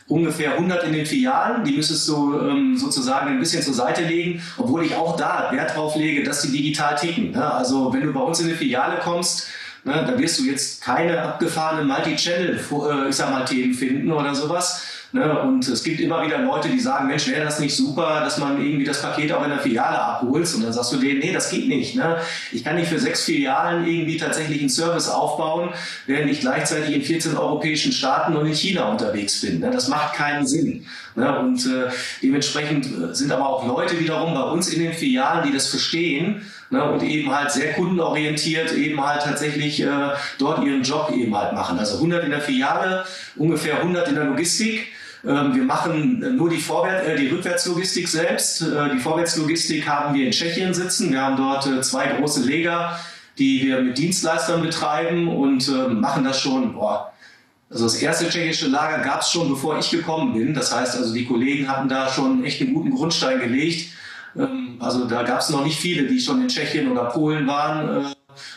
ungefähr 0.08 0.52
100 0.54 0.84
in 0.84 0.92
den 0.92 1.06
Filialen. 1.06 1.64
Die 1.64 1.76
müsstest 1.76 2.08
du 2.08 2.38
ähm, 2.40 2.76
sozusagen 2.76 3.28
ein 3.28 3.38
bisschen 3.38 3.62
zur 3.62 3.74
Seite 3.74 4.02
legen, 4.02 4.42
obwohl 4.56 4.84
ich 4.84 4.94
auch 4.94 5.16
da 5.16 5.50
Wert 5.52 5.76
drauf 5.76 5.94
lege, 5.96 6.24
dass 6.24 6.42
die 6.42 6.50
digital 6.50 6.96
ticken. 6.96 7.32
Ne? 7.32 7.52
Also 7.52 7.92
wenn 7.92 8.02
du 8.02 8.12
bei 8.12 8.20
uns 8.20 8.40
in 8.40 8.46
eine 8.46 8.56
Filiale 8.56 8.98
kommst, 8.98 9.48
ne, 9.84 10.04
dann 10.06 10.18
wirst 10.18 10.38
du 10.40 10.44
jetzt 10.44 10.82
keine 10.82 11.22
abgefahrenen 11.22 11.86
Multi-Channel, 11.86 12.58
äh, 12.58 13.72
finden 13.74 14.10
oder 14.10 14.34
sowas 14.34 14.82
Ne? 15.12 15.40
Und 15.40 15.66
es 15.66 15.82
gibt 15.82 16.00
immer 16.00 16.24
wieder 16.24 16.38
Leute, 16.38 16.68
die 16.68 16.78
sagen, 16.78 17.06
Mensch, 17.06 17.26
wäre 17.28 17.42
das 17.42 17.60
nicht 17.60 17.74
super, 17.74 18.20
dass 18.20 18.36
man 18.36 18.62
irgendwie 18.62 18.84
das 18.84 19.00
Paket 19.00 19.32
auch 19.32 19.42
in 19.42 19.48
der 19.48 19.60
Filiale 19.60 19.98
abholt? 19.98 20.54
Und 20.54 20.62
dann 20.62 20.72
sagst 20.72 20.92
du 20.92 20.98
denen, 20.98 21.20
nee, 21.20 21.32
das 21.32 21.50
geht 21.50 21.66
nicht. 21.66 21.96
Ne? 21.96 22.18
Ich 22.52 22.62
kann 22.62 22.76
nicht 22.76 22.88
für 22.88 22.98
sechs 22.98 23.24
Filialen 23.24 23.86
irgendwie 23.86 24.18
tatsächlich 24.18 24.60
einen 24.60 24.68
Service 24.68 25.08
aufbauen, 25.08 25.70
während 26.06 26.30
ich 26.30 26.40
gleichzeitig 26.40 26.94
in 26.94 27.02
14 27.02 27.36
europäischen 27.36 27.92
Staaten 27.92 28.36
und 28.36 28.46
in 28.46 28.54
China 28.54 28.90
unterwegs 28.90 29.40
bin. 29.40 29.60
Ne? 29.60 29.70
Das 29.70 29.88
macht 29.88 30.14
keinen 30.14 30.46
Sinn. 30.46 30.84
Ne? 31.16 31.38
Und 31.38 31.64
äh, 31.64 31.88
dementsprechend 32.22 32.86
äh, 32.86 33.14
sind 33.14 33.32
aber 33.32 33.48
auch 33.48 33.66
Leute 33.66 33.98
wiederum 33.98 34.34
bei 34.34 34.42
uns 34.42 34.68
in 34.68 34.82
den 34.82 34.92
Filialen, 34.92 35.46
die 35.46 35.54
das 35.54 35.68
verstehen, 35.68 36.42
Ne, 36.70 36.84
und 36.84 37.02
eben 37.02 37.34
halt 37.34 37.50
sehr 37.50 37.72
kundenorientiert 37.72 38.74
eben 38.74 39.02
halt 39.02 39.22
tatsächlich 39.22 39.80
äh, 39.80 40.10
dort 40.36 40.62
ihren 40.62 40.82
Job 40.82 41.10
eben 41.16 41.34
halt 41.34 41.54
machen. 41.54 41.78
Also 41.78 41.94
100 41.94 42.24
in 42.24 42.30
der 42.30 42.42
Filiale, 42.42 43.06
ungefähr 43.36 43.78
100 43.78 44.08
in 44.08 44.14
der 44.16 44.24
Logistik 44.24 44.88
wir 45.22 45.64
machen 45.64 46.36
nur 46.36 46.48
die, 46.48 46.58
Vorwärts, 46.58 47.06
äh, 47.06 47.16
die 47.16 47.28
Rückwärtslogistik 47.28 48.08
selbst. 48.08 48.62
Äh, 48.62 48.90
die 48.94 48.98
Vorwärtslogistik 48.98 49.88
haben 49.88 50.14
wir 50.14 50.26
in 50.26 50.32
Tschechien 50.32 50.72
sitzen. 50.72 51.12
Wir 51.12 51.22
haben 51.22 51.36
dort 51.36 51.66
äh, 51.66 51.80
zwei 51.80 52.06
große 52.06 52.44
Leger, 52.44 52.98
die 53.38 53.66
wir 53.66 53.80
mit 53.80 53.98
Dienstleistern 53.98 54.62
betreiben 54.62 55.28
und 55.28 55.68
machen 56.00 56.24
das 56.24 56.40
schon. 56.40 56.74
Boah, 56.74 57.12
also 57.70 57.84
das 57.84 57.96
erste 57.96 58.28
tschechische 58.28 58.68
Lager 58.68 59.02
gab 59.04 59.20
es 59.20 59.30
schon, 59.30 59.48
bevor 59.48 59.78
ich 59.78 59.90
gekommen 59.90 60.32
bin. 60.32 60.54
Das 60.54 60.74
heißt 60.74 60.96
also, 60.96 61.12
die 61.12 61.26
Kollegen 61.26 61.68
hatten 61.68 61.88
da 61.88 62.08
schon 62.08 62.44
echt 62.44 62.60
einen 62.60 62.74
guten 62.74 62.94
Grundstein 62.94 63.40
gelegt. 63.40 63.90
Ähm, 64.36 64.76
also 64.80 65.06
da 65.06 65.22
gab 65.22 65.40
es 65.40 65.50
noch 65.50 65.64
nicht 65.64 65.78
viele, 65.78 66.06
die 66.06 66.20
schon 66.20 66.40
in 66.40 66.48
Tschechien 66.48 66.90
oder 66.90 67.04
Polen 67.04 67.46
waren. 67.46 68.14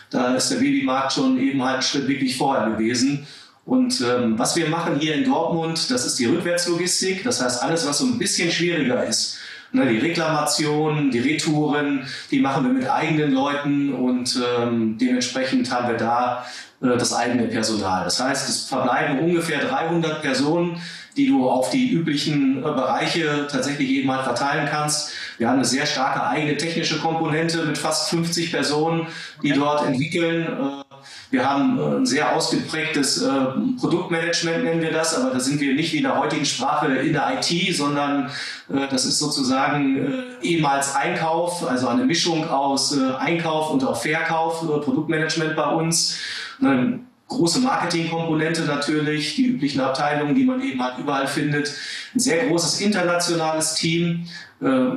Da 0.09 0.35
ist 0.35 0.49
der 0.49 0.57
Babymarkt 0.57 1.13
schon 1.13 1.39
eben 1.39 1.61
halt 1.63 1.73
einen 1.75 1.81
Schritt 1.81 2.07
wirklich 2.07 2.37
vorher 2.37 2.69
gewesen. 2.69 3.25
Und 3.71 4.01
ähm, 4.01 4.37
was 4.37 4.57
wir 4.57 4.67
machen 4.67 4.99
hier 4.99 5.15
in 5.15 5.23
Dortmund, 5.23 5.89
das 5.89 6.05
ist 6.05 6.19
die 6.19 6.25
Rückwärtslogistik. 6.25 7.23
Das 7.23 7.41
heißt, 7.41 7.63
alles, 7.63 7.87
was 7.87 7.99
so 7.99 8.05
ein 8.05 8.17
bisschen 8.17 8.51
schwieriger 8.51 9.05
ist. 9.05 9.37
Ne, 9.71 9.87
die 9.87 9.99
Reklamationen, 9.99 11.09
die 11.09 11.19
Retouren, 11.19 12.05
die 12.31 12.41
machen 12.41 12.65
wir 12.65 12.73
mit 12.73 12.89
eigenen 12.89 13.31
Leuten 13.31 13.93
und 13.93 14.37
ähm, 14.59 14.97
dementsprechend 14.99 15.71
haben 15.71 15.87
wir 15.87 15.95
da 15.95 16.45
äh, 16.81 16.97
das 16.97 17.13
eigene 17.13 17.47
Personal. 17.47 18.03
Das 18.03 18.21
heißt, 18.21 18.49
es 18.49 18.65
verbleiben 18.65 19.19
ungefähr 19.19 19.59
300 19.59 20.21
Personen, 20.21 20.81
die 21.15 21.27
du 21.27 21.49
auf 21.49 21.69
die 21.69 21.91
üblichen 21.91 22.57
äh, 22.57 22.63
Bereiche 22.63 23.47
tatsächlich 23.49 23.89
eben 23.89 24.11
halt 24.11 24.23
verteilen 24.23 24.67
kannst. 24.69 25.13
Wir 25.37 25.47
haben 25.47 25.55
eine 25.55 25.65
sehr 25.65 25.85
starke 25.85 26.27
eigene 26.27 26.57
technische 26.57 26.99
Komponente 26.99 27.63
mit 27.63 27.77
fast 27.77 28.09
50 28.09 28.51
Personen, 28.51 29.07
die 29.41 29.53
dort 29.53 29.87
entwickeln. 29.87 30.45
Äh, 30.45 30.90
wir 31.31 31.49
haben 31.49 31.79
äh, 31.79 31.95
ein 31.95 32.05
sehr 32.05 32.35
ausgeprägtes 32.35 33.21
äh, 33.21 33.29
Produktmanagement, 33.79 34.65
nennen 34.65 34.81
wir 34.81 34.91
das, 34.91 35.17
aber 35.17 35.31
da 35.31 35.39
sind 35.39 35.61
wir 35.61 35.73
nicht 35.73 35.93
wie 35.93 35.97
in 35.97 36.03
der 36.03 36.19
heutigen 36.19 36.45
Sprache 36.45 36.93
in 36.93 37.13
der 37.13 37.39
IT, 37.39 37.75
sondern 37.75 38.29
äh, 38.69 38.87
das 38.89 39.05
ist 39.05 39.17
sozusagen 39.17 40.25
ehemals 40.41 40.93
Einkauf, 40.93 41.67
also 41.67 41.87
eine 41.87 42.05
Mischung 42.05 42.47
aus 42.49 42.97
Einkauf 42.97 43.71
und 43.71 43.83
auch 43.85 43.99
Verkauf, 43.99 44.59
Produktmanagement 44.83 45.55
bei 45.55 45.67
uns. 45.67 46.17
Eine 46.59 46.99
große 47.29 47.59
Marketingkomponente 47.61 48.63
natürlich, 48.63 49.35
die 49.35 49.47
üblichen 49.47 49.79
Abteilungen, 49.79 50.35
die 50.35 50.43
man 50.43 50.61
eben 50.61 50.83
halt 50.83 50.97
überall 50.97 51.27
findet. 51.27 51.73
Ein 52.13 52.19
sehr 52.19 52.47
großes 52.47 52.81
internationales 52.81 53.75
Team, 53.75 54.27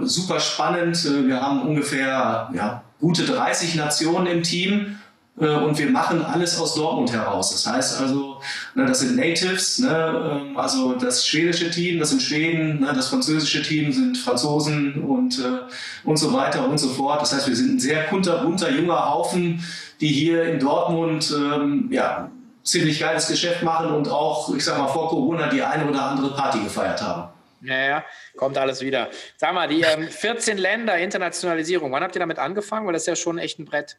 super 0.03 0.41
spannend. 0.41 1.05
Wir 1.27 1.41
haben 1.41 1.63
ungefähr 1.63 2.51
ja, 2.53 2.83
gute 3.01 3.25
30 3.25 3.77
Nationen 3.77 4.27
im 4.27 4.43
Team 4.43 4.99
und 5.37 5.77
wir 5.79 5.91
machen 5.91 6.25
alles 6.25 6.61
aus 6.61 6.77
Dortmund 6.77 7.13
heraus. 7.13 7.51
Das 7.51 7.67
heißt 7.67 8.01
also, 8.01 8.41
ne, 8.77 8.87
das 8.87 9.01
sind 9.01 9.17
Natives, 9.17 9.81
ne, 9.81 10.41
ähm, 10.47 10.57
also 10.57 10.95
das 10.95 11.27
schwedische 11.27 11.71
Team, 11.71 11.99
das 11.99 12.11
sind 12.11 12.23
Schweden, 12.23 12.81
ne, 12.81 12.93
das 12.95 13.09
französische 13.09 13.63
Team 13.63 13.93
sind 13.93 14.17
Franzosen 14.17 15.03
und, 15.03 15.41
äh, 15.41 15.63
und 16.05 16.19
so 16.19 16.33
weiter 16.33 16.69
und 16.69 16.79
so 16.79 16.89
fort. 16.89 17.21
Das 17.21 17.33
heißt, 17.33 17.49
wir 17.49 17.57
sind 17.57 17.77
ein 17.77 17.81
sehr 17.81 18.05
kunterbunter, 18.05 18.71
junger 18.71 19.11
Haufen, 19.13 19.65
die 20.01 20.09
hier 20.09 20.45
in 20.45 20.61
Dortmund 20.61 21.35
ähm, 21.37 21.89
ja, 21.91 22.31
ziemlich 22.63 23.01
geiles 23.01 23.27
Geschäft 23.27 23.65
machen 23.65 23.91
und 23.91 24.09
auch, 24.09 24.55
ich 24.55 24.65
sag 24.65 24.79
mal, 24.79 24.87
vor 24.89 25.09
Corona 25.09 25.49
die 25.49 25.63
eine 25.63 25.87
oder 25.87 26.03
andere 26.03 26.33
Party 26.35 26.61
gefeiert 26.61 27.03
haben. 27.03 27.29
Ja, 27.61 27.79
ja, 27.79 28.05
kommt 28.37 28.57
alles 28.57 28.83
wieder. 28.83 29.09
Sag 29.37 29.55
mal, 29.55 29.67
die 29.67 29.81
ähm, 29.81 30.07
14 30.07 30.59
Länder 30.59 30.97
Internationalisierung, 30.99 31.91
wann 31.91 32.05
habt 32.05 32.15
ihr 32.15 32.21
damit 32.21 32.39
angefangen? 32.39 32.87
Weil 32.87 32.93
das 32.93 33.03
ist 33.03 33.09
ja 33.09 33.17
schon 33.17 33.39
echt 33.39 33.59
ein 33.59 33.65
Brett. 33.65 33.97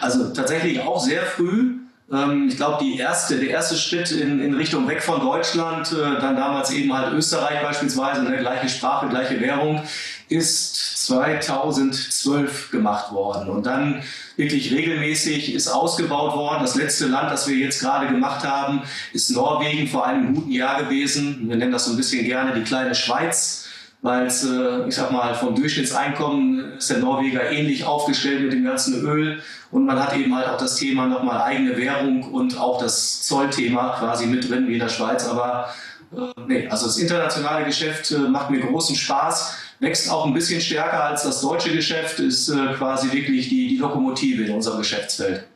Also 0.00 0.30
tatsächlich 0.30 0.80
auch 0.80 1.00
sehr 1.00 1.22
früh. 1.22 1.78
Ähm, 2.10 2.48
ich 2.48 2.56
glaube, 2.56 2.84
erste, 2.86 3.38
der 3.38 3.50
erste 3.50 3.76
Schritt 3.76 4.10
in, 4.10 4.40
in 4.40 4.54
Richtung 4.54 4.88
weg 4.88 5.02
von 5.02 5.20
Deutschland, 5.20 5.92
äh, 5.92 6.20
dann 6.20 6.36
damals 6.36 6.70
eben 6.70 6.92
halt 6.96 7.12
Österreich 7.12 7.62
beispielsweise, 7.62 8.22
ne, 8.22 8.38
gleiche 8.38 8.68
Sprache, 8.68 9.08
gleiche 9.08 9.40
Währung, 9.40 9.82
ist 10.28 11.06
2012 11.06 12.70
gemacht 12.70 13.12
worden. 13.12 13.48
Und 13.50 13.66
dann 13.66 14.02
wirklich 14.36 14.72
regelmäßig 14.72 15.54
ist 15.54 15.68
ausgebaut 15.68 16.34
worden. 16.34 16.62
Das 16.62 16.76
letzte 16.76 17.06
Land, 17.06 17.30
das 17.30 17.48
wir 17.48 17.56
jetzt 17.56 17.80
gerade 17.80 18.06
gemacht 18.06 18.46
haben, 18.46 18.82
ist 19.12 19.30
Norwegen 19.30 19.88
vor 19.88 20.06
einem 20.06 20.34
guten 20.34 20.50
Jahr 20.50 20.82
gewesen. 20.82 21.48
Wir 21.48 21.56
nennen 21.56 21.72
das 21.72 21.86
so 21.86 21.92
ein 21.92 21.96
bisschen 21.96 22.24
gerne 22.24 22.54
die 22.54 22.62
kleine 22.64 22.94
Schweiz 22.94 23.67
weil 24.02 24.26
es, 24.26 24.44
äh, 24.44 24.86
ich 24.86 24.94
sag 24.94 25.10
mal, 25.10 25.34
vom 25.34 25.54
Durchschnittseinkommen 25.54 26.78
ist 26.78 26.90
der 26.90 26.98
Norweger 26.98 27.50
ähnlich 27.50 27.84
aufgestellt 27.84 28.42
mit 28.42 28.52
dem 28.52 28.64
ganzen 28.64 29.04
Öl 29.04 29.42
und 29.70 29.86
man 29.86 29.98
hat 29.98 30.16
eben 30.16 30.34
halt 30.34 30.48
auch 30.48 30.58
das 30.58 30.76
Thema 30.76 31.06
nochmal 31.06 31.42
eigene 31.42 31.76
Währung 31.76 32.22
und 32.32 32.58
auch 32.58 32.80
das 32.80 33.22
Zollthema 33.22 33.96
quasi 33.98 34.26
mit 34.26 34.48
drin 34.48 34.68
wie 34.68 34.74
in 34.74 34.78
der 34.78 34.88
Schweiz, 34.88 35.26
aber 35.26 35.68
äh, 36.16 36.40
nee, 36.46 36.68
also 36.68 36.86
das 36.86 36.98
internationale 36.98 37.64
Geschäft 37.64 38.10
äh, 38.12 38.18
macht 38.18 38.50
mir 38.50 38.60
großen 38.60 38.94
Spaß, 38.94 39.56
wächst 39.80 40.10
auch 40.10 40.26
ein 40.26 40.34
bisschen 40.34 40.60
stärker 40.60 41.04
als 41.04 41.24
das 41.24 41.40
deutsche 41.40 41.72
Geschäft, 41.72 42.18
ist 42.18 42.50
quasi 42.76 43.12
wirklich 43.12 43.48
die, 43.48 43.68
die 43.68 43.76
Lokomotive 43.76 44.44
in 44.44 44.54
unserem 44.54 44.78
Geschäftsfeld. 44.78 45.46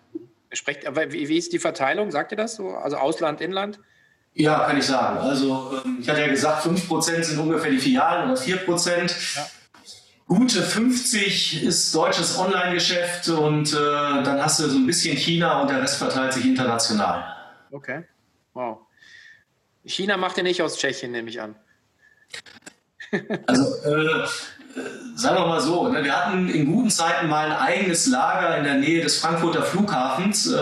Sprecht, 0.53 0.87
aber 0.87 1.11
wie, 1.13 1.29
wie 1.29 1.39
ist 1.39 1.53
die 1.53 1.59
Verteilung? 1.59 2.13
Sagt 2.13 2.31
ihr 2.31 2.37
das 2.37 2.55
so? 2.55 2.69
Also 2.69 2.99
Ausland, 2.99 3.41
Inland? 3.41 3.81
Ja, 4.35 4.61
kann 4.61 4.79
ich 4.79 4.87
sagen. 4.87 5.19
Also 5.19 5.81
ähm, 5.85 5.99
ich 6.01 6.09
hatte 6.09 6.21
ja 6.21 6.29
gesagt, 6.29 6.65
5% 6.65 7.23
sind 7.23 7.39
ungefähr 7.39 7.71
die 7.71 7.79
Filialen 7.79 8.31
oder 8.31 8.41
4%. 8.41 9.37
Ja. 9.37 9.47
Gute 10.27 10.63
50 10.63 11.63
ist 11.63 11.95
deutsches 11.95 12.39
Online-Geschäft 12.39 13.29
und 13.29 13.73
äh, 13.73 13.77
dann 13.77 14.43
hast 14.43 14.61
du 14.61 14.69
so 14.69 14.79
ein 14.79 14.87
bisschen 14.87 15.17
China 15.17 15.61
und 15.61 15.71
der 15.71 15.83
Rest 15.83 15.97
verteilt 15.97 16.33
sich 16.33 16.47
international. 16.47 17.37
Okay, 17.71 18.05
wow. 18.55 18.79
China 19.85 20.17
macht 20.17 20.39
ihr 20.39 20.45
nicht 20.45 20.63
aus 20.63 20.79
Tschechien, 20.79 21.13
nehme 21.13 21.29
ich 21.29 21.41
an. 21.41 21.55
Also 23.47 23.75
äh, 23.85 24.27
sagen 25.15 25.37
wir 25.37 25.47
mal 25.47 25.61
so, 25.61 25.89
ne, 25.89 26.03
wir 26.03 26.15
hatten 26.15 26.49
in 26.49 26.67
guten 26.67 26.91
Zeiten 26.91 27.29
mal 27.29 27.47
ein 27.47 27.53
eigenes 27.53 28.07
Lager 28.07 28.57
in 28.59 28.65
der 28.65 28.75
Nähe 28.75 29.03
des 29.03 29.19
Frankfurter 29.19 29.63
Flughafens, 29.63 30.51
äh, 30.51 30.57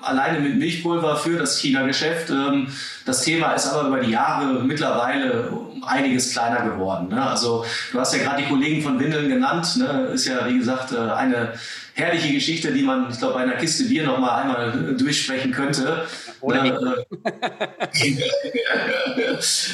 alleine 0.00 0.40
mit 0.40 0.56
Milchpulver 0.56 1.16
für 1.16 1.38
das 1.38 1.58
China-Geschäft. 1.58 2.30
Ähm, 2.30 2.68
das 3.04 3.22
Thema 3.22 3.52
ist 3.52 3.66
aber 3.66 3.88
über 3.88 4.00
die 4.00 4.12
Jahre 4.12 4.62
mittlerweile 4.62 5.50
einiges 5.86 6.32
kleiner 6.32 6.70
geworden. 6.70 7.08
Ne? 7.08 7.22
Also 7.22 7.64
du 7.92 8.00
hast 8.00 8.14
ja 8.14 8.22
gerade 8.22 8.42
die 8.42 8.48
Kollegen 8.48 8.82
von 8.82 8.98
Windeln 8.98 9.28
genannt, 9.28 9.76
ne? 9.76 10.10
ist 10.14 10.26
ja 10.26 10.46
wie 10.48 10.58
gesagt 10.58 10.92
äh, 10.92 11.12
eine 11.12 11.52
herrliche 11.94 12.32
Geschichte, 12.32 12.72
die 12.72 12.82
man, 12.82 13.10
ich 13.10 13.18
glaube, 13.18 13.34
bei 13.34 13.42
einer 13.42 13.54
Kiste 13.54 13.84
Bier 13.84 14.04
noch 14.04 14.18
mal 14.18 14.42
einmal 14.42 14.94
durchsprechen 14.96 15.52
könnte. 15.52 16.06
Oder 16.44 16.64
äh, 16.64 17.04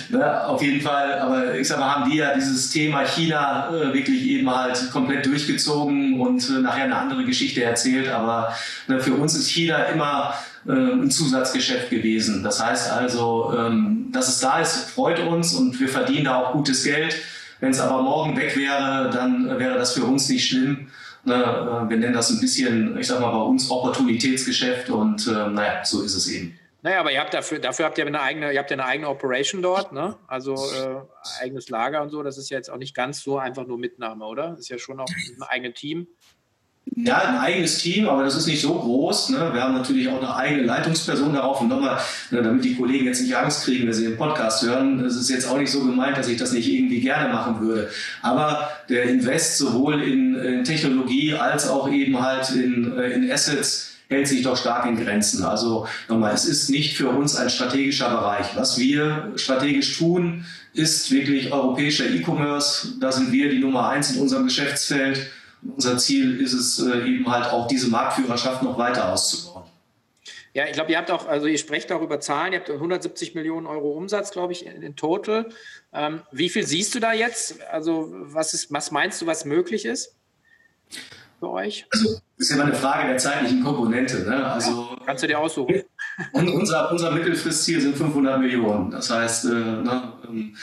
ne, 0.11 0.47
auf 0.47 0.63
jeden 0.63 0.81
Fall, 0.81 1.19
aber 1.19 1.57
ich 1.57 1.67
sag 1.67 1.81
mal, 1.81 1.97
haben 1.97 2.09
die 2.09 2.19
ja 2.19 2.33
dieses 2.35 2.71
Thema 2.71 3.05
China 3.05 3.71
äh, 3.71 3.93
wirklich 3.93 4.25
eben 4.27 4.49
halt 4.49 4.91
komplett 4.93 5.27
durchgezogen 5.27 6.21
und 6.21 6.49
äh, 6.49 6.61
nachher 6.61 6.85
eine 6.85 6.97
andere 6.97 7.25
Geschichte 7.25 7.65
erzählt. 7.65 8.09
Aber 8.09 8.55
ne, 8.87 9.01
für 9.01 9.15
uns 9.15 9.35
ist 9.35 9.49
China 9.49 9.85
immer 9.87 10.35
äh, 10.67 10.71
ein 10.73 11.11
Zusatzgeschäft 11.11 11.91
gewesen. 11.91 12.45
Das 12.45 12.65
heißt 12.65 12.93
also, 12.93 13.53
ähm, 13.59 14.11
dass 14.13 14.29
es 14.29 14.39
da 14.39 14.61
ist, 14.61 14.91
freut 14.91 15.19
uns 15.19 15.55
und 15.55 15.81
wir 15.81 15.89
verdienen 15.89 16.27
da 16.27 16.37
auch 16.37 16.53
gutes 16.53 16.85
Geld. 16.85 17.17
Wenn 17.59 17.73
es 17.73 17.81
aber 17.81 18.01
morgen 18.03 18.37
weg 18.37 18.57
wäre, 18.57 19.11
dann 19.13 19.59
wäre 19.59 19.77
das 19.77 19.95
für 19.95 20.05
uns 20.05 20.29
nicht 20.29 20.49
schlimm. 20.49 20.87
Ne, 21.25 21.35
äh, 21.35 21.91
wir 21.91 21.97
nennen 21.97 22.15
das 22.15 22.31
ein 22.31 22.41
bisschen, 22.41 22.99
ich 22.99 23.07
sag 23.07 23.21
mal, 23.21 23.31
bei 23.31 23.43
uns 23.43 23.71
Opportunitätsgeschäft 23.71 24.91
und 24.91 25.27
äh, 25.27 25.49
naja, 25.49 25.85
so 25.85 26.03
ist 26.03 26.15
es 26.15 26.29
eben. 26.29 26.59
Naja, 26.83 27.01
aber 27.01 27.13
ihr 27.13 27.21
habt 27.21 27.35
dafür, 27.35 27.59
dafür 27.59 27.85
habt 27.85 27.99
ihr 27.99 28.07
eine 28.07 28.21
eigene, 28.21 28.53
ihr 28.53 28.59
habt 28.59 28.73
eine 28.73 28.85
eigene 28.85 29.09
Operation 29.09 29.61
dort, 29.61 29.93
ne? 29.93 30.17
Also 30.27 30.55
äh, 30.55 31.43
eigenes 31.43 31.69
Lager 31.69 32.01
und 32.01 32.09
so. 32.09 32.23
Das 32.23 32.39
ist 32.39 32.49
ja 32.49 32.57
jetzt 32.57 32.71
auch 32.71 32.79
nicht 32.79 32.95
ganz 32.95 33.23
so 33.23 33.39
einfach 33.39 33.67
nur 33.67 33.77
Mitnahme, 33.77 34.25
oder? 34.25 34.51
Das 34.51 34.61
ist 34.61 34.69
ja 34.71 34.79
schon 34.79 34.99
auch 34.99 35.09
ein 35.09 35.43
eigenes 35.43 35.79
Team. 35.79 36.07
Ja, 36.97 37.19
ein 37.19 37.39
eigenes 37.39 37.79
Team, 37.79 38.09
aber 38.09 38.25
das 38.25 38.37
ist 38.37 38.47
nicht 38.47 38.61
so 38.61 38.75
groß. 38.75 39.31
Ne? 39.31 39.51
Wir 39.53 39.63
haben 39.63 39.75
natürlich 39.75 40.09
auch 40.09 40.19
eine 40.19 40.35
eigene 40.35 40.63
Leitungsperson 40.65 41.33
darauf. 41.33 41.61
Und 41.61 41.69
nochmal, 41.69 41.99
ne, 42.31 42.43
damit 42.43 42.65
die 42.65 42.75
Kollegen 42.75 43.07
jetzt 43.07 43.23
nicht 43.23 43.37
Angst 43.37 43.65
kriegen, 43.65 43.87
wenn 43.87 43.93
sie 43.93 44.05
den 44.05 44.17
Podcast 44.17 44.63
hören, 44.63 45.01
es 45.05 45.15
ist 45.15 45.31
jetzt 45.31 45.49
auch 45.49 45.57
nicht 45.57 45.71
so 45.71 45.85
gemeint, 45.85 46.19
dass 46.19 46.29
ich 46.29 46.37
das 46.37 46.53
nicht 46.53 46.69
irgendwie 46.69 47.01
gerne 47.01 47.33
machen 47.33 47.61
würde. 47.61 47.91
Aber 48.23 48.71
der 48.89 49.05
Invest 49.05 49.59
sowohl 49.59 50.03
in, 50.03 50.35
in 50.35 50.65
Technologie 50.65 51.35
als 51.35 51.69
auch 51.69 51.91
eben 51.91 52.21
halt 52.21 52.51
in, 52.51 52.99
äh, 52.99 53.11
in 53.11 53.31
Assets 53.31 53.91
hält 54.09 54.27
sich 54.27 54.43
doch 54.43 54.57
stark 54.57 54.87
in 54.87 54.97
Grenzen. 54.97 55.45
Also 55.45 55.87
nochmal, 56.09 56.35
es 56.35 56.45
ist 56.45 56.69
nicht 56.69 56.97
für 56.97 57.09
uns 57.09 57.37
ein 57.37 57.49
strategischer 57.49 58.11
Bereich. 58.11 58.47
Was 58.57 58.79
wir 58.79 59.33
strategisch 59.37 59.97
tun, 59.97 60.45
ist 60.75 61.11
wirklich 61.13 61.53
europäischer 61.53 62.11
E-Commerce. 62.11 62.95
Da 63.01 63.13
sind 63.13 63.31
wir 63.31 63.49
die 63.51 63.61
Nummer 63.61 63.89
eins 63.89 64.13
in 64.13 64.21
unserem 64.21 64.45
Geschäftsfeld. 64.45 65.31
Unser 65.63 65.99
Ziel 65.99 66.41
ist 66.41 66.53
es 66.53 66.79
äh, 66.79 67.07
eben 67.07 67.31
halt 67.31 67.47
auch 67.47 67.67
diese 67.67 67.89
Marktführerschaft 67.89 68.63
noch 68.63 68.79
weiter 68.79 69.13
auszubauen. 69.13 69.65
Ja, 70.53 70.67
ich 70.67 70.73
glaube, 70.73 70.91
ihr 70.91 70.99
habt 70.99 71.11
auch, 71.11 71.29
also 71.29 71.47
ihr 71.47 71.59
sprecht 71.59 71.93
auch 71.93 72.03
über 72.03 72.19
Zahlen, 72.19 72.53
ihr 72.53 72.59
habt 72.59 72.71
170 72.71 73.35
Millionen 73.37 73.67
Euro 73.67 73.93
Umsatz, 73.93 74.33
glaube 74.33 74.53
ich, 74.53 74.67
in, 74.67 74.83
in 74.83 74.97
Total. 74.97 75.49
Ähm, 75.93 76.23
wie 76.33 76.49
viel 76.49 76.67
siehst 76.67 76.95
du 76.95 76.99
da 77.01 77.13
jetzt? 77.13 77.63
Also 77.71 78.09
was, 78.11 78.53
ist, 78.53 78.73
was 78.73 78.91
meinst 78.91 79.23
du, 79.23 79.27
was 79.27 79.45
möglich 79.45 79.85
ist 79.85 80.17
für 81.39 81.51
euch? 81.51 81.87
Also, 81.93 82.15
das 82.15 82.21
ist 82.39 82.51
ja 82.51 82.57
immer 82.57 82.65
eine 82.65 82.75
Frage 82.75 83.09
der 83.09 83.19
zeitlichen 83.19 83.63
Komponente. 83.63 84.29
Ne? 84.29 84.45
Also, 84.45 84.71
ja, 84.71 85.05
kannst 85.07 85.23
du 85.23 85.29
dir 85.29 85.39
aussuchen. 85.39 85.83
Und 86.33 86.49
unser, 86.49 86.91
unser 86.91 87.13
Mittelfristziel 87.13 87.81
sind 87.81 87.97
500 87.97 88.41
Millionen. 88.41 88.91
Das 88.91 89.09
heißt, 89.09 89.45
äh, 89.45 89.49
ne, 89.49 90.13
ähm, 90.29 90.57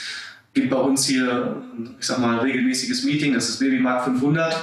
gibt 0.54 0.70
bei 0.70 0.78
uns 0.78 1.06
hier, 1.06 1.64
ich 1.98 2.06
sag 2.06 2.20
mal, 2.20 2.34
ein 2.34 2.40
regelmäßiges 2.40 3.04
Meeting, 3.06 3.34
das 3.34 3.48
ist 3.48 3.60
Babymarkt 3.60 4.06
500 4.06 4.54
äh, 4.54 4.58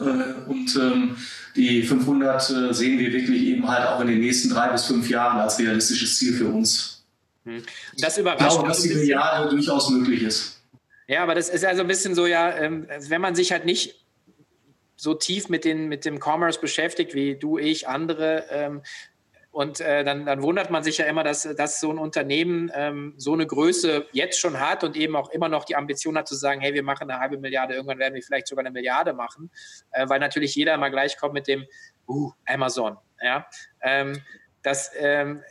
und 0.00 0.76
ähm, 0.76 1.16
die 1.56 1.82
500 1.82 2.50
äh, 2.50 2.74
sehen 2.74 2.98
wir 2.98 3.12
wirklich 3.12 3.42
eben 3.42 3.68
halt 3.68 3.86
auch 3.86 4.00
in 4.00 4.08
den 4.08 4.20
nächsten 4.20 4.50
drei 4.50 4.68
bis 4.68 4.86
fünf 4.86 5.08
Jahren 5.08 5.38
als 5.40 5.58
realistisches 5.58 6.18
Ziel 6.18 6.34
für 6.34 6.48
uns. 6.48 7.04
Hm. 7.44 7.62
Das 7.98 8.18
überrascht 8.18 8.42
ich 8.42 8.48
glaube, 8.48 8.68
dass 8.68 8.82
die 8.82 8.94
Milliarde 8.94 9.50
durchaus 9.50 9.90
möglich 9.90 10.22
ist. 10.22 10.60
Ja, 11.06 11.22
aber 11.22 11.34
das 11.34 11.48
ist 11.48 11.64
also 11.64 11.82
ein 11.82 11.86
bisschen 11.88 12.14
so, 12.14 12.26
ja, 12.26 12.56
ähm, 12.56 12.86
wenn 13.08 13.20
man 13.20 13.34
sich 13.34 13.52
halt 13.52 13.66
nicht 13.66 14.04
so 14.96 15.14
tief 15.14 15.48
mit, 15.48 15.64
den, 15.64 15.88
mit 15.88 16.04
dem 16.04 16.18
Commerce 16.18 16.58
beschäftigt, 16.60 17.14
wie 17.14 17.36
du, 17.36 17.58
ich, 17.58 17.88
andere, 17.88 18.44
ähm, 18.50 18.82
und 19.54 19.80
äh, 19.80 20.02
dann, 20.02 20.26
dann, 20.26 20.42
wundert 20.42 20.70
man 20.70 20.82
sich 20.82 20.98
ja 20.98 21.06
immer, 21.06 21.22
dass, 21.22 21.42
dass 21.56 21.78
so 21.78 21.88
ein 21.88 21.98
Unternehmen 21.98 22.72
ähm, 22.74 23.14
so 23.18 23.34
eine 23.34 23.46
Größe 23.46 24.04
jetzt 24.10 24.40
schon 24.40 24.58
hat 24.58 24.82
und 24.82 24.96
eben 24.96 25.14
auch 25.14 25.30
immer 25.30 25.48
noch 25.48 25.64
die 25.64 25.76
Ambition 25.76 26.18
hat 26.18 26.26
zu 26.26 26.34
sagen, 26.34 26.60
hey, 26.60 26.74
wir 26.74 26.82
machen 26.82 27.08
eine 27.08 27.20
halbe 27.20 27.38
Milliarde, 27.38 27.74
irgendwann 27.74 28.00
werden 28.00 28.14
wir 28.14 28.22
vielleicht 28.22 28.48
sogar 28.48 28.64
eine 28.64 28.72
Milliarde 28.72 29.12
machen, 29.12 29.52
äh, 29.92 30.08
weil 30.08 30.18
natürlich 30.18 30.56
jeder 30.56 30.76
mal 30.76 30.90
gleich 30.90 31.16
kommt 31.16 31.34
mit 31.34 31.46
dem, 31.46 31.64
uh, 32.08 32.32
Amazon. 32.46 32.96
Ja? 33.22 33.46
Ähm, 33.80 34.20
das 34.62 34.90
ähm, 34.96 35.44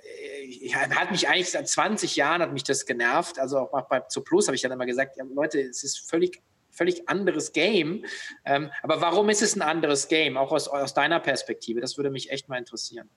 hat 0.74 1.12
mich 1.12 1.30
eigentlich 1.30 1.52
seit 1.52 1.70
20 1.70 2.18
Jahren 2.18 2.42
hat 2.42 2.52
mich 2.52 2.66
das 2.66 2.86
genervt. 2.86 3.40
Also 3.40 3.72
auch 3.72 3.88
bei 3.88 4.02
zu 4.02 4.22
Plus 4.22 4.48
habe 4.48 4.56
ich 4.56 4.64
dann 4.64 4.72
immer 4.74 4.86
gesagt, 4.86 5.16
ja, 5.16 5.24
Leute, 5.34 5.62
es 5.62 5.84
ist 5.84 6.10
völlig 6.10 6.42
völlig 6.72 7.08
anderes 7.08 7.54
Game. 7.54 8.04
Ähm, 8.44 8.72
aber 8.82 9.00
warum 9.00 9.30
ist 9.30 9.44
es 9.44 9.56
ein 9.56 9.62
anderes 9.62 10.08
Game, 10.08 10.36
auch 10.36 10.52
aus, 10.52 10.68
aus 10.68 10.94
deiner 10.94 11.20
Perspektive? 11.20 11.80
Das 11.80 11.98
würde 11.98 12.10
mich 12.10 12.32
echt 12.32 12.50
mal 12.50 12.58
interessieren. 12.58 13.10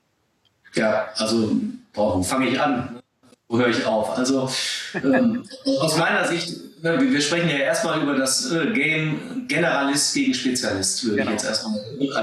Ja, 0.77 1.09
also 1.17 1.57
wo 1.95 2.23
fange 2.23 2.49
ich 2.49 2.61
an? 2.61 3.01
Wo 3.49 3.59
höre 3.59 3.69
ich 3.69 3.85
auf? 3.85 4.17
Also 4.17 4.51
ähm, 4.95 5.45
aus 5.81 5.97
meiner 5.97 6.27
Sicht, 6.27 6.83
ne, 6.83 7.01
wir 7.01 7.21
sprechen 7.21 7.49
ja 7.49 7.57
erstmal 7.57 8.03
über 8.03 8.15
das 8.15 8.51
äh, 8.51 8.73
Game 8.73 9.47
Generalist 9.49 10.15
gegen 10.15 10.35
Spezialist, 10.35 11.05
würde 11.05 11.19
genau. 11.19 11.29
ich 11.29 11.33
jetzt 11.35 11.45
erstmal 11.45 11.81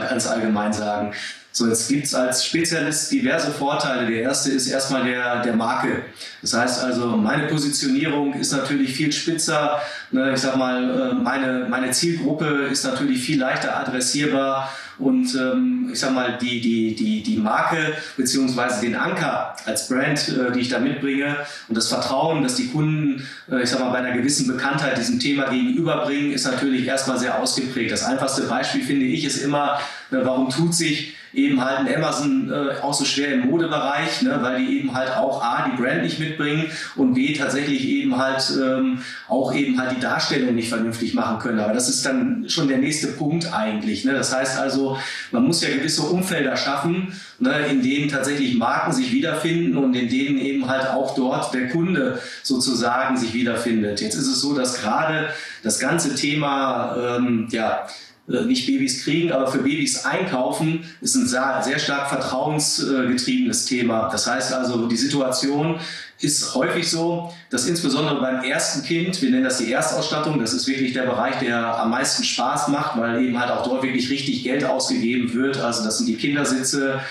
ganz 0.10 0.28
allgemein 0.28 0.74
sagen. 0.74 1.14
So, 1.56 1.68
jetzt 1.68 1.88
gibt 1.88 2.06
es 2.06 2.16
als 2.16 2.44
Spezialist 2.44 3.12
diverse 3.12 3.52
Vorteile. 3.52 4.08
Der 4.08 4.24
erste 4.24 4.52
ist 4.52 4.68
erstmal 4.68 5.06
der, 5.06 5.44
der 5.44 5.56
Marke. 5.56 6.02
Das 6.42 6.56
heißt 6.56 6.84
also, 6.84 7.10
meine 7.16 7.46
Positionierung 7.46 8.34
ist 8.34 8.54
natürlich 8.54 8.96
viel 8.96 9.12
spitzer. 9.12 9.80
Ne, 10.10 10.34
ich 10.34 10.40
sag 10.40 10.58
mal, 10.58 11.12
äh, 11.12 11.14
meine, 11.14 11.68
meine 11.70 11.92
Zielgruppe 11.92 12.70
ist 12.72 12.84
natürlich 12.84 13.24
viel 13.24 13.40
leichter 13.40 13.78
adressierbar 13.78 14.74
und 14.98 15.36
ähm, 15.36 15.73
ich 15.92 16.00
sag 16.00 16.14
mal, 16.14 16.38
die, 16.40 16.62
die, 16.62 16.96
die, 16.96 17.24
die 17.24 17.38
Marke 17.38 17.94
beziehungsweise 18.18 18.82
den 18.82 18.96
Anker 18.96 19.56
als 19.66 19.88
Brand, 19.88 20.30
äh, 20.30 20.52
die 20.52 20.62
ich 20.62 20.70
da 20.70 20.80
mitbringe 20.80 21.38
und 21.68 21.76
das 21.76 21.88
Vertrauen, 21.88 22.44
dass 22.44 22.56
die 22.56 22.68
Kunden, 22.68 23.28
äh, 23.50 23.64
ich 23.64 23.70
sag 23.70 23.80
mal, 23.80 23.92
bei 23.92 24.00
einer 24.00 24.16
gewissen 24.16 24.48
Bekanntheit 24.48 24.98
diesem 24.98 25.20
Thema 25.20 25.50
gegenüberbringen, 25.50 26.32
ist 26.32 26.46
natürlich 26.46 26.86
erstmal 26.86 27.18
sehr 27.18 27.40
ausgeprägt. 27.40 27.92
Das 27.92 28.04
einfachste 28.04 28.44
Beispiel, 28.44 28.84
finde 28.84 29.06
ich, 29.06 29.26
ist 29.26 29.38
immer, 29.38 29.80
äh, 30.12 30.18
warum 30.24 30.50
tut 30.50 30.74
sich 30.74 31.16
eben 31.34 31.64
halt 31.64 31.80
ein 31.80 31.96
Amazon 31.96 32.52
äh, 32.52 32.82
auch 32.82 32.94
so 32.94 33.06
schwer 33.06 33.34
im 33.34 33.50
Modebereich, 33.50 34.22
ne, 34.22 34.38
weil 34.42 34.64
die 34.64 34.80
eben 34.80 34.94
halt 34.94 35.16
auch 35.18 35.44
A, 35.44 35.68
die 35.70 35.82
Brand 35.82 36.04
nicht 36.04 36.20
mitbringen 36.20 36.66
und 36.96 37.14
B, 37.14 37.34
tatsächlich 37.34 37.88
eben 37.88 38.18
halt 38.18 38.52
ähm, 38.62 39.00
auch 39.28 39.54
eben 39.54 39.80
halt 39.80 39.96
die 39.96 40.00
Darstellung 40.00 40.54
nicht 40.54 40.70
vernünftig 40.70 41.14
machen 41.14 41.40
können. 41.40 41.60
Aber 41.60 41.74
das 41.74 41.90
ist 41.90 42.06
dann 42.06 42.46
schon 42.48 42.68
der 42.68 42.78
nächste 42.78 43.08
Punkt 43.08 43.52
eigentlich. 43.54 44.06
Ne? 44.06 44.14
Das 44.14 44.36
heißt 44.36 44.60
also, 44.60 44.98
man 45.32 45.44
muss 45.44 45.62
ja 45.62 45.70
gewisse 45.70 46.04
Umfelder 46.04 46.56
schaffen, 46.56 47.14
ne, 47.40 47.68
in 47.68 47.82
denen 47.82 48.10
tatsächlich 48.10 48.56
Marken 48.56 48.94
sich 48.94 49.12
wiederfinden 49.12 49.78
und 49.78 49.96
in 49.96 50.10
denen 50.10 50.38
eben 50.38 50.68
halt 50.68 50.88
auch 50.90 51.16
dort 51.16 51.54
der 51.54 51.70
Kunde 51.70 52.20
sozusagen 52.44 53.18
sich 53.18 53.34
wiederfindet. 53.34 54.02
Jetzt 54.02 54.16
ist 54.16 54.28
es 54.28 54.40
so, 54.40 54.56
dass 54.56 54.82
gerade 54.82 55.30
das 55.64 55.80
ganze 55.80 56.16
Thema 56.16 57.18
ähm, 57.18 57.48
ja, 57.50 57.88
nicht 58.26 58.66
Babys 58.68 59.04
kriegen, 59.04 59.32
aber 59.32 59.48
für 59.48 59.60
Babys 59.60 60.06
einkaufen 60.06 60.86
ist 61.02 61.16
ein 61.16 61.28
sehr, 61.28 61.62
sehr 61.62 61.78
stark 61.78 62.10
vertrauensgetriebenes 62.10 63.66
Thema. 63.66 64.10
Das 64.10 64.28
heißt 64.28 64.54
also, 64.54 64.88
die 64.88 64.96
Situation 64.96 65.78
ist 66.22 66.56
häufig 66.56 66.90
so, 66.90 67.34
dass 67.50 67.68
insbesondere 67.68 68.22
beim 68.22 68.44
ersten 68.44 68.84
Kind, 68.84 69.22
wir 69.22 69.30
nennen 69.30 69.44
das 69.44 69.58
die 69.58 69.72
Erstausstattung, 69.72 70.40
das 70.40 70.54
ist 70.54 70.68
wirklich 70.68 70.94
der 70.94 71.04
Bereich, 71.04 71.40
der 71.40 71.78
am 71.80 71.90
meisten 71.90 72.24
Spaß 72.24 72.70
macht, 72.70 72.98
weil 72.98 73.22
eben 73.22 73.38
halt 73.38 73.52
auch 73.52 73.64
dort 73.68 73.84
wirklich 73.84 74.10
richtig 74.10 74.44
Geld 74.44 74.64
ausgegeben 74.64 75.34
wird. 75.34 75.60
Also 75.60 75.84
das 75.84 75.98
sind 75.98 76.08
die 76.08 76.16
Kindersitze, 76.16 77.02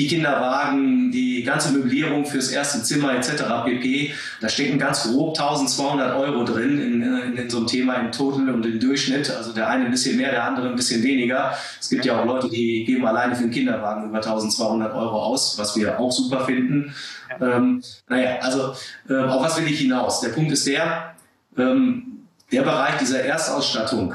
die 0.00 0.06
Kinderwagen, 0.06 1.10
die 1.10 1.42
ganze 1.42 1.72
Möblierung 1.72 2.24
fürs 2.24 2.48
erste 2.48 2.82
Zimmer 2.82 3.14
etc. 3.14 3.42
pp. 3.66 4.14
Da 4.40 4.48
stecken 4.48 4.78
ganz 4.78 5.02
grob 5.04 5.38
1200 5.38 6.16
Euro 6.16 6.42
drin 6.44 6.80
in, 6.80 7.02
in, 7.02 7.36
in, 7.36 7.50
so 7.50 7.58
einem 7.58 7.66
Thema 7.66 7.94
im 7.96 8.10
Total 8.10 8.48
und 8.48 8.64
im 8.64 8.80
Durchschnitt. 8.80 9.30
Also 9.30 9.52
der 9.52 9.68
eine 9.68 9.84
ein 9.84 9.90
bisschen 9.90 10.16
mehr, 10.16 10.30
der 10.30 10.44
andere 10.44 10.70
ein 10.70 10.76
bisschen 10.76 11.02
weniger. 11.02 11.52
Es 11.78 11.90
gibt 11.90 12.06
ja 12.06 12.18
auch 12.18 12.24
Leute, 12.24 12.48
die 12.48 12.84
geben 12.86 13.06
alleine 13.06 13.36
für 13.36 13.42
den 13.42 13.50
Kinderwagen 13.50 14.08
über 14.08 14.18
1200 14.18 14.94
Euro 14.94 15.22
aus, 15.22 15.58
was 15.58 15.76
wir 15.76 16.00
auch 16.00 16.10
super 16.10 16.46
finden. 16.46 16.94
Ähm, 17.38 17.82
naja, 18.08 18.38
also 18.40 18.72
äh, 19.06 19.22
auf 19.22 19.42
was 19.42 19.60
will 19.60 19.70
ich 19.70 19.80
hinaus? 19.80 20.22
Der 20.22 20.30
Punkt 20.30 20.50
ist 20.50 20.66
der, 20.66 21.14
ähm, 21.58 22.24
der 22.50 22.62
Bereich 22.62 22.96
dieser 22.96 23.22
Erstausstattung, 23.22 24.14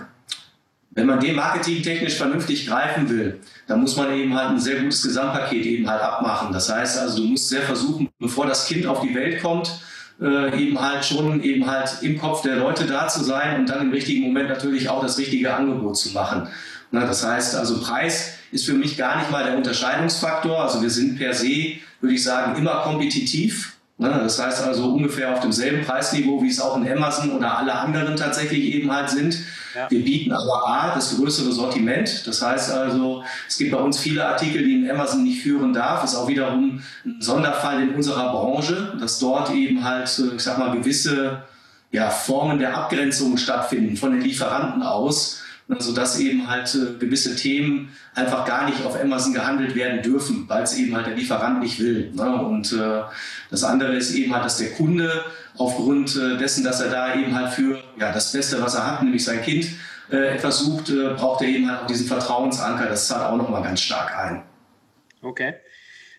wenn 0.96 1.08
man 1.08 1.20
den 1.20 1.36
marketingtechnisch 1.36 2.16
vernünftig 2.16 2.68
greifen 2.68 3.10
will, 3.10 3.40
dann 3.68 3.82
muss 3.82 3.98
man 3.98 4.14
eben 4.14 4.34
halt 4.34 4.52
ein 4.52 4.60
sehr 4.60 4.80
gutes 4.80 5.04
Gesamtpaket 5.04 5.66
eben 5.66 5.90
halt 5.90 6.02
abmachen. 6.02 6.54
Das 6.54 6.74
heißt 6.74 6.98
also, 6.98 7.22
du 7.22 7.28
musst 7.30 7.50
sehr 7.50 7.62
versuchen, 7.62 8.10
bevor 8.18 8.48
das 8.48 8.66
Kind 8.66 8.88
auf 8.88 9.02
die 9.02 9.14
Welt 9.14 9.44
kommt, 9.44 9.82
äh, 10.22 10.58
eben 10.58 10.80
halt 10.80 11.04
schon 11.04 11.44
eben 11.44 11.70
halt 11.70 11.98
im 12.02 12.18
Kopf 12.18 12.42
der 12.44 12.56
Leute 12.56 12.86
da 12.86 13.10
zu 13.10 13.24
sein 13.24 13.60
und 13.60 13.70
dann 13.70 13.82
im 13.82 13.92
richtigen 13.92 14.24
Moment 14.24 14.48
natürlich 14.48 14.88
auch 14.88 15.02
das 15.02 15.18
richtige 15.18 15.54
Angebot 15.54 15.98
zu 15.98 16.14
machen. 16.14 16.48
Na, 16.92 17.06
das 17.06 17.26
heißt 17.26 17.56
also, 17.56 17.82
Preis 17.82 18.36
ist 18.54 18.66
für 18.66 18.74
mich 18.74 18.96
gar 18.96 19.18
nicht 19.18 19.30
mal 19.32 19.44
der 19.44 19.58
Unterscheidungsfaktor. 19.58 20.62
Also 20.62 20.82
wir 20.82 20.90
sind 20.90 21.18
per 21.18 21.34
se, 21.34 21.74
würde 22.00 22.16
ich 22.16 22.24
sagen, 22.24 22.58
immer 22.58 22.84
kompetitiv. 22.84 23.74
Das 23.98 24.42
heißt 24.42 24.64
also 24.64 24.94
ungefähr 24.94 25.34
auf 25.34 25.40
demselben 25.42 25.86
Preisniveau, 25.86 26.42
wie 26.42 26.50
es 26.50 26.60
auch 26.60 26.78
in 26.78 26.90
Amazon 26.90 27.32
oder 27.32 27.58
alle 27.58 27.74
anderen 27.74 28.16
tatsächlich 28.16 28.74
eben 28.74 28.94
halt 28.94 29.10
sind. 29.10 29.38
Ja. 29.76 29.92
Wir 29.92 30.04
bieten 30.04 30.32
aber 30.32 30.68
A, 30.68 30.96
das 30.96 31.18
größere 31.18 31.52
Sortiment. 31.52 32.26
Das 32.26 32.42
heißt 32.42 32.72
also, 32.72 33.24
es 33.48 33.58
gibt 33.58 33.72
bei 33.72 33.78
uns 33.78 34.00
viele 34.00 34.26
Artikel, 34.26 34.64
die 34.64 34.76
in 34.76 34.90
Amazon 34.90 35.24
nicht 35.24 35.42
führen 35.42 35.74
darf. 35.74 36.04
Ist 36.04 36.16
auch 36.16 36.28
wiederum 36.28 36.82
ein 37.06 37.22
Sonderfall 37.22 37.84
in 37.84 37.96
unserer 37.96 38.32
Branche, 38.32 38.96
dass 39.00 39.20
dort 39.20 39.52
eben 39.52 39.84
halt, 39.84 40.10
ich 40.36 40.42
sag 40.42 40.58
mal, 40.58 40.72
gewisse 40.72 41.44
ja, 41.92 42.10
Formen 42.10 42.60
der 42.60 42.76
Abgrenzung 42.76 43.38
stattfinden 43.38 43.98
von 43.98 44.12
den 44.12 44.22
Lieferanten 44.22 44.82
aus 44.82 45.42
sodass 45.80 46.20
eben 46.20 46.48
halt 46.48 46.74
äh, 46.76 46.98
gewisse 47.00 47.36
Themen 47.36 47.90
einfach 48.14 48.46
gar 48.46 48.66
nicht 48.70 48.86
auf 48.86 49.00
Amazon 49.02 49.34
gehandelt 49.34 49.76
werden 49.76 50.02
dürfen, 50.02 50.46
weil 50.48 50.64
es 50.64 50.78
eben 50.78 50.96
halt 50.96 51.08
der 51.08 51.16
Lieferant 51.16 51.60
nicht 51.60 51.80
will. 51.80 52.12
Ne? 52.14 52.36
Und 52.36 52.72
äh, 52.72 53.02
das 53.50 53.64
andere 53.64 53.96
ist 53.96 54.14
eben 54.14 54.34
halt, 54.34 54.46
dass 54.46 54.58
der 54.58 54.74
Kunde 54.74 55.24
aufgrund 55.58 56.16
äh, 56.16 56.38
dessen, 56.38 56.64
dass 56.64 56.82
er 56.82 56.90
da 56.90 57.16
eben 57.16 57.36
halt 57.36 57.54
für 57.54 57.82
ja, 58.00 58.12
das 58.12 58.32
Beste, 58.32 58.62
was 58.62 58.76
er 58.76 58.92
hat, 58.92 59.04
nämlich 59.04 59.24
sein 59.24 59.42
Kind, 59.42 59.68
äh, 60.12 60.36
etwas 60.36 60.60
sucht, 60.60 60.90
äh, 60.90 61.14
braucht 61.16 61.42
er 61.42 61.48
eben 61.48 61.70
halt 61.70 61.82
auch 61.82 61.88
diesen 61.88 62.08
Vertrauensanker. 62.08 62.88
Das 62.88 63.08
zahlt 63.08 63.32
auch 63.32 63.38
nochmal 63.38 63.64
ganz 63.64 63.82
stark 63.82 64.16
ein. 64.18 64.44
Okay. 65.22 65.56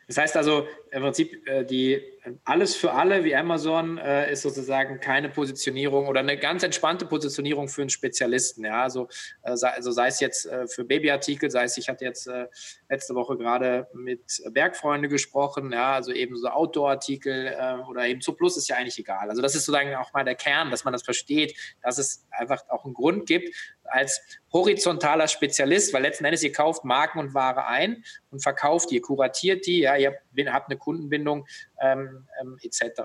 Das 0.07 0.19
heißt 0.19 0.37
also 0.37 0.67
im 0.93 1.03
Prinzip, 1.03 1.45
die 1.69 2.01
alles 2.45 2.75
für 2.75 2.93
alle 2.93 3.25
wie 3.25 3.35
Amazon 3.35 3.99
äh, 3.99 4.33
ist 4.33 4.43
sozusagen 4.43 5.01
keine 5.01 5.29
Positionierung 5.29 6.07
oder 6.09 6.21
eine 6.21 6.37
ganz 6.37 6.63
entspannte 6.63 7.07
Positionierung 7.07 7.69
für 7.69 7.83
einen 7.83 7.91
Spezialisten. 7.91 8.65
Ja, 8.65 8.83
also, 8.83 9.09
äh, 9.43 9.57
sei, 9.57 9.71
also 9.71 9.91
sei 9.91 10.09
es 10.09 10.21
jetzt 10.21 10.47
äh, 10.47 10.67
für 10.67 10.85
Babyartikel, 10.85 11.51
sei 11.51 11.65
es, 11.65 11.77
ich 11.77 11.89
hatte 11.89 12.05
jetzt 12.05 12.27
äh, 12.27 12.47
letzte 12.89 13.15
Woche 13.15 13.37
gerade 13.37 13.89
mit 13.95 14.43
Bergfreunde 14.51 15.09
gesprochen, 15.09 15.73
ja, 15.73 15.95
also 15.95 16.13
eben 16.13 16.37
so 16.37 16.49
Outdoor-Artikel 16.49 17.47
äh, 17.49 17.89
oder 17.89 18.07
eben 18.07 18.21
zu 18.21 18.33
Plus 18.33 18.57
ist 18.57 18.69
ja 18.69 18.77
eigentlich 18.77 18.99
egal. 18.99 19.29
Also 19.31 19.43
das 19.43 19.55
ist 19.55 19.67
sozusagen 19.67 19.95
auch 19.95 20.13
mal 20.13 20.25
der 20.25 20.35
Kern, 20.35 20.71
dass 20.71 20.85
man 20.85 20.93
das 20.93 21.03
versteht, 21.03 21.57
dass 21.83 21.99
es 21.99 22.27
einfach 22.31 22.63
auch 22.69 22.85
einen 22.85 22.95
Grund 22.95 23.27
gibt, 23.27 23.55
als 23.85 24.21
horizontaler 24.57 25.29
Spezialist, 25.29 25.93
weil 25.93 26.03
letzten 26.03 26.25
Endes 26.25 26.43
ihr 26.43 26.53
kauft 26.53 26.85
Marken 26.85 27.19
und 27.19 27.35
Ware 27.35 27.67
ein 27.67 28.05
und 28.31 28.43
verkauft 28.43 28.91
die, 28.91 29.01
kuratiert 29.01 29.67
die, 29.67 29.81
ja, 29.81 29.97
ihr 29.97 30.19
habt 30.53 30.71
eine 30.71 30.79
Kundenbindung 30.79 31.47
ähm, 31.81 32.27
ähm, 32.41 32.59
etc. 32.63 33.03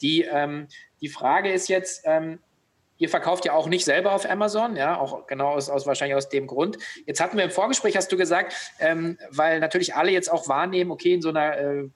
Die, 0.00 0.22
ähm, 0.22 0.68
die 1.00 1.08
Frage 1.08 1.52
ist 1.52 1.68
jetzt, 1.68 2.02
ähm, 2.04 2.38
Ihr 2.96 3.08
verkauft 3.08 3.44
ja 3.44 3.54
auch 3.54 3.66
nicht 3.66 3.84
selber 3.84 4.12
auf 4.12 4.28
Amazon, 4.28 4.76
ja, 4.76 4.96
auch 4.96 5.26
genau 5.26 5.48
aus, 5.48 5.68
aus 5.68 5.84
wahrscheinlich 5.84 6.14
aus 6.14 6.28
dem 6.28 6.46
Grund. 6.46 6.78
Jetzt 7.06 7.20
hatten 7.20 7.36
wir 7.36 7.44
im 7.44 7.50
Vorgespräch, 7.50 7.96
hast 7.96 8.12
du 8.12 8.16
gesagt, 8.16 8.54
ähm, 8.78 9.18
weil 9.30 9.58
natürlich 9.58 9.96
alle 9.96 10.12
jetzt 10.12 10.30
auch 10.30 10.48
wahrnehmen, 10.48 10.92
okay, 10.92 11.14
in 11.14 11.20
so 11.20 11.30
einer 11.30 11.58
äh, 11.58 11.88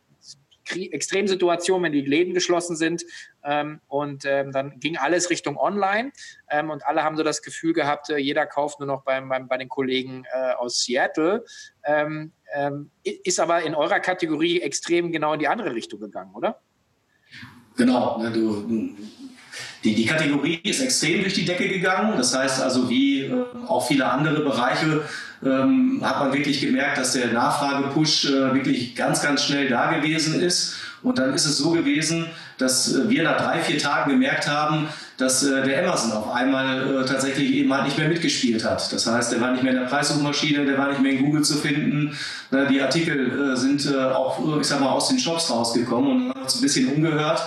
Extremsituation, 0.77 1.83
wenn 1.83 1.93
die 1.93 2.03
Läden 2.03 2.35
geschlossen 2.35 2.77
sind 2.77 3.05
ähm, 3.45 3.81
und 3.89 4.25
ähm, 4.25 4.53
dann 4.53 4.79
ging 4.81 4.97
alles 4.97 5.31
Richtung 5.31 5.57
Online 5.57 6.13
ähm, 6.51 6.71
und 6.71 6.85
alle 6.87 7.05
haben 7.05 7.17
so 7.17 7.23
das 7.23 7.43
Gefühl 7.43 7.73
gehabt, 7.73 8.11
äh, 8.11 8.19
jeder 8.19 8.47
kauft 8.47 8.81
nur 8.81 8.87
noch 8.87 9.03
beim, 9.03 9.29
beim, 9.29 9.49
bei 9.49 9.57
den 9.57 9.69
Kollegen 9.69 10.25
äh, 10.33 10.53
aus 10.53 10.83
Seattle. 10.83 11.45
Ähm, 11.85 12.33
ähm, 12.55 12.91
ist 13.03 13.41
aber 13.41 13.63
in 13.63 13.75
eurer 13.75 14.01
Kategorie 14.01 14.61
extrem 14.61 15.13
genau 15.13 15.35
in 15.35 15.41
die 15.41 15.49
andere 15.49 15.75
Richtung 15.75 16.01
gegangen, 16.01 16.35
oder? 16.35 16.61
Genau, 17.77 18.19
ne, 18.19 18.33
du, 18.33 18.97
die, 19.85 19.95
die 19.95 20.07
Kategorie 20.07 20.61
ist 20.65 20.81
extrem 20.81 21.21
durch 21.23 21.35
die 21.35 21.45
Decke 21.45 21.69
gegangen. 21.69 22.17
Das 22.17 22.37
heißt 22.37 22.61
also, 22.61 22.89
wie 22.91 23.23
äh, 23.23 23.45
auch 23.67 23.87
viele 23.87 24.07
andere 24.11 24.43
Bereiche, 24.43 25.03
ähm, 25.45 26.01
hat 26.03 26.21
man 26.21 26.33
wirklich 26.33 26.61
gemerkt, 26.61 26.99
dass 26.99 27.13
der 27.13 27.33
Nachfragepush 27.33 28.27
äh, 28.27 28.55
wirklich 28.55 28.95
ganz, 28.95 29.23
ganz 29.23 29.45
schnell 29.45 29.69
da 29.69 29.93
gewesen 29.93 30.41
ist. 30.41 30.77
Und 31.03 31.19
dann 31.19 31.33
ist 31.33 31.45
es 31.45 31.59
so 31.59 31.71
gewesen, 31.71 32.27
dass 32.59 32.95
äh, 32.95 33.09
wir 33.09 33.23
nach 33.23 33.37
drei, 33.37 33.61
vier 33.61 33.79
Tagen 33.79 34.11
gemerkt 34.11 34.49
haben, 34.49 34.89
dass 35.17 35.45
äh, 35.45 35.63
der 35.65 35.85
Amazon 35.85 36.13
auf 36.13 36.33
einmal 36.33 37.03
äh, 37.03 37.07
tatsächlich 37.07 37.53
eben 37.53 37.73
halt 37.73 37.85
nicht 37.85 37.99
mehr 37.99 38.09
mitgespielt 38.09 38.65
hat. 38.65 38.93
Das 38.93 39.07
heißt, 39.07 39.33
der 39.33 39.41
war 39.41 39.53
nicht 39.53 39.63
mehr 39.63 39.73
in 39.73 39.79
der 39.79 39.87
Preissuchmaschine, 39.87 40.65
der 40.65 40.79
war 40.79 40.89
nicht 40.89 41.01
mehr 41.01 41.13
in 41.13 41.25
Google 41.25 41.43
zu 41.43 41.57
finden. 41.57 42.17
Ne, 42.51 42.67
die 42.69 42.81
Artikel 42.81 43.53
äh, 43.53 43.57
sind 43.57 43.87
äh, 43.87 43.97
auch, 43.97 44.59
ich 44.61 44.67
sag 44.67 44.81
mal, 44.81 44.91
aus 44.91 45.09
den 45.09 45.19
Shops 45.19 45.51
rausgekommen 45.51 46.11
und 46.11 46.19
man 46.29 46.37
hat 46.37 46.45
uns 46.45 46.57
ein 46.57 46.63
bisschen 46.63 46.93
umgehört 46.93 47.43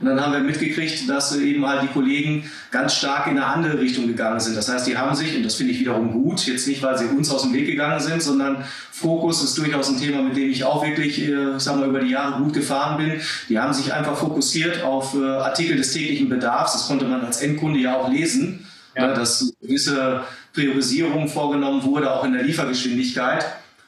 und 0.00 0.06
dann 0.06 0.20
haben 0.20 0.32
wir 0.32 0.40
mitgekriegt, 0.40 1.08
dass 1.08 1.36
eben 1.36 1.66
halt 1.66 1.82
die 1.82 1.88
Kollegen 1.88 2.50
ganz 2.70 2.94
stark 2.94 3.26
in 3.26 3.38
eine 3.38 3.46
andere 3.46 3.80
Richtung 3.80 4.06
gegangen 4.08 4.40
sind. 4.40 4.56
Das 4.56 4.68
heißt, 4.68 4.86
die 4.86 4.96
haben 4.96 5.14
sich, 5.14 5.36
und 5.36 5.44
das 5.44 5.54
finde 5.54 5.72
ich 5.72 5.80
wiederum 5.80 6.12
gut, 6.12 6.44
jetzt 6.46 6.66
nicht, 6.66 6.82
weil 6.82 6.98
sie 6.98 7.06
uns 7.06 7.30
aus 7.30 7.42
dem 7.42 7.52
Weg 7.52 7.66
gegangen 7.66 8.00
sind, 8.00 8.20
sondern 8.20 8.64
Fokus 8.90 9.42
ist 9.44 9.56
durchaus 9.56 9.88
ein 9.88 9.98
Thema, 9.98 10.22
mit 10.22 10.36
dem 10.36 10.50
ich 10.50 10.64
auch 10.64 10.84
wirklich, 10.84 11.20
äh, 11.20 11.56
ich 11.56 11.62
sag 11.62 11.76
mal, 11.76 11.88
über 11.88 12.00
die 12.00 12.10
Jahre 12.10 12.42
gut 12.42 12.54
gefahren 12.54 12.96
bin. 12.96 13.20
Die 13.48 13.58
haben 13.58 13.72
sich 13.72 13.92
einfach 13.92 14.16
fokussiert 14.16 14.82
auf 14.82 15.14
äh, 15.14 15.24
Artikel 15.24 15.76
des 15.76 15.92
täglichen 15.92 16.28
Bedarfs. 16.28 16.72
Das 16.72 16.88
konnte 16.88 17.04
man 17.04 17.24
als 17.24 17.40
Endkunde 17.40 17.78
ja 17.78 17.96
auch 17.96 18.10
lesen, 18.10 18.66
ja. 18.96 19.08
Ne, 19.08 19.14
dass 19.14 19.52
gewisse 19.60 20.22
Priorisierung 20.52 21.28
vorgenommen 21.28 21.82
wurde, 21.84 22.12
auch 22.12 22.24
in 22.24 22.32
der 22.32 22.42
Liefergeschwindigkeit. 22.42 23.44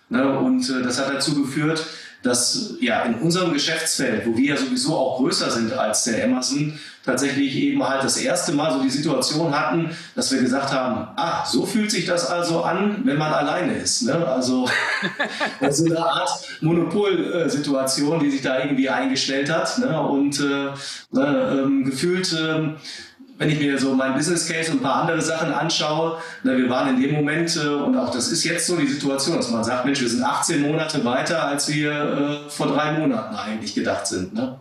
Ne, 0.09 0.39
und 0.39 0.69
äh, 0.71 0.83
das 0.83 0.99
hat 0.99 1.13
dazu 1.13 1.41
geführt, 1.41 1.85
dass 2.27 2.75
ja 2.81 3.03
in 3.03 3.15
unserem 3.15 3.53
Geschäftsfeld, 3.53 4.27
wo 4.27 4.37
wir 4.37 4.55
ja 4.55 4.57
sowieso 4.57 4.95
auch 4.97 5.19
größer 5.19 5.51
sind 5.51 5.73
als 5.73 6.05
der 6.05 6.25
Amazon, 6.25 6.79
tatsächlich 7.07 7.55
eben 7.57 7.89
halt 7.89 8.03
das 8.03 8.17
erste 8.17 8.53
Mal 8.53 8.73
so 8.73 8.83
die 8.83 8.91
Situation 8.91 9.57
hatten, 9.57 9.91
dass 10.15 10.33
wir 10.33 10.41
gesagt 10.41 10.73
haben, 10.73 11.09
ah, 11.17 11.47
so 11.47 11.65
fühlt 11.65 11.91
sich 11.91 12.05
das 12.05 12.29
also 12.29 12.65
an, 12.65 13.03
wenn 13.05 13.17
man 13.17 13.33
alleine 13.33 13.77
ist. 13.77 14.03
Ne? 14.03 14.27
Also 14.27 14.69
ist 15.61 15.87
eine 15.87 15.99
Art 15.99 16.31
Monopolsituation, 16.61 18.19
die 18.19 18.31
sich 18.31 18.43
da 18.43 18.59
irgendwie 18.59 18.91
eingestellt 18.91 19.51
hat. 19.51 19.79
Ne? 19.79 20.01
Und 20.01 20.41
äh, 20.41 20.73
ne, 21.13 21.63
ähm, 21.63 21.85
gefühlt 21.85 22.33
äh, 22.33 22.75
wenn 23.39 23.51
ich 23.51 23.59
mir 23.59 23.79
so 23.79 23.95
mein 23.95 24.15
Business 24.15 24.49
Case 24.49 24.71
und 24.71 24.79
ein 24.79 24.83
paar 24.83 25.03
andere 25.03 25.21
Sachen 25.21 25.53
anschaue, 25.53 26.19
na, 26.43 26.57
wir 26.57 26.69
waren 26.71 26.95
in 26.95 27.03
dem 27.03 27.15
Moment, 27.15 27.55
äh, 27.57 27.69
und 27.69 27.97
auch 27.97 28.11
das 28.11 28.33
ist 28.33 28.45
jetzt 28.45 28.67
so 28.67 28.77
die 28.77 28.87
Situation, 28.87 29.37
dass 29.37 29.51
man 29.51 29.63
sagt, 29.65 29.85
Mensch, 29.85 30.01
wir 30.01 30.09
sind 30.09 30.23
18 30.23 30.63
Monate 30.63 31.05
weiter, 31.05 31.45
als 31.45 31.69
wir 31.73 31.93
äh, 32.47 32.51
vor 32.51 32.69
drei 32.69 32.93
Monaten 32.93 33.35
eigentlich 33.35 33.75
gedacht 33.75 34.07
sind. 34.07 34.35
Ne? 34.35 34.59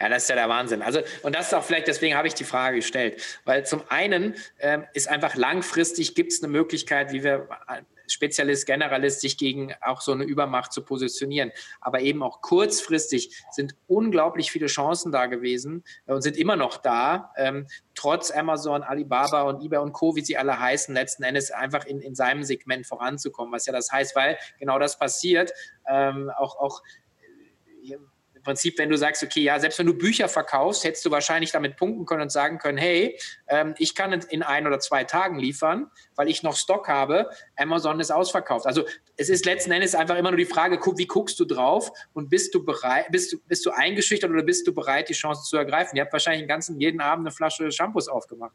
Ja, 0.00 0.08
das 0.08 0.22
ist 0.22 0.28
ja 0.30 0.34
der 0.34 0.48
Wahnsinn. 0.48 0.80
Also, 0.80 1.00
und 1.22 1.34
das 1.34 1.48
ist 1.48 1.54
auch 1.54 1.62
vielleicht, 1.62 1.86
deswegen 1.86 2.16
habe 2.16 2.26
ich 2.26 2.34
die 2.34 2.44
Frage 2.44 2.76
gestellt. 2.76 3.22
Weil 3.44 3.66
zum 3.66 3.82
einen 3.88 4.34
ähm, 4.58 4.86
ist 4.94 5.08
einfach 5.08 5.34
langfristig, 5.34 6.14
gibt 6.14 6.32
es 6.32 6.42
eine 6.42 6.50
Möglichkeit, 6.50 7.12
wie 7.12 7.22
wir 7.22 7.48
Spezialist, 8.10 8.66
Generalist, 8.66 9.20
sich 9.20 9.36
gegen 9.36 9.74
auch 9.82 10.00
so 10.00 10.12
eine 10.12 10.24
Übermacht 10.24 10.72
zu 10.72 10.82
positionieren. 10.82 11.52
Aber 11.82 12.00
eben 12.00 12.22
auch 12.22 12.40
kurzfristig 12.40 13.44
sind 13.50 13.74
unglaublich 13.86 14.50
viele 14.50 14.66
Chancen 14.66 15.12
da 15.12 15.26
gewesen 15.26 15.84
äh, 16.06 16.14
und 16.14 16.22
sind 16.22 16.38
immer 16.38 16.56
noch 16.56 16.78
da, 16.78 17.32
ähm, 17.36 17.66
trotz 17.94 18.30
Amazon, 18.30 18.82
Alibaba 18.82 19.42
und 19.42 19.62
eBay 19.62 19.80
und 19.80 19.92
Co., 19.92 20.16
wie 20.16 20.24
sie 20.24 20.38
alle 20.38 20.58
heißen, 20.58 20.94
letzten 20.94 21.24
Endes 21.24 21.50
einfach 21.50 21.84
in, 21.84 22.00
in 22.00 22.14
seinem 22.14 22.42
Segment 22.42 22.86
voranzukommen. 22.86 23.52
Was 23.52 23.66
ja 23.66 23.72
das 23.74 23.92
heißt, 23.92 24.16
weil 24.16 24.38
genau 24.58 24.78
das 24.78 24.98
passiert, 24.98 25.52
ähm, 25.86 26.30
auch, 26.38 26.58
auch 26.58 26.82
im 28.40 28.44
Prinzip, 28.44 28.78
wenn 28.78 28.88
du 28.88 28.96
sagst, 28.96 29.22
okay, 29.22 29.42
ja, 29.42 29.60
selbst 29.60 29.78
wenn 29.78 29.86
du 29.86 29.92
Bücher 29.92 30.26
verkaufst, 30.26 30.84
hättest 30.84 31.04
du 31.04 31.10
wahrscheinlich 31.10 31.52
damit 31.52 31.76
punkten 31.76 32.06
können 32.06 32.22
und 32.22 32.32
sagen 32.32 32.58
können, 32.58 32.78
hey, 32.78 33.18
ähm, 33.48 33.74
ich 33.76 33.94
kann 33.94 34.12
in 34.12 34.42
ein 34.42 34.66
oder 34.66 34.80
zwei 34.80 35.04
Tagen 35.04 35.38
liefern, 35.38 35.90
weil 36.16 36.30
ich 36.30 36.42
noch 36.42 36.56
Stock 36.56 36.88
habe. 36.88 37.28
Amazon 37.56 38.00
ist 38.00 38.10
ausverkauft. 38.10 38.66
Also 38.66 38.84
es 39.18 39.28
ist 39.28 39.44
letzten 39.44 39.72
Endes 39.72 39.94
einfach 39.94 40.16
immer 40.16 40.30
nur 40.30 40.38
die 40.38 40.46
Frage, 40.46 40.80
wie 40.96 41.06
guckst 41.06 41.38
du 41.38 41.44
drauf 41.44 41.92
und 42.14 42.30
bist 42.30 42.54
du 42.54 42.64
bereit, 42.64 43.06
bist 43.10 43.34
du, 43.34 43.38
bist 43.46 43.66
du 43.66 43.70
eingeschüchtert 43.70 44.30
oder 44.30 44.42
bist 44.42 44.66
du 44.66 44.72
bereit, 44.72 45.10
die 45.10 45.14
Chance 45.14 45.42
zu 45.42 45.58
ergreifen? 45.58 45.96
Ihr 45.96 46.02
habt 46.02 46.12
wahrscheinlich 46.14 46.42
den 46.42 46.48
ganzen 46.48 46.80
jeden 46.80 47.02
Abend 47.02 47.26
eine 47.26 47.34
Flasche 47.34 47.70
Shampoos 47.70 48.08
aufgemacht. 48.08 48.52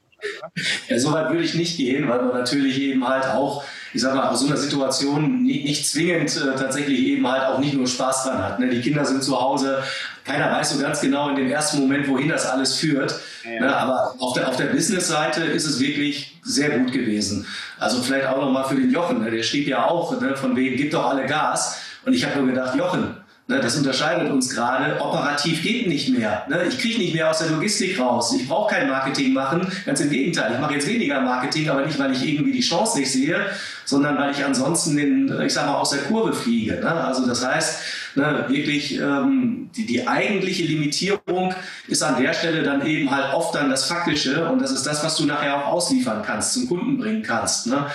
Ja, 0.90 0.98
so 0.98 1.12
weit 1.12 1.30
würde 1.30 1.44
ich 1.44 1.54
nicht 1.54 1.78
gehen, 1.78 2.10
weil 2.10 2.24
man 2.24 2.34
natürlich 2.34 2.82
eben 2.82 3.08
halt 3.08 3.26
auch, 3.26 3.64
ich 3.94 4.02
sag 4.02 4.16
mal, 4.16 4.30
aus 4.30 4.40
so 4.40 4.48
einer 4.48 4.58
Situation 4.58 5.44
nicht, 5.44 5.66
nicht 5.66 5.88
zwingend 5.88 6.36
äh, 6.36 6.56
tatsächlich 6.56 7.00
eben 7.00 7.30
halt 7.30 7.44
auch 7.44 7.60
nicht 7.60 7.76
nur 7.76 7.86
Spaß 7.88 8.24
dran 8.24 8.44
hat. 8.44 8.60
Ne? 8.60 8.70
Die 8.70 8.82
Kinder 8.82 9.06
sind 9.06 9.24
zu 9.24 9.40
Hause, 9.40 9.75
keiner 10.24 10.52
weiß 10.52 10.72
so 10.72 10.82
ganz 10.82 11.02
genau 11.02 11.30
in 11.30 11.36
dem 11.36 11.50
ersten 11.50 11.80
Moment, 11.80 12.08
wohin 12.08 12.30
das 12.30 12.46
alles 12.46 12.78
führt. 12.78 13.20
Ja. 13.44 13.60
Ne? 13.62 13.76
Aber 13.76 14.16
auf 14.20 14.34
der, 14.34 14.48
auf 14.48 14.58
der 14.58 14.66
Business-Seite 14.66 15.44
ist 15.44 15.66
es 15.66 15.80
wirklich 15.80 16.40
sehr 16.44 16.80
gut 16.80 16.92
gewesen. 16.92 17.46
Also 17.80 18.02
vielleicht 18.02 18.28
auch 18.28 18.42
nochmal 18.42 18.66
für 18.66 18.76
den 18.76 18.92
Jochen, 18.92 19.24
ne? 19.24 19.32
der 19.32 19.44
schrieb 19.44 19.68
ja 19.68 19.86
auch, 19.86 20.20
ne, 20.20 20.36
von 20.36 20.56
wegen, 20.56 20.78
gib 20.78 20.92
doch 20.92 21.06
alle 21.06 21.26
Gas. 21.26 21.80
Und 22.06 22.14
ich 22.14 22.26
habe 22.26 22.38
nur 22.38 22.48
gedacht, 22.48 22.76
Jochen, 22.76 23.16
Ne, 23.48 23.60
das 23.60 23.78
unterscheidet 23.78 24.32
uns 24.32 24.50
gerade. 24.50 25.00
Operativ 25.00 25.62
geht 25.62 25.88
nicht 25.88 26.10
mehr. 26.10 26.48
Ne? 26.50 26.64
Ich 26.68 26.80
kriege 26.80 26.98
nicht 26.98 27.14
mehr 27.14 27.30
aus 27.30 27.38
der 27.38 27.52
Logistik 27.52 28.00
raus. 28.00 28.34
Ich 28.34 28.48
brauche 28.48 28.74
kein 28.74 28.90
Marketing 28.90 29.34
machen. 29.34 29.68
Ganz 29.86 30.00
im 30.00 30.10
Gegenteil. 30.10 30.54
Ich 30.54 30.60
mache 30.60 30.74
jetzt 30.74 30.88
weniger 30.88 31.22
Marketing, 31.22 31.70
aber 31.70 31.86
nicht, 31.86 32.00
weil 32.00 32.12
ich 32.12 32.28
irgendwie 32.28 32.54
die 32.54 32.62
Chance 32.62 32.98
nicht 32.98 33.12
sehe, 33.12 33.40
sondern 33.86 34.18
weil 34.18 34.32
ich 34.32 34.44
ansonsten 34.44 34.98
den, 34.98 35.42
ich 35.46 35.54
sag 35.54 35.68
mal, 35.68 35.76
aus 35.76 35.92
der 35.92 36.00
Kurve 36.00 36.34
fliege. 36.34 36.80
Ne? 36.80 36.90
Also 36.90 37.28
das 37.28 37.46
heißt, 37.46 37.82
ne, 38.16 38.46
wirklich 38.48 39.00
ähm, 39.00 39.70
die, 39.76 39.86
die 39.86 40.08
eigentliche 40.08 40.64
Limitierung 40.64 41.54
ist 41.88 42.04
an 42.04 42.22
der 42.22 42.34
Stelle 42.34 42.64
dann 42.64 42.86
eben 42.86 43.12
halt 43.12 43.34
oft 43.34 43.56
dann 43.56 43.70
das 43.70 43.86
Faktische 43.86 44.50
und 44.50 44.62
das 44.62 44.72
ist 44.72 44.84
das, 44.84 45.04
was 45.04 45.18
du 45.18 45.26
nachher 45.26 45.56
auch 45.58 45.68
ausliefern 45.68 46.24
kannst, 46.26 46.54
zum 46.54 46.68
Kunden 46.68 46.98
bringen 46.98 47.24
kannst. 47.24 47.68
Ne? 47.68 47.88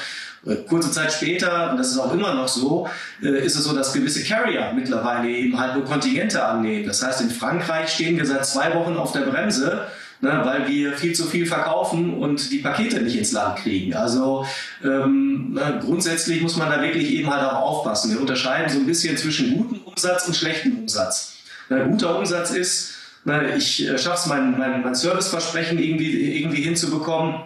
Äh, 0.47 0.57
kurze 0.68 0.91
Zeit 0.91 1.12
später, 1.12 1.71
und 1.71 1.79
das 1.79 1.89
ist 1.89 1.99
auch 1.99 2.12
immer 2.12 2.35
noch 2.35 2.49
so, 2.49 2.89
äh, 3.23 3.45
ist 3.45 3.57
es 3.57 3.64
so, 3.64 3.75
dass 3.75 3.93
gewisse 3.93 4.25
Carrier 4.25 4.73
mittlerweile 4.75 5.29
eben 5.29 5.59
halt 5.59 5.75
nur 5.75 5.85
Kontingente 5.85 6.45
annehmen. 6.45 6.87
Das 6.87 7.03
heißt, 7.03 7.21
in 7.21 7.31
Frankreich 7.31 7.91
stehen 7.91 8.16
wir 8.16 8.25
seit 8.25 8.47
zwei 8.47 8.75
Wochen 8.75 8.97
auf 8.97 9.12
der 9.12 9.21
Bremse, 9.21 9.87
ne, 10.21 10.41
weil 10.45 10.68
wir 10.68 10.93
viel 10.93 11.14
zu 11.14 11.27
viel 11.27 11.47
verkaufen 11.47 12.14
und 12.14 12.51
die 12.51 12.59
Pakete 12.59 13.01
nicht 13.01 13.16
ins 13.16 13.33
Land 13.33 13.57
kriegen. 13.59 13.95
Also 13.95 14.47
ähm, 14.85 15.53
ne, 15.55 15.81
grundsätzlich 15.83 16.43
muss 16.43 16.57
man 16.57 16.71
da 16.71 16.83
wirklich 16.83 17.11
eben 17.12 17.31
halt 17.31 17.43
auch 17.43 17.61
aufpassen. 17.61 18.12
Wir 18.12 18.21
unterscheiden 18.21 18.68
so 18.71 18.79
ein 18.79 18.87
bisschen 18.87 19.16
zwischen 19.16 19.57
gutem 19.57 19.81
Umsatz 19.83 20.27
und 20.27 20.37
schlechtem 20.37 20.79
Umsatz. 20.79 21.39
Ne, 21.68 21.87
guter 21.91 22.18
Umsatz 22.18 22.51
ist, 22.51 22.95
ne, 23.25 23.57
ich 23.57 23.87
äh, 23.87 23.99
schaffe 23.99 24.23
es, 24.23 24.27
mein, 24.27 24.59
mein, 24.59 24.83
mein 24.83 24.95
Serviceversprechen 24.95 25.79
irgendwie, 25.79 26.39
irgendwie 26.39 26.62
hinzubekommen 26.62 27.43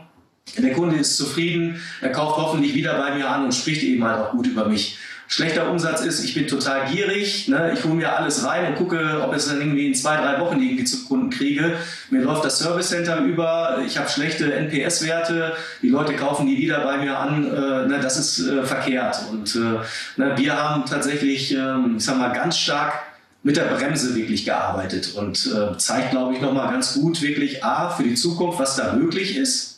Der 0.59 0.73
Kunde 0.73 0.97
ist 0.97 1.17
zufrieden, 1.17 1.81
er 2.01 2.11
kauft 2.13 2.37
hoffentlich 2.39 2.75
wieder 2.75 2.99
bei 2.99 3.15
mir 3.15 3.29
an 3.29 3.45
und 3.45 3.55
spricht 3.55 3.83
eben 3.83 4.05
halt 4.05 4.19
auch 4.19 4.31
gut 4.33 4.47
über 4.47 4.69
mich 4.69 4.99
schlechter 5.29 5.71
Umsatz 5.71 6.03
ist, 6.03 6.25
ich 6.25 6.35
bin 6.35 6.47
total 6.47 6.87
gierig, 6.91 7.49
ne? 7.49 7.73
ich 7.75 7.85
hole 7.85 7.95
mir 7.95 8.17
alles 8.17 8.45
rein 8.45 8.67
und 8.67 8.77
gucke, 8.77 9.23
ob 9.23 9.35
es 9.35 9.49
dann 9.49 9.61
irgendwie 9.61 9.87
in 9.87 9.95
zwei, 9.95 10.17
drei 10.17 10.41
Wochen 10.41 10.61
irgendwie 10.61 10.85
zu 10.85 11.05
Kunden 11.05 11.31
kriege. 11.31 11.77
Mir 12.11 12.23
läuft 12.23 12.45
das 12.45 12.59
Service 12.59 12.89
Center 12.89 13.19
über, 13.21 13.83
ich 13.87 13.99
habe 13.99 14.09
schlechte 14.09 14.53
NPS-Werte, 14.53 15.55
die 15.83 15.89
Leute 15.89 16.15
kaufen 16.15 16.47
die 16.47 16.59
wieder 16.59 16.81
bei 16.81 16.99
mir 16.99 17.19
an, 17.19 17.45
äh, 17.47 17.87
ne? 17.87 17.99
das 18.03 18.19
ist 18.19 18.47
äh, 18.47 18.63
verkehrt. 18.65 19.17
Und 19.31 19.55
äh, 19.57 20.21
ne? 20.21 20.35
wir 20.37 20.57
haben 20.57 20.85
tatsächlich, 20.87 21.55
ähm, 21.55 21.95
ich 21.99 22.05
sag 22.05 22.19
mal, 22.19 22.33
ganz 22.33 22.59
stark 22.59 23.01
mit 23.43 23.57
der 23.57 23.65
Bremse 23.65 24.15
wirklich 24.15 24.45
gearbeitet 24.45 25.15
und 25.15 25.47
äh, 25.55 25.77
zeigt, 25.77 26.13
glaube 26.13 26.35
ich, 26.35 26.41
nochmal 26.41 26.73
ganz 26.73 26.95
gut 26.95 27.21
wirklich 27.21 27.63
A, 27.63 27.91
für 27.91 28.03
die 28.03 28.15
Zukunft, 28.15 28.59
was 28.59 28.77
da 28.77 28.95
möglich 28.95 29.37
ist 29.37 29.74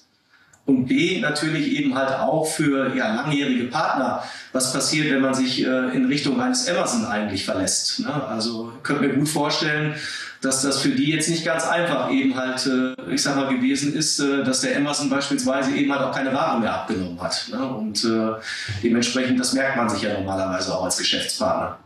und 0.67 0.87
B 0.87 1.21
natürlich 1.21 1.79
eben 1.79 1.95
halt 1.97 2.11
auch 2.11 2.45
für 2.45 2.95
ja, 2.95 3.15
langjährige 3.15 3.65
Partner, 3.65 4.23
was 4.53 4.73
passiert, 4.73 5.11
wenn 5.11 5.21
man 5.21 5.33
sich 5.33 5.65
äh, 5.65 5.97
in 5.97 6.07
Richtung 6.07 6.41
eines 6.41 6.69
Amazon 6.69 7.07
eigentlich 7.07 7.45
verlässt. 7.45 8.01
Ne? 8.01 8.13
Also 8.13 8.73
könnt 8.83 9.01
mir 9.01 9.11
gut 9.11 9.29
vorstellen, 9.29 9.95
dass 10.43 10.63
das 10.63 10.81
für 10.81 10.91
die 10.91 11.11
jetzt 11.13 11.29
nicht 11.29 11.45
ganz 11.45 11.65
einfach 11.65 12.11
eben 12.11 12.35
halt, 12.35 12.67
äh, 12.67 13.13
ich 13.13 13.23
sag 13.23 13.37
mal, 13.37 13.49
gewesen 13.49 13.95
ist, 13.95 14.19
äh, 14.19 14.43
dass 14.43 14.61
der 14.61 14.77
Amazon 14.77 15.09
beispielsweise 15.09 15.71
eben 15.73 15.93
halt 15.93 16.03
auch 16.03 16.15
keine 16.15 16.35
Ware 16.35 16.59
mehr 16.59 16.75
abgenommen 16.75 17.21
hat. 17.21 17.47
Ne? 17.51 17.65
Und 17.65 18.05
äh, 18.05 18.33
dementsprechend, 18.83 19.39
das 19.39 19.53
merkt 19.53 19.77
man 19.77 19.89
sich 19.89 20.03
ja 20.03 20.15
normalerweise 20.15 20.75
auch 20.75 20.85
als 20.85 20.99
Geschäftspartner. 20.99 21.79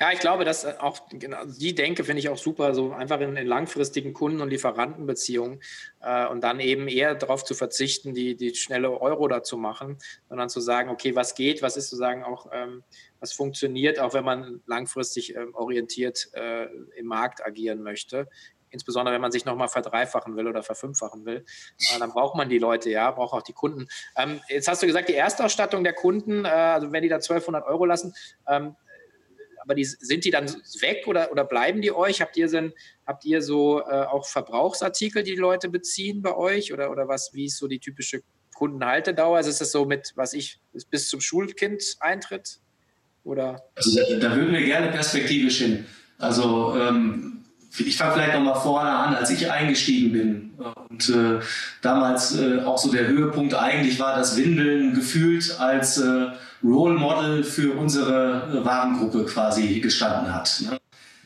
Ja, 0.00 0.12
ich 0.12 0.18
glaube, 0.18 0.46
dass 0.46 0.64
äh, 0.64 0.74
auch 0.78 1.08
genau, 1.10 1.44
die 1.44 1.74
Denke 1.74 2.04
finde 2.04 2.20
ich 2.20 2.30
auch 2.30 2.38
super, 2.38 2.74
so 2.74 2.92
einfach 2.92 3.20
in, 3.20 3.36
in 3.36 3.46
langfristigen 3.46 4.14
Kunden- 4.14 4.40
und 4.40 4.48
Lieferantenbeziehungen 4.48 5.60
äh, 6.00 6.26
und 6.26 6.40
dann 6.42 6.58
eben 6.58 6.88
eher 6.88 7.14
darauf 7.14 7.44
zu 7.44 7.54
verzichten, 7.54 8.14
die, 8.14 8.34
die 8.34 8.54
schnelle 8.54 8.98
Euro 8.98 9.28
dazu 9.28 9.58
machen, 9.58 9.98
sondern 10.30 10.48
zu 10.48 10.60
sagen, 10.60 10.88
okay, 10.88 11.14
was 11.14 11.34
geht, 11.34 11.60
was 11.60 11.76
ist 11.76 11.90
sozusagen 11.90 12.24
auch, 12.24 12.46
ähm, 12.50 12.82
was 13.20 13.34
funktioniert, 13.34 14.00
auch 14.00 14.14
wenn 14.14 14.24
man 14.24 14.62
langfristig 14.64 15.36
ähm, 15.36 15.54
orientiert 15.54 16.30
äh, 16.32 16.64
im 16.96 17.06
Markt 17.06 17.44
agieren 17.44 17.82
möchte 17.82 18.26
insbesondere 18.72 19.12
wenn 19.12 19.20
man 19.20 19.32
sich 19.32 19.44
nochmal 19.44 19.66
verdreifachen 19.66 20.36
will 20.36 20.46
oder 20.46 20.62
verfünffachen 20.62 21.24
will, 21.24 21.44
äh, 21.78 21.98
dann 21.98 22.10
braucht 22.10 22.36
man 22.36 22.48
die 22.48 22.60
Leute, 22.60 22.88
ja, 22.88 23.10
braucht 23.10 23.32
auch 23.32 23.42
die 23.42 23.52
Kunden. 23.52 23.88
Ähm, 24.16 24.40
jetzt 24.48 24.68
hast 24.68 24.80
du 24.80 24.86
gesagt, 24.86 25.08
die 25.08 25.16
Erstausstattung 25.16 25.82
der 25.82 25.92
Kunden, 25.92 26.44
äh, 26.44 26.48
also 26.48 26.92
wenn 26.92 27.02
die 27.02 27.08
da 27.08 27.16
1200 27.16 27.66
Euro 27.66 27.84
lassen, 27.84 28.14
ähm, 28.46 28.76
aber 29.70 29.76
die, 29.76 29.84
sind 29.84 30.24
die 30.24 30.32
dann 30.32 30.48
weg 30.80 31.04
oder, 31.06 31.30
oder 31.30 31.44
bleiben 31.44 31.80
die 31.80 31.92
euch? 31.92 32.20
Habt 32.20 32.36
ihr, 32.36 32.48
sind, 32.48 32.74
habt 33.06 33.24
ihr 33.24 33.40
so 33.40 33.80
äh, 33.80 34.02
auch 34.02 34.26
Verbrauchsartikel, 34.26 35.22
die, 35.22 35.36
die 35.36 35.40
Leute 35.40 35.68
beziehen 35.68 36.22
bei 36.22 36.34
euch? 36.34 36.72
Oder, 36.72 36.90
oder 36.90 37.06
was, 37.06 37.30
wie 37.34 37.44
ist 37.44 37.56
so 37.56 37.68
die 37.68 37.78
typische 37.78 38.22
Kundenhaltedauer? 38.52 39.36
Also 39.36 39.48
ist 39.48 39.60
das 39.60 39.70
so 39.70 39.84
mit, 39.84 40.10
was 40.16 40.32
ich, 40.32 40.58
bis 40.90 41.08
zum 41.08 41.20
Schulkind 41.20 41.84
eintritt? 42.00 42.58
Oder? 43.22 43.62
Also 43.76 43.96
da, 44.18 44.34
würden 44.34 44.52
wir 44.52 44.64
gerne 44.64 44.88
perspektivisch 44.88 45.58
hin. 45.58 45.86
Also 46.18 46.76
ähm, 46.76 47.44
ich 47.78 47.96
fange 47.96 48.14
vielleicht 48.14 48.34
nochmal 48.34 48.60
vorne 48.60 48.90
an, 48.90 49.14
als 49.14 49.30
ich 49.30 49.48
eingestiegen 49.48 50.12
bin. 50.12 50.50
Und 50.90 51.08
äh, 51.08 51.38
damals 51.82 52.36
äh, 52.36 52.62
auch 52.64 52.76
so 52.76 52.90
der 52.90 53.06
Höhepunkt 53.06 53.54
eigentlich 53.54 54.00
war, 54.00 54.16
dass 54.16 54.36
Windeln 54.36 54.92
gefühlt 54.92 55.56
als 55.60 55.98
äh, 55.98 56.26
Role 56.64 56.98
Model 56.98 57.44
für 57.44 57.74
unsere 57.74 58.48
äh, 58.52 58.64
Warengruppe 58.64 59.24
quasi 59.24 59.78
gestanden 59.80 60.34
hat. 60.34 60.62
Ne? 60.68 60.78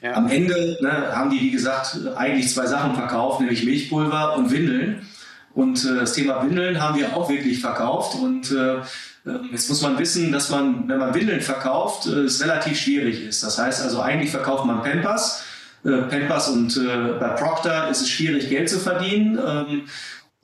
Ja. 0.03 0.13
Am 0.17 0.29
Ende 0.29 0.77
ne, 0.83 1.17
haben 1.17 1.31
die, 1.31 1.41
wie 1.41 1.51
gesagt, 1.51 1.99
eigentlich 2.15 2.53
zwei 2.53 2.67
Sachen 2.67 2.95
verkauft, 2.95 3.41
nämlich 3.41 3.65
Milchpulver 3.65 4.37
und 4.37 4.51
Windeln. 4.51 5.07
Und 5.55 5.83
äh, 5.87 5.95
das 5.95 6.13
Thema 6.13 6.45
Windeln 6.45 6.83
haben 6.83 6.99
wir 6.99 7.17
auch 7.17 7.31
wirklich 7.31 7.61
verkauft. 7.61 8.17
Und 8.17 8.51
äh, 8.51 8.83
ähm, 9.27 9.49
Jetzt 9.51 9.71
muss 9.71 9.81
man 9.81 9.99
wissen, 9.99 10.31
dass 10.31 10.51
man, 10.51 10.87
wenn 10.89 10.99
man 10.99 11.15
Windeln 11.15 11.41
verkauft, 11.41 12.05
es 12.07 12.43
relativ 12.43 12.79
schwierig 12.79 13.25
ist. 13.25 13.43
Das 13.43 13.59
heißt 13.59 13.83
also, 13.83 14.03
eigentlich 14.03 14.31
verkauft 14.31 14.67
man 14.67 14.83
Pampers. 14.83 15.43
Äh, 15.85 16.03
Pampers 16.09 16.49
und 16.49 16.77
äh, 16.77 17.19
bei 17.21 17.29
Procter 17.29 17.89
ist 17.91 18.01
es 18.01 18.09
schwierig, 18.09 18.49
Geld 18.49 18.71
zu 18.71 18.79
verdienen. 18.79 19.39
Ähm, 19.39 19.83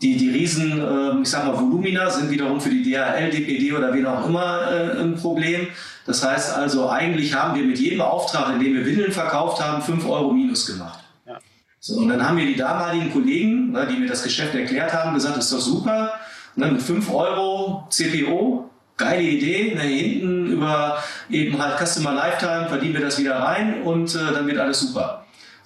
die, 0.02 0.16
die 0.16 0.30
riesen, 0.30 0.80
äh, 0.80 1.22
ich 1.22 1.28
sag 1.28 1.46
mal, 1.46 1.54
Volumina 1.54 2.08
sind 2.10 2.30
wiederum 2.30 2.60
für 2.60 2.70
die 2.70 2.82
DHL, 2.82 3.30
DPD 3.30 3.72
oder 3.72 3.92
wen 3.92 4.06
auch 4.06 4.26
immer 4.26 4.70
äh, 4.70 5.00
ein 5.00 5.14
Problem. 5.16 5.68
Das 6.06 6.26
heißt 6.26 6.56
also, 6.56 6.88
eigentlich 6.88 7.34
haben 7.34 7.58
wir 7.58 7.64
mit 7.64 7.78
jedem 7.78 8.00
Auftrag, 8.00 8.54
in 8.54 8.60
dem 8.60 8.74
wir 8.74 8.86
Windeln 8.86 9.12
verkauft 9.12 9.62
haben, 9.62 9.82
5 9.82 10.06
Euro 10.08 10.32
Minus 10.32 10.66
gemacht. 10.66 11.00
Ja. 11.26 11.38
So, 11.78 12.00
und 12.00 12.08
dann 12.08 12.26
haben 12.26 12.38
wir 12.38 12.46
die 12.46 12.56
damaligen 12.56 13.12
Kollegen, 13.12 13.72
ne, 13.72 13.86
die 13.90 13.96
mir 13.96 14.08
das 14.08 14.22
Geschäft 14.22 14.54
erklärt 14.54 14.92
haben, 14.92 15.14
gesagt, 15.14 15.36
ist 15.36 15.52
doch 15.52 15.60
super, 15.60 16.14
ne, 16.56 16.72
mit 16.72 16.82
5 16.82 17.12
Euro 17.12 17.86
CPO, 17.90 18.70
geile 18.96 19.22
Idee, 19.22 19.74
ne, 19.74 19.82
hinten 19.82 20.46
über 20.46 21.02
eben 21.28 21.62
halt 21.62 21.78
Customer 21.78 22.12
Lifetime 22.12 22.68
verdienen 22.68 22.94
wir 22.94 23.02
das 23.02 23.18
wieder 23.18 23.36
rein 23.36 23.82
und 23.82 24.14
äh, 24.14 24.32
dann 24.32 24.46
wird 24.46 24.58
alles 24.58 24.80
super. 24.80 25.19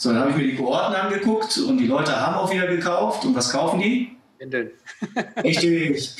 So, 0.05 0.13
dann 0.13 0.21
habe 0.21 0.31
ich 0.33 0.37
mir 0.37 0.43
die 0.43 0.57
Kohorten 0.57 0.95
angeguckt 0.95 1.57
und 1.57 1.79
die 1.79 1.87
Leute 1.87 2.15
haben 2.15 2.35
auch 2.35 2.53
wieder 2.53 2.67
gekauft. 2.67 3.25
Und 3.25 3.35
was 3.35 3.51
kaufen 3.51 3.81
die? 3.81 4.15
Windeln. 4.39 4.73
Richtig. 5.43 6.15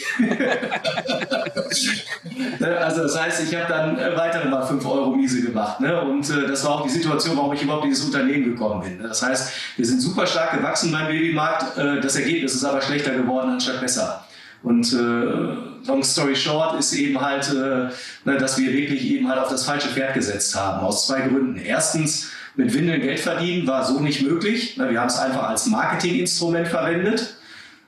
Ne, 2.61 2.79
also 2.79 3.03
das 3.03 3.21
heißt, 3.21 3.43
ich 3.43 3.55
habe 3.55 3.69
dann 3.69 3.99
äh, 3.99 4.17
weitere 4.17 4.49
mal 4.49 4.63
5 4.65 4.87
Euro 4.87 5.11
Miese 5.11 5.43
gemacht. 5.43 5.81
Ne? 5.81 6.01
Und 6.01 6.31
äh, 6.31 6.47
das 6.47 6.65
war 6.65 6.77
auch 6.77 6.85
die 6.85 6.89
Situation, 6.89 7.37
warum 7.37 7.53
ich 7.53 7.63
überhaupt 7.63 7.85
in 7.85 7.91
dieses 7.91 8.07
Unternehmen 8.07 8.45
gekommen 8.45 8.81
bin. 8.81 8.97
Ne? 8.97 9.09
Das 9.09 9.23
heißt, 9.23 9.53
wir 9.77 9.85
sind 9.85 10.01
super 10.01 10.27
stark 10.27 10.53
gewachsen 10.57 10.91
beim 10.91 11.09
Babymarkt. 11.09 11.77
Äh, 11.77 12.01
das 12.01 12.17
Ergebnis 12.17 12.55
ist 12.55 12.65
aber 12.65 12.81
schlechter 12.81 13.11
geworden 13.15 13.51
anstatt 13.51 13.83
besser. 13.83 14.25
Und 14.63 14.91
äh, 14.95 14.97
long 14.97 16.03
story 16.03 16.35
short 16.35 16.81
ist 16.81 16.95
eben 16.95 17.21
halt, 17.21 17.51
äh, 17.51 17.91
ne, 18.25 18.39
dass 18.39 18.57
wir 18.57 18.73
wirklich 18.73 19.05
eben 19.11 19.29
halt 19.29 19.39
auf 19.39 19.51
das 19.51 19.67
falsche 19.67 19.89
Pferd 19.89 20.15
gesetzt 20.15 20.57
haben. 20.57 20.81
Aus 20.87 21.07
zwei 21.07 21.21
Gründen. 21.21 21.57
Erstens, 21.57 22.31
mit 22.57 22.73
Windeln 22.73 23.01
Geld 23.01 23.21
verdienen 23.21 23.67
war 23.67 23.85
so 23.85 24.01
nicht 24.01 24.23
möglich. 24.23 24.77
Ne? 24.77 24.91
Wir 24.91 25.01
haben 25.01 25.09
es 25.09 25.19
einfach 25.19 25.49
als 25.49 25.67
Marketinginstrument 25.67 26.69
verwendet. 26.69 27.37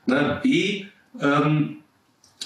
Ne? 0.05 0.39
B, 0.43 0.85
ähm, 1.21 1.77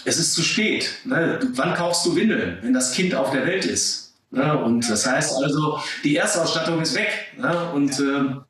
es 0.06 0.18
ist 0.18 0.34
zu 0.34 0.42
spät. 0.42 0.92
Ne? 1.06 1.40
Wann 1.56 1.74
kaufst 1.74 2.06
du 2.06 2.16
Windeln, 2.16 2.60
wenn 2.62 2.74
das 2.74 2.94
Kind 2.94 3.16
auf 3.16 3.32
der 3.32 3.46
Welt 3.46 3.66
ist? 3.66 4.14
Und 4.32 4.90
das 4.90 5.06
heißt 5.06 5.44
also, 5.44 5.80
die 6.06 6.16
Erstausstattung 6.16 6.82
ist 6.82 6.96
weg. 6.96 7.10
Und 7.74 8.00
ähm, 8.00 8.42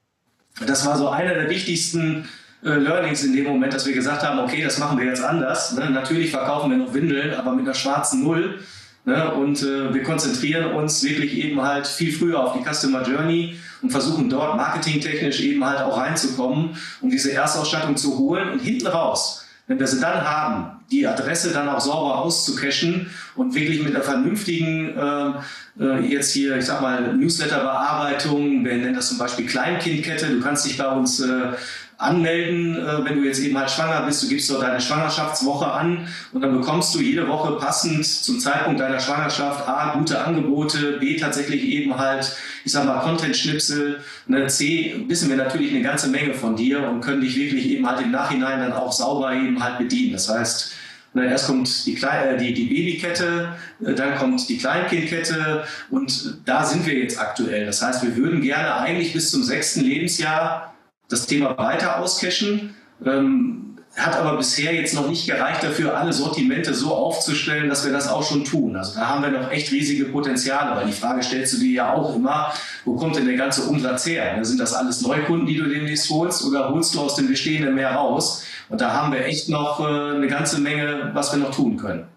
das 0.68 0.86
war 0.86 0.96
so 0.96 1.10
einer 1.10 1.34
der 1.34 1.50
wichtigsten 1.50 2.30
äh, 2.64 2.70
Learnings 2.70 3.24
in 3.24 3.34
dem 3.34 3.46
Moment, 3.46 3.74
dass 3.74 3.88
wir 3.88 3.94
gesagt 3.94 4.22
haben, 4.22 4.40
okay, 4.40 4.62
das 4.62 4.78
machen 4.78 5.00
wir 5.00 5.08
jetzt 5.08 5.24
anders. 5.24 5.74
Natürlich 5.74 6.30
verkaufen 6.30 6.70
wir 6.70 6.78
noch 6.78 6.94
Windeln, 6.94 7.34
aber 7.34 7.54
mit 7.54 7.66
einer 7.66 7.74
schwarzen 7.74 8.24
Null. 8.24 8.60
Ne? 9.06 9.34
Und 9.34 9.64
äh, 9.64 9.94
wir 9.94 10.04
konzentrieren 10.04 10.74
uns 10.74 11.04
wirklich 11.04 11.34
eben 11.38 11.62
halt 11.62 11.88
viel 11.88 12.12
früher 12.12 12.40
auf 12.40 12.54
die 12.54 12.64
Customer 12.64 13.02
Journey 13.02 13.56
und 13.82 13.90
versuchen 13.90 14.30
dort 14.30 14.58
marketingtechnisch 14.58 15.42
eben 15.42 15.66
halt 15.66 15.82
auch 15.82 15.98
reinzukommen, 15.98 16.76
um 17.02 17.10
diese 17.10 17.32
Erstausstattung 17.32 17.98
zu 17.98 18.18
holen 18.18 18.50
und 18.50 18.60
hinten 18.60 18.88
raus, 18.88 19.46
wenn 19.68 19.80
wir 19.80 19.88
sie 19.88 20.00
dann 20.00 20.24
haben, 20.24 20.82
die 20.92 21.08
Adresse 21.08 21.52
dann 21.52 21.70
auch 21.70 21.80
sauber 21.80 22.20
auszucachen 22.20 23.10
und 23.36 23.56
wirklich 23.56 23.82
mit 23.82 23.96
einer 23.96 24.04
vernünftigen, 24.04 24.96
äh, 24.96 25.84
äh 25.84 26.00
jetzt 26.02 26.34
hier, 26.34 26.58
ich 26.58 26.66
sag 26.66 26.82
mal, 26.82 27.16
Newsletter-Bearbeitung, 27.16 28.64
wir 28.64 28.78
nennen 28.78 28.94
das 28.94 29.08
zum 29.08 29.18
Beispiel 29.18 29.48
Kleinkindkette, 29.48 30.28
du 30.28 30.42
kannst 30.42 30.66
dich 30.66 30.78
bei 30.78 30.88
uns 30.88 31.22
äh, 31.22 31.54
anmelden, 32.02 32.76
äh, 32.76 33.06
wenn 33.06 33.18
du 33.18 33.26
jetzt 33.26 33.40
eben 33.40 33.58
halt 33.58 33.70
schwanger 33.70 34.06
bist. 34.06 34.24
Du 34.24 34.28
gibst 34.28 34.50
dort 34.50 34.64
deine 34.64 34.82
Schwangerschaftswoche 34.82 35.72
an 35.72 36.08
und 36.34 36.42
dann 36.42 36.58
bekommst 36.60 36.94
du 36.96 37.00
jede 37.00 37.28
Woche 37.28 37.54
passend 37.54 38.06
zum 38.06 38.40
Zeitpunkt 38.40 38.80
deiner 38.80 39.00
Schwangerschaft 39.00 39.68
A, 39.68 39.94
gute 39.98 40.24
Angebote, 40.24 40.98
B, 41.00 41.18
tatsächlich 41.18 41.64
eben 41.64 41.98
halt, 41.98 42.36
ich 42.66 42.72
sag 42.72 42.86
mal, 42.86 43.00
Content-Schnipsel, 43.00 44.00
ne, 44.28 44.48
C, 44.48 45.04
wissen 45.08 45.30
wir 45.30 45.38
natürlich 45.38 45.72
eine 45.72 45.84
ganze 45.84 46.10
Menge 46.10 46.34
von 46.34 46.56
dir 46.56 46.88
und 46.90 47.02
können 47.02 47.22
dich 47.22 47.36
wirklich 47.36 47.68
eben 47.70 47.88
halt 47.88 48.02
im 48.02 48.12
Nachhinein 48.12 48.60
dann 48.60 48.74
auch 48.74 48.92
sauber 48.92 49.34
eben 49.34 49.64
halt 49.64 49.78
bedienen. 49.78 50.14
Das 50.14 50.28
heißt, 50.28 50.74
Ne, 51.14 51.26
erst 51.26 51.48
kommt 51.48 51.86
die, 51.86 51.94
Kle 51.94 52.10
äh, 52.10 52.38
die, 52.38 52.54
die 52.54 52.68
Babykette, 52.68 53.50
äh, 53.84 53.94
dann 53.94 54.16
kommt 54.16 54.48
die 54.48 54.58
Kleinkindkette 54.58 55.66
und 55.90 56.38
da 56.46 56.64
sind 56.64 56.86
wir 56.86 56.94
jetzt 56.94 57.20
aktuell. 57.20 57.66
Das 57.66 57.82
heißt, 57.82 58.02
wir 58.04 58.16
würden 58.16 58.42
gerne 58.42 58.76
eigentlich 58.76 59.12
bis 59.12 59.30
zum 59.30 59.44
sechsten 59.44 59.82
Lebensjahr 59.82 60.71
das 61.12 61.28
Thema 61.28 61.58
weiter 61.58 62.00
auscachen. 62.00 62.76
Ähm, 63.06 63.72
hat 63.96 64.16
aber 64.16 64.38
bisher 64.38 64.74
jetzt 64.74 64.94
noch 64.94 65.10
nicht 65.10 65.28
gereicht 65.28 65.64
dafür, 65.64 65.98
alle 65.98 66.14
Sortimente 66.14 66.74
so 66.74 66.94
aufzustellen, 66.94 67.68
dass 67.68 67.84
wir 67.84 67.92
das 67.92 68.08
auch 68.08 68.24
schon 68.24 68.46
tun. 68.46 68.78
Also 68.78 68.96
da 68.96 69.08
haben 69.08 69.22
wir 69.22 69.32
noch 69.32 69.52
echt 69.52 69.72
riesige 69.72 70.06
Potenziale, 70.06 70.78
weil 70.78 70.86
die 70.86 70.94
Frage 70.94 71.22
stellst 71.22 71.54
du 71.54 71.58
dir 71.58 71.72
ja 71.72 71.94
auch 71.94 72.16
immer, 72.16 72.54
wo 72.86 72.96
kommt 72.96 73.18
denn 73.18 73.26
der 73.26 73.36
ganze 73.36 73.64
Umsatz 73.64 74.06
her? 74.06 74.44
Sind 74.46 74.60
das 74.60 74.74
alles 74.74 75.02
Neukunden, 75.02 75.46
die 75.46 75.58
du 75.58 75.66
demnächst 75.68 76.10
holst 76.10 76.46
oder 76.46 76.70
holst 76.70 76.96
du 76.96 77.02
aus 77.02 77.16
dem 77.16 77.28
bestehenden 77.28 77.76
mehr 77.76 77.92
raus? 77.92 78.46
Und 78.70 78.80
da 78.80 78.94
haben 78.94 79.12
wir 79.12 79.26
echt 79.26 79.50
noch 79.50 79.82
äh, 79.82 80.16
eine 80.16 80.28
ganze 80.28 80.62
Menge, 80.62 81.12
was 81.14 81.34
wir 81.34 81.40
noch 81.40 81.54
tun 81.54 81.76
können. 81.76 82.08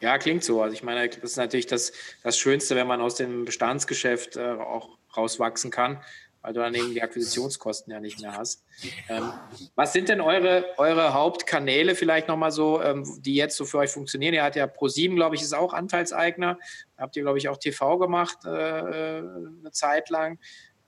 Ja, 0.00 0.16
klingt 0.16 0.42
so. 0.42 0.62
Also 0.62 0.74
ich 0.74 0.82
meine, 0.82 1.08
das 1.08 1.32
ist 1.32 1.36
natürlich 1.36 1.66
das, 1.66 1.92
das 2.24 2.38
Schönste, 2.38 2.74
wenn 2.74 2.86
man 2.86 3.02
aus 3.02 3.16
dem 3.16 3.44
Bestandsgeschäft 3.44 4.36
äh, 4.36 4.52
auch 4.52 4.88
rauswachsen 5.14 5.70
kann 5.70 5.98
weil 6.42 6.52
du 6.52 6.60
dann 6.60 6.74
eben 6.74 6.92
die 6.92 7.02
Akquisitionskosten 7.02 7.92
ja 7.92 8.00
nicht 8.00 8.20
mehr 8.20 8.36
hast. 8.36 8.64
Ähm, 9.08 9.32
was 9.76 9.92
sind 9.92 10.08
denn 10.08 10.20
eure, 10.20 10.66
eure 10.76 11.14
Hauptkanäle 11.14 11.94
vielleicht 11.94 12.28
nochmal 12.28 12.50
so, 12.50 12.82
ähm, 12.82 13.04
die 13.20 13.36
jetzt 13.36 13.56
so 13.56 13.64
für 13.64 13.78
euch 13.78 13.90
funktionieren? 13.90 14.34
Ihr 14.34 14.42
habt 14.42 14.56
ja 14.56 14.66
ProSieben, 14.66 15.16
glaube 15.16 15.36
ich, 15.36 15.42
ist 15.42 15.54
auch 15.54 15.72
Anteilseigner. 15.72 16.58
Habt 16.98 17.16
ihr, 17.16 17.22
glaube 17.22 17.38
ich, 17.38 17.48
auch 17.48 17.56
TV 17.56 17.96
gemacht 17.98 18.38
äh, 18.44 18.48
äh, 18.48 19.18
eine 19.18 19.70
Zeit 19.70 20.10
lang. 20.10 20.38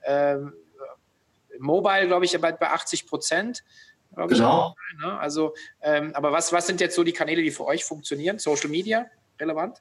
Ähm, 0.03 0.53
Mobile, 1.57 2.07
glaube 2.07 2.25
ich, 2.25 2.39
bei, 2.39 2.51
bei 2.51 2.69
80 2.69 3.07
Prozent. 3.07 3.63
Genau. 4.15 4.75
Ich, 4.93 5.03
ne? 5.03 5.19
Also, 5.19 5.53
ähm, 5.81 6.11
aber 6.15 6.31
was, 6.31 6.51
was 6.53 6.67
sind 6.67 6.79
jetzt 6.81 6.95
so 6.95 7.03
die 7.03 7.13
Kanäle, 7.13 7.41
die 7.41 7.51
für 7.51 7.65
euch 7.65 7.83
funktionieren? 7.83 8.39
Social 8.39 8.69
Media 8.69 9.07
relevant? 9.39 9.77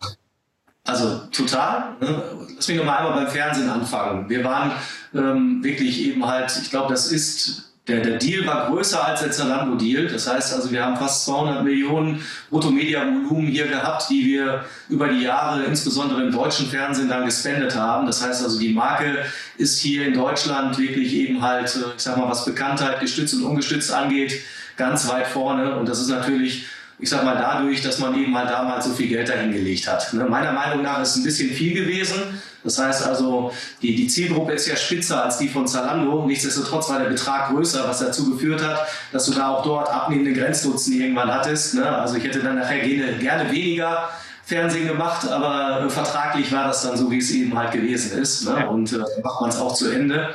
Also 0.87 1.23
total. 1.33 1.97
Ne? 2.01 2.23
Lass 2.57 2.69
mich 2.69 2.77
nochmal 2.77 2.99
einmal 2.99 3.25
beim 3.25 3.33
Fernsehen 3.33 3.71
anfangen. 3.71 4.29
Wir 4.29 4.45
waren 4.45 4.73
ähm, 5.15 5.65
wirklich 5.65 6.07
eben 6.07 6.27
halt, 6.27 6.53
ich 6.63 6.69
glaube, 6.69 6.93
das 6.93 7.11
ist, 7.11 7.73
der, 7.89 8.01
der 8.01 8.19
Deal 8.19 8.47
war 8.47 8.69
größer 8.69 9.03
als 9.03 9.21
der 9.21 9.31
Zalando-Deal. 9.31 10.09
Das 10.09 10.31
heißt 10.31 10.53
also, 10.53 10.71
wir 10.71 10.85
haben 10.85 10.97
fast 10.99 11.25
200 11.25 11.65
Millionen 11.65 12.23
Bruttomedia-Volumen 12.51 13.47
hier 13.47 13.67
gehabt, 13.67 14.11
die 14.11 14.27
wir 14.27 14.67
über 14.91 15.09
die 15.09 15.23
Jahre 15.23 15.65
insbesondere 15.65 16.23
im 16.23 16.31
deutschen 16.31 16.67
Fernsehen 16.67 17.09
dann 17.09 17.25
gespendet 17.25 17.75
haben. 17.75 18.07
Das 18.07 18.23
heißt 18.23 18.45
also, 18.45 18.59
die 18.59 18.75
Marke 18.75 19.25
ist 19.57 19.81
hier 19.81 20.07
in 20.07 20.13
Deutschland 20.13 20.77
wirklich 20.79 21.15
eben 21.15 21.41
halt, 21.41 21.75
äh, 21.77 21.95
ich 21.97 22.03
sag 22.03 22.19
mal, 22.19 22.29
was 22.29 22.45
Bekanntheit 22.45 23.01
gestützt 23.01 23.33
und 23.35 23.45
ungestützt 23.45 23.91
angeht, 23.91 24.39
ganz 24.77 25.09
weit 25.09 25.29
vorne. 25.29 25.77
Und 25.77 25.89
das 25.89 25.99
ist 25.99 26.09
natürlich 26.09 26.67
ich 26.99 27.09
sag 27.09 27.25
mal, 27.25 27.37
dadurch, 27.37 27.83
dass 27.83 27.99
man 27.99 28.15
eben 28.15 28.37
halt 28.37 28.51
damals 28.51 28.85
so 28.87 28.93
viel 28.93 29.09
Geld 29.09 29.29
dahingelegt 29.29 29.89
hat. 29.89 30.13
Ne? 30.13 30.25
Meiner 30.25 30.53
Meinung 30.53 30.83
nach 30.83 31.01
ist 31.03 31.11
es 31.11 31.17
ein 31.17 31.25
bisschen 31.25 31.51
viel 31.51 31.75
gewesen. 31.75 32.41
Das 32.63 32.79
heißt 32.79 33.07
also, 33.07 33.53
die, 33.83 33.95
die 33.95 34.07
Zielgruppe 34.07 34.53
ist 34.53 34.67
ja 34.67 34.77
spitzer 34.77 35.23
als 35.23 35.37
die 35.39 35.49
von 35.49 35.69
Zalando. 35.69 36.25
Nichtsdestotrotz 36.27 36.89
war 36.89 36.99
der 36.99 37.11
Betrag 37.11 37.51
größer, 37.51 37.87
was 37.87 37.99
dazu 37.99 38.31
geführt 38.31 38.67
hat, 38.67 38.87
dass 39.13 39.27
du 39.27 39.33
da 39.33 39.51
auch 39.51 39.63
dort 39.63 39.91
abnehmende 39.93 40.33
Grenznutzen 40.33 40.99
irgendwann 40.99 41.33
hattest. 41.33 41.75
Ne? 41.75 41.87
Also 41.87 42.17
ich 42.17 42.25
hätte 42.25 42.41
dann 42.41 42.57
nachher 42.57 42.79
gerne, 42.81 43.19
gerne 43.19 43.53
weniger 43.53 44.09
Fernsehen 44.47 44.89
gemacht, 44.89 45.29
aber 45.29 45.89
vertraglich 45.91 46.51
war 46.53 46.69
das 46.69 46.83
dann 46.83 46.97
so, 46.97 47.11
wie 47.11 47.19
es 47.19 47.31
eben 47.31 47.57
halt 47.57 47.73
gewesen 47.73 48.19
ist. 48.19 48.49
Ne? 48.49 48.67
Und 48.69 48.93
äh, 48.93 48.99
macht 49.23 49.41
man 49.41 49.51
es 49.51 49.59
auch 49.59 49.75
zu 49.75 49.91
Ende. 49.91 50.35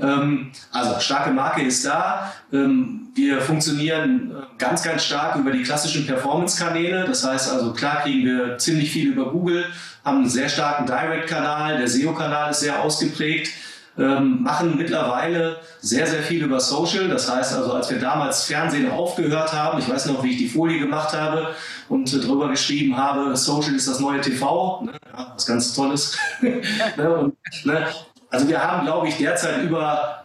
Ähm, 0.00 0.52
also 0.72 1.00
starke 1.00 1.30
Marke 1.30 1.62
ist 1.62 1.84
da. 1.84 2.32
Ähm, 2.52 3.08
wir 3.14 3.40
funktionieren 3.40 4.30
äh, 4.30 4.42
ganz, 4.58 4.82
ganz 4.82 5.04
stark 5.04 5.36
über 5.36 5.50
die 5.50 5.62
klassischen 5.62 6.06
Performance-Kanäle. 6.06 7.04
Das 7.04 7.24
heißt 7.24 7.52
also, 7.52 7.72
klar 7.72 8.02
kriegen 8.02 8.24
wir 8.24 8.58
ziemlich 8.58 8.90
viel 8.90 9.10
über 9.12 9.30
Google, 9.30 9.66
haben 10.04 10.18
einen 10.18 10.28
sehr 10.28 10.48
starken 10.48 10.86
Direct-Kanal, 10.86 11.78
der 11.78 11.88
SEO-Kanal 11.88 12.50
ist 12.50 12.60
sehr 12.60 12.82
ausgeprägt. 12.82 13.50
Ähm, 13.98 14.44
machen 14.44 14.76
mittlerweile 14.76 15.56
sehr, 15.80 16.06
sehr 16.06 16.22
viel 16.22 16.44
über 16.44 16.60
Social. 16.60 17.08
Das 17.08 17.28
heißt 17.28 17.56
also, 17.56 17.72
als 17.72 17.90
wir 17.90 17.98
damals 17.98 18.44
Fernsehen 18.44 18.88
aufgehört 18.88 19.52
haben, 19.52 19.80
ich 19.80 19.88
weiß 19.88 20.06
noch, 20.06 20.22
wie 20.22 20.30
ich 20.30 20.38
die 20.38 20.48
Folie 20.48 20.78
gemacht 20.78 21.12
habe 21.14 21.48
und 21.88 22.12
äh, 22.14 22.20
drüber 22.20 22.48
geschrieben 22.48 22.96
habe, 22.96 23.36
Social 23.36 23.74
ist 23.74 23.88
das 23.88 23.98
neue 23.98 24.20
TV, 24.20 24.82
ne? 24.84 24.92
ja, 25.12 25.32
was 25.34 25.46
ganz 25.46 25.74
Tolles. 25.74 26.16
ne? 26.40 27.18
und, 27.18 27.34
ne? 27.64 27.88
Also 28.30 28.48
wir 28.48 28.62
haben, 28.62 28.86
glaube 28.86 29.08
ich, 29.08 29.16
derzeit 29.16 29.62
über 29.62 30.24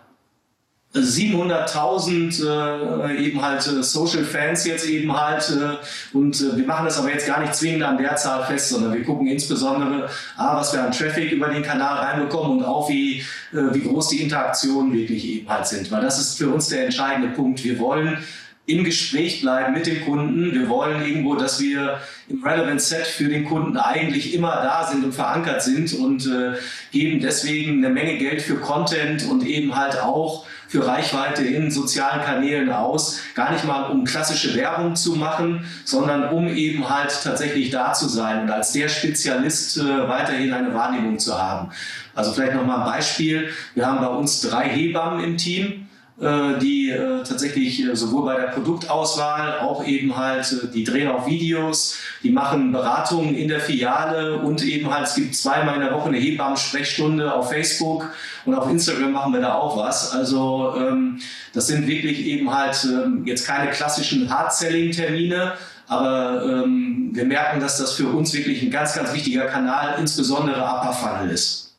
700.000 0.95 3.09
äh, 3.09 3.25
eben 3.25 3.41
halt 3.41 3.65
äh, 3.65 3.81
Social 3.81 4.23
Fans 4.23 4.63
jetzt 4.65 4.87
eben 4.87 5.19
halt 5.19 5.49
äh, 5.49 5.77
und 6.15 6.39
äh, 6.39 6.55
wir 6.55 6.67
machen 6.67 6.85
das 6.85 6.99
aber 6.99 7.09
jetzt 7.09 7.25
gar 7.25 7.41
nicht 7.41 7.55
zwingend 7.55 7.81
an 7.81 7.97
der 7.97 8.15
Zahl 8.15 8.45
fest, 8.45 8.69
sondern 8.69 8.93
wir 8.93 9.03
gucken 9.03 9.25
insbesondere, 9.25 10.07
A, 10.37 10.55
was 10.55 10.71
wir 10.71 10.83
an 10.83 10.91
Traffic 10.91 11.31
über 11.31 11.49
den 11.49 11.63
Kanal 11.63 11.97
reinbekommen 11.97 12.59
und 12.59 12.63
auch 12.63 12.89
wie, 12.89 13.21
äh, 13.53 13.71
wie 13.71 13.81
groß 13.81 14.09
die 14.09 14.21
Interaktionen 14.21 14.93
wirklich 14.93 15.27
eben 15.27 15.49
halt 15.49 15.65
sind, 15.65 15.91
weil 15.91 16.01
das 16.01 16.19
ist 16.19 16.37
für 16.37 16.49
uns 16.49 16.67
der 16.67 16.85
entscheidende 16.85 17.29
Punkt. 17.29 17.63
Wir 17.63 17.79
wollen 17.79 18.19
im 18.65 18.85
Gespräch 18.85 19.41
bleiben 19.41 19.73
mit 19.73 19.87
dem 19.87 20.05
Kunden. 20.05 20.53
Wir 20.53 20.69
wollen 20.69 21.05
irgendwo, 21.05 21.35
dass 21.35 21.59
wir 21.59 21.99
im 22.29 22.41
Relevant 22.43 22.81
Set 22.81 23.05
für 23.05 23.27
den 23.27 23.43
Kunden 23.43 23.75
eigentlich 23.75 24.33
immer 24.33 24.51
da 24.51 24.87
sind 24.87 25.03
und 25.03 25.13
verankert 25.13 25.61
sind 25.61 25.93
und 25.93 26.25
äh, 26.27 26.53
geben 26.91 27.19
deswegen 27.19 27.83
eine 27.83 27.93
Menge 27.93 28.17
Geld 28.17 28.41
für 28.41 28.55
Content 28.55 29.25
und 29.29 29.45
eben 29.45 29.75
halt 29.75 29.99
auch 30.01 30.45
für 30.69 30.87
Reichweite 30.87 31.43
in 31.43 31.71
sozialen 31.71 32.21
Kanälen 32.21 32.71
aus. 32.71 33.19
Gar 33.35 33.51
nicht 33.51 33.65
mal, 33.65 33.91
um 33.91 34.05
klassische 34.05 34.55
Werbung 34.55 34.95
zu 34.95 35.15
machen, 35.15 35.65
sondern 35.83 36.29
um 36.29 36.47
eben 36.47 36.89
halt 36.89 37.11
tatsächlich 37.21 37.69
da 37.69 37.91
zu 37.91 38.07
sein 38.07 38.43
und 38.43 38.49
als 38.49 38.71
der 38.71 38.87
Spezialist 38.87 39.77
äh, 39.77 40.07
weiterhin 40.07 40.53
eine 40.53 40.73
Wahrnehmung 40.73 41.19
zu 41.19 41.37
haben. 41.37 41.69
Also 42.15 42.31
vielleicht 42.31 42.55
noch 42.55 42.65
mal 42.65 42.77
ein 42.77 42.85
Beispiel. 42.85 43.49
Wir 43.75 43.85
haben 43.85 43.99
bei 43.99 44.07
uns 44.07 44.39
drei 44.41 44.69
Hebammen 44.69 45.21
im 45.23 45.37
Team 45.37 45.82
die 46.15 46.91
äh, 46.91 47.23
tatsächlich 47.23 47.83
äh, 47.83 47.95
sowohl 47.95 48.25
bei 48.25 48.39
der 48.39 48.47
Produktauswahl 48.49 49.59
auch 49.59 49.83
eben 49.85 50.15
halt, 50.15 50.73
die 50.73 50.83
drehen 50.83 51.07
auch 51.07 51.25
Videos, 51.25 51.97
die 52.21 52.29
machen 52.29 52.71
Beratungen 52.71 53.33
in 53.33 53.47
der 53.47 53.59
Filiale 53.59 54.37
und 54.37 54.63
eben 54.63 54.93
halt, 54.93 55.07
es 55.07 55.15
gibt 55.15 55.35
zweimal 55.35 55.75
in 55.75 55.81
der 55.81 55.93
Woche 55.93 56.09
eine 56.09 56.19
Hebammen-Sprechstunde 56.19 57.33
auf 57.33 57.49
Facebook 57.49 58.11
und 58.45 58.53
auf 58.53 58.69
Instagram 58.69 59.11
machen 59.11 59.33
wir 59.33 59.41
da 59.41 59.55
auch 59.55 59.75
was. 59.75 60.11
Also 60.11 60.75
ähm, 60.77 61.19
das 61.51 61.65
sind 61.65 61.87
wirklich 61.87 62.19
eben 62.27 62.53
halt 62.53 62.85
ähm, 62.85 63.25
jetzt 63.25 63.47
keine 63.47 63.71
klassischen 63.71 64.29
Hard-Selling-Termine, 64.29 65.53
aber 65.87 66.45
ähm, 66.45 67.09
wir 67.13 67.25
merken, 67.25 67.59
dass 67.59 67.77
das 67.77 67.93
für 67.93 68.07
uns 68.07 68.35
wirklich 68.35 68.61
ein 68.61 68.69
ganz, 68.69 68.93
ganz 68.93 69.13
wichtiger 69.13 69.45
Kanal, 69.45 69.99
insbesondere 69.99 70.61
Upper 70.61 70.93
Funnel 70.93 71.31
ist. 71.31 71.75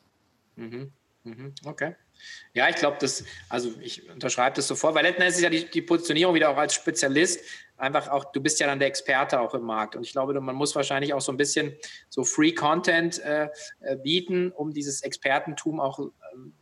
Mhm. 0.57 0.91
Mhm. 1.23 1.53
Okay. 1.63 1.95
Ja, 2.55 2.69
ich 2.69 2.77
glaube, 2.77 2.95
das, 3.01 3.25
also 3.49 3.73
ich 3.81 4.09
unterschreibe 4.09 4.55
das 4.55 4.67
sofort, 4.67 4.95
weil 4.95 5.03
letztendlich 5.03 5.35
ist 5.35 5.41
ja 5.41 5.49
die, 5.49 5.69
die 5.69 5.81
Positionierung 5.81 6.33
wieder 6.33 6.49
auch 6.49 6.57
als 6.57 6.73
Spezialist 6.73 7.41
einfach 7.77 8.07
auch, 8.07 8.31
du 8.31 8.41
bist 8.41 8.61
ja 8.61 8.67
dann 8.67 8.79
der 8.79 8.87
Experte 8.87 9.41
auch 9.41 9.53
im 9.53 9.63
Markt. 9.63 9.97
Und 9.97 10.03
ich 10.03 10.13
glaube, 10.13 10.39
man 10.39 10.55
muss 10.55 10.73
wahrscheinlich 10.73 11.13
auch 11.13 11.19
so 11.19 11.33
ein 11.33 11.37
bisschen 11.37 11.75
so 12.07 12.23
Free 12.23 12.53
Content 12.53 13.19
äh, 13.19 13.49
äh 13.81 13.97
bieten, 13.97 14.53
um 14.53 14.71
dieses 14.71 15.01
Expertentum 15.01 15.81
auch 15.81 15.99
ähm, 15.99 16.53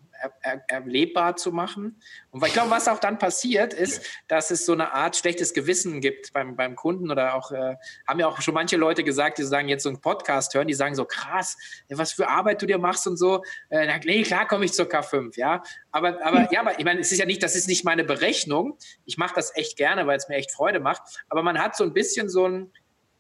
erlebbar 0.67 1.35
zu 1.35 1.51
machen. 1.51 2.01
Und 2.31 2.45
ich 2.45 2.53
glaube, 2.53 2.69
was 2.69 2.87
auch 2.87 2.99
dann 2.99 3.17
passiert, 3.17 3.73
ist, 3.73 4.05
dass 4.27 4.51
es 4.51 4.65
so 4.65 4.73
eine 4.73 4.93
Art 4.93 5.15
schlechtes 5.15 5.53
Gewissen 5.53 6.01
gibt 6.01 6.33
beim, 6.33 6.55
beim 6.55 6.75
Kunden 6.75 7.11
oder 7.11 7.35
auch, 7.35 7.51
äh, 7.51 7.75
haben 8.07 8.19
ja 8.19 8.27
auch 8.27 8.41
schon 8.41 8.53
manche 8.53 8.77
Leute 8.77 9.03
gesagt, 9.03 9.37
die 9.37 9.43
sagen 9.43 9.67
jetzt 9.67 9.83
so 9.83 9.89
einen 9.89 10.01
Podcast 10.01 10.53
hören, 10.53 10.67
die 10.67 10.73
sagen 10.73 10.95
so, 10.95 11.05
krass, 11.05 11.57
was 11.89 12.13
für 12.13 12.27
Arbeit 12.27 12.61
du 12.61 12.65
dir 12.65 12.77
machst 12.77 13.07
und 13.07 13.17
so. 13.17 13.43
Äh, 13.69 13.99
nee, 14.05 14.23
klar 14.23 14.47
komme 14.47 14.65
ich 14.65 14.73
zur 14.73 14.85
K5, 14.85 15.37
ja. 15.37 15.63
Aber, 15.91 16.25
aber, 16.25 16.51
ja, 16.51 16.61
aber 16.61 16.79
ich 16.79 16.85
meine, 16.85 17.01
es 17.01 17.11
ist 17.11 17.19
ja 17.19 17.25
nicht, 17.25 17.43
das 17.43 17.55
ist 17.55 17.67
nicht 17.67 17.85
meine 17.85 18.03
Berechnung. 18.03 18.77
Ich 19.05 19.17
mache 19.17 19.35
das 19.35 19.55
echt 19.55 19.77
gerne, 19.77 20.07
weil 20.07 20.17
es 20.17 20.27
mir 20.27 20.35
echt 20.35 20.51
Freude 20.51 20.79
macht. 20.79 21.01
Aber 21.29 21.43
man 21.43 21.59
hat 21.59 21.75
so 21.75 21.83
ein 21.83 21.93
bisschen 21.93 22.29
so 22.29 22.47
ein, 22.47 22.71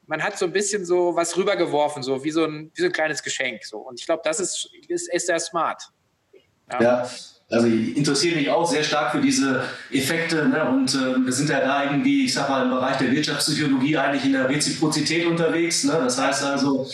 man 0.07 0.23
hat 0.23 0.37
so 0.37 0.45
ein 0.45 0.51
bisschen 0.51 0.85
so 0.85 1.15
was 1.15 1.37
rübergeworfen, 1.37 2.03
so 2.03 2.23
wie 2.23 2.31
so 2.31 2.45
ein, 2.45 2.71
wie 2.73 2.81
so 2.81 2.87
ein 2.87 2.93
kleines 2.93 3.23
Geschenk. 3.23 3.63
So. 3.65 3.77
Und 3.77 3.99
ich 3.99 4.05
glaube, 4.05 4.21
das 4.23 4.39
ist, 4.39 4.69
ist, 4.87 5.11
ist 5.13 5.27
sehr 5.27 5.39
smart. 5.39 5.91
Ja. 6.71 6.81
ja. 6.81 7.09
Also 7.49 7.67
ich 7.67 7.95
interessiere 7.95 8.37
mich 8.37 8.49
auch 8.49 8.65
sehr 8.65 8.83
stark 8.83 9.11
für 9.11 9.21
diese 9.21 9.63
Effekte 9.91 10.47
ne? 10.47 10.67
und 10.69 10.95
äh, 10.95 11.23
wir 11.23 11.31
sind 11.31 11.49
ja 11.49 11.59
da 11.59 11.83
irgendwie, 11.83 12.25
ich 12.25 12.33
sag 12.33 12.49
mal, 12.49 12.63
im 12.63 12.71
Bereich 12.71 12.97
der 12.97 13.11
Wirtschaftspsychologie 13.11 13.97
eigentlich 13.97 14.25
in 14.25 14.33
der 14.33 14.49
Reziprozität 14.49 15.27
unterwegs. 15.27 15.83
Ne? 15.83 15.91
Das 15.91 16.19
heißt 16.19 16.43
also, 16.43 16.89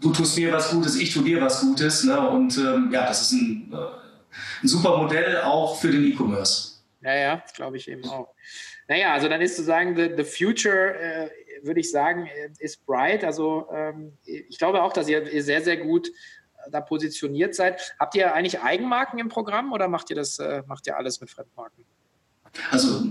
du 0.00 0.12
tust 0.12 0.36
mir 0.36 0.52
was 0.52 0.70
Gutes, 0.70 0.96
ich 0.96 1.14
tue 1.14 1.24
dir 1.24 1.40
was 1.40 1.60
Gutes 1.62 2.04
ne? 2.04 2.20
und 2.28 2.58
ähm, 2.58 2.90
ja, 2.92 3.06
das 3.06 3.22
ist 3.22 3.32
ein, 3.32 3.72
äh, 3.72 3.76
ein 4.62 4.68
super 4.68 4.98
Modell 4.98 5.40
auch 5.40 5.80
für 5.80 5.90
den 5.90 6.04
E-Commerce. 6.04 6.72
Ja, 7.02 7.14
ja, 7.14 7.44
glaube 7.54 7.78
ich 7.78 7.88
eben 7.88 8.04
auch. 8.04 8.28
Naja, 8.88 9.14
also 9.14 9.28
dann 9.28 9.40
ist 9.40 9.56
zu 9.56 9.62
sagen, 9.62 9.96
the, 9.96 10.10
the 10.16 10.24
future, 10.24 10.94
äh, 10.94 11.30
würde 11.62 11.80
ich 11.80 11.90
sagen, 11.90 12.26
äh, 12.26 12.50
ist 12.58 12.84
bright. 12.84 13.24
Also 13.24 13.68
ähm, 13.72 14.18
ich 14.24 14.58
glaube 14.58 14.82
auch, 14.82 14.92
dass 14.92 15.08
ihr 15.08 15.42
sehr, 15.42 15.62
sehr 15.62 15.78
gut 15.78 16.10
da 16.70 16.80
positioniert 16.80 17.54
seid. 17.54 17.94
Habt 17.98 18.14
ihr 18.14 18.34
eigentlich 18.34 18.60
Eigenmarken 18.60 19.18
im 19.18 19.28
Programm 19.28 19.72
oder 19.72 19.88
macht 19.88 20.10
ihr 20.10 20.16
das, 20.16 20.38
äh, 20.38 20.62
macht 20.66 20.86
ihr 20.86 20.96
alles 20.96 21.20
mit 21.20 21.30
Fremdmarken? 21.30 21.84
Also 22.70 23.04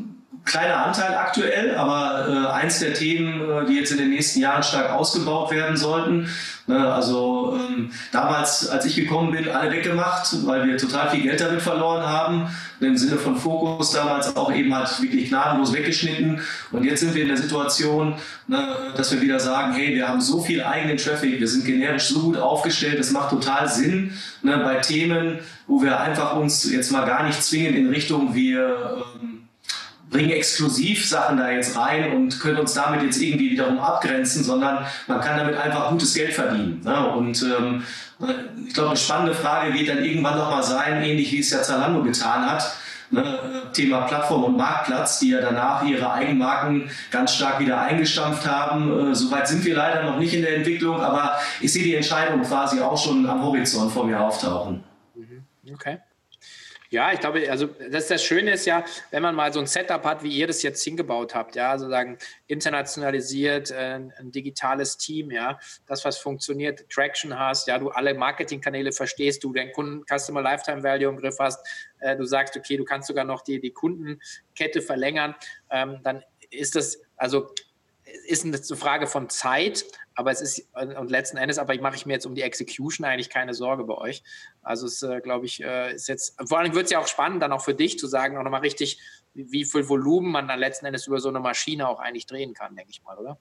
kleiner 0.46 0.86
Anteil 0.86 1.16
aktuell, 1.16 1.76
aber 1.76 2.28
äh, 2.28 2.52
eins 2.54 2.80
der 2.80 2.94
Themen, 2.94 3.41
äh, 3.50 3.66
die 3.66 3.76
jetzt 3.76 3.91
in 3.91 3.98
den 3.98 4.10
nächsten 4.10 4.41
Jahren 4.41 4.64
stark 4.64 4.91
ausgebaut 4.91 5.52
werden 5.52 5.78
sollten. 5.78 6.28
Ne, 6.66 6.94
also 6.94 7.60
ähm, 7.60 7.91
damals, 8.12 8.70
als 8.70 8.86
ich 8.86 8.96
gekommen 8.96 9.32
bin, 9.32 9.50
alle 9.50 9.72
weggemacht, 9.72 10.46
weil 10.46 10.66
wir 10.66 10.78
total 10.78 11.10
viel 11.10 11.22
Geld 11.22 11.41
damit 11.41 11.62
verloren 11.62 12.06
haben. 12.06 12.48
Im 12.80 12.98
Sinne 12.98 13.18
von 13.18 13.38
Fokus 13.38 13.91
damals 13.91 14.36
auch 14.36 14.52
eben 14.52 14.76
halt 14.76 15.02
wirklich 15.02 15.30
gnadenlos 15.30 15.74
weggeschnitten. 15.74 16.41
Und 16.72 16.84
jetzt 16.84 17.00
sind 17.00 17.16
wir 17.16 17.22
in 17.22 17.30
der 17.30 17.38
Situation, 17.38 18.16
ne, 18.48 18.76
dass 18.98 19.14
wir 19.14 19.22
wieder 19.22 19.39
sagen, 19.39 19.74
hey, 19.74 19.96
wir 19.96 20.08
haben 20.08 20.20
so 20.20 20.41
viel 20.41 20.62
eigenen 20.62 20.98
Traffic, 20.98 21.39
wir 21.39 21.48
sind 21.48 21.66
generisch 21.66 22.08
so 22.10 22.20
gut 22.20 22.38
aufgestellt, 22.38 23.00
das 23.00 23.12
macht 23.12 23.30
total 23.30 23.70
Sinn 23.70 24.14
ne, 24.41 24.58
bei 24.58 24.76
Themen, 24.76 25.39
wo 25.68 25.82
wir 25.82 26.00
einfach 26.00 26.36
uns 26.36 26.70
jetzt 26.70 26.91
mal 26.91 27.06
gar 27.06 27.24
nicht 27.24 27.41
zwingen 27.41 27.76
in 27.76 27.89
Richtung 27.89 28.36
wir 28.36 29.04
ähm, 29.22 29.33
bringen 30.14 30.30
exklusiv 30.30 31.05
Sachen 31.05 31.38
da 31.38 31.49
jetzt 31.49 31.78
rein 31.78 32.14
und 32.14 32.39
können 32.39 32.59
uns 32.59 32.74
damit 32.74 33.03
jetzt 33.03 33.22
irgendwie 33.22 33.51
wiederum 33.51 33.80
abgrenzen, 33.80 34.43
sondern 34.43 34.86
man 35.07 35.20
kann 35.20 35.38
damit 35.38 35.57
einfach 35.57 35.89
gutes 35.89 36.14
Geld 36.14 36.34
verdienen. 36.34 36.80
Ne? 36.86 37.07
Und 37.09 37.43
ähm, 37.43 37.84
ich 38.66 38.74
glaube, 38.74 38.91
eine 38.91 38.97
spannende 38.97 39.34
Frage 39.34 39.74
wird 39.74 39.89
dann 39.89 40.03
irgendwann 40.03 40.38
nochmal 40.38 40.64
sein, 40.64 41.03
ähnlich 41.03 41.32
wie 41.32 41.39
es 41.39 41.49
ja 41.49 41.61
Zalando 41.61 42.01
getan 42.03 42.49
hat. 42.49 42.74
Ne? 43.09 43.39
Thema 43.74 44.01
Plattform 44.01 44.45
und 44.45 44.57
Marktplatz, 44.57 45.20
die 45.20 45.30
ja 45.30 45.41
danach 45.41 45.84
ihre 45.84 46.11
Eigenmarken 46.14 46.89
ganz 47.11 47.36
stark 47.36 47.59
wieder 47.59 47.82
eingestampft 47.82 48.47
haben. 48.47 49.11
Äh, 49.11 49.16
Soweit 49.16 49.47
sind 49.47 49.66
wir 49.66 49.76
leider 49.76 50.03
noch 50.03 50.18
nicht 50.18 50.34
in 50.34 50.41
der 50.41 50.55
Entwicklung, 50.55 51.01
aber 51.01 51.36
ich 51.59 51.74
sehe 51.74 51.84
die 51.84 51.95
Entscheidung 51.95 52.41
quasi 52.43 52.80
auch 52.80 52.97
schon 52.97 53.28
am 53.28 53.43
Horizont 53.43 53.91
vor 53.91 54.05
mir 54.05 54.20
auftauchen. 54.20 54.84
Mhm. 55.16 55.74
Okay. 55.74 55.99
Ja, 56.94 57.12
ich 57.12 57.20
glaube, 57.20 57.50
also 57.50 57.66
das, 57.66 58.06
das 58.06 58.24
Schöne 58.24 58.52
ist 58.52 58.68
ja, 58.68 58.86
wenn 59.10 59.24
man 59.24 59.34
mal 59.34 59.52
so 59.52 59.60
ein 59.60 59.66
Setup 59.66 60.06
hat, 60.06 60.22
wie 60.22 60.30
ihr 60.30 60.46
das 60.46 60.62
jetzt 60.62 60.84
hingebaut 60.84 61.34
habt, 61.34 61.56
ja, 61.56 61.76
sozusagen 61.76 62.20
internationalisiert, 62.46 63.72
äh, 63.72 63.96
ein 64.20 64.32
digitales 64.32 64.98
Team, 64.98 65.32
ja, 65.32 65.58
das, 65.88 66.06
was 66.06 66.20
funktioniert, 66.20 66.88
Traction 66.91 67.39
hast, 67.39 67.68
ja, 67.68 67.80
du 67.80 67.89
alle 67.89 68.14
Marketingkanäle 68.14 68.91
verstehst, 68.91 69.44
du 69.44 69.54
den 69.54 69.72
Kunden 69.72 70.06
Customer 70.06 70.44
Lifetime 70.44 70.84
Value 70.84 71.10
im 71.10 71.18
Griff 71.18 71.38
hast, 71.39 71.68
äh, 72.00 72.16
du 72.16 72.26
sagst, 72.26 72.56
okay, 72.56 72.78
du 72.78 72.86
kannst 72.86 73.08
sogar 73.08 73.26
noch 73.26 73.41
die, 73.41 73.60
die 73.60 73.72
Kundenkette 73.72 74.84
verlängern, 74.84 75.34
ähm, 75.72 76.00
dann 76.04 76.24
ist 76.52 76.76
das, 76.76 77.02
also 77.18 77.50
ist 78.28 78.45
eine 78.45 78.57
Frage 78.57 79.07
von 79.07 79.30
Zeit, 79.30 79.86
aber 80.16 80.32
es 80.32 80.41
ist, 80.41 80.68
und 80.74 81.09
letzten 81.09 81.38
Endes, 81.38 81.57
aber 81.57 81.76
mache 81.82 81.95
ich 81.95 82.05
mir 82.05 82.14
jetzt 82.14 82.26
um 82.26 82.36
die 82.36 82.41
Execution 82.41 83.05
eigentlich 83.05 83.30
keine 83.30 83.53
Sorge 83.53 83.84
bei 83.84 83.95
euch. 83.95 84.24
Also 84.61 84.86
es, 84.86 85.01
äh, 85.01 85.22
glaube 85.22 85.45
ich, 85.45 85.64
äh, 85.64 85.95
ist 85.95 86.07
jetzt, 86.07 86.36
vor 86.47 86.59
allem 86.59 86.74
wird 86.76 86.86
es 86.86 86.91
ja 86.91 86.99
auch 86.99 87.07
spannend, 87.07 87.41
dann 87.41 87.51
auch 87.51 87.64
für 87.64 87.74
dich 87.74 87.97
zu 87.97 88.07
sagen, 88.07 88.38
auch 88.38 88.43
nochmal 88.43 88.61
richtig, 88.61 88.99
wie, 89.34 89.66
viel 89.66 89.88
Volumen 89.89 90.32
man 90.32 90.47
dann 90.47 90.59
letzten 90.59 90.86
Endes 90.86 91.07
über 91.07 91.20
so 91.20 91.30
eine 91.30 91.39
Maschine 91.39 91.88
auch 91.88 91.99
eigentlich 91.99 92.28
drehen 92.28 92.53
kann, 92.53 92.76
denke 92.76 92.91
ich 92.91 93.03
mal, 93.03 93.18
oder? 93.18 93.38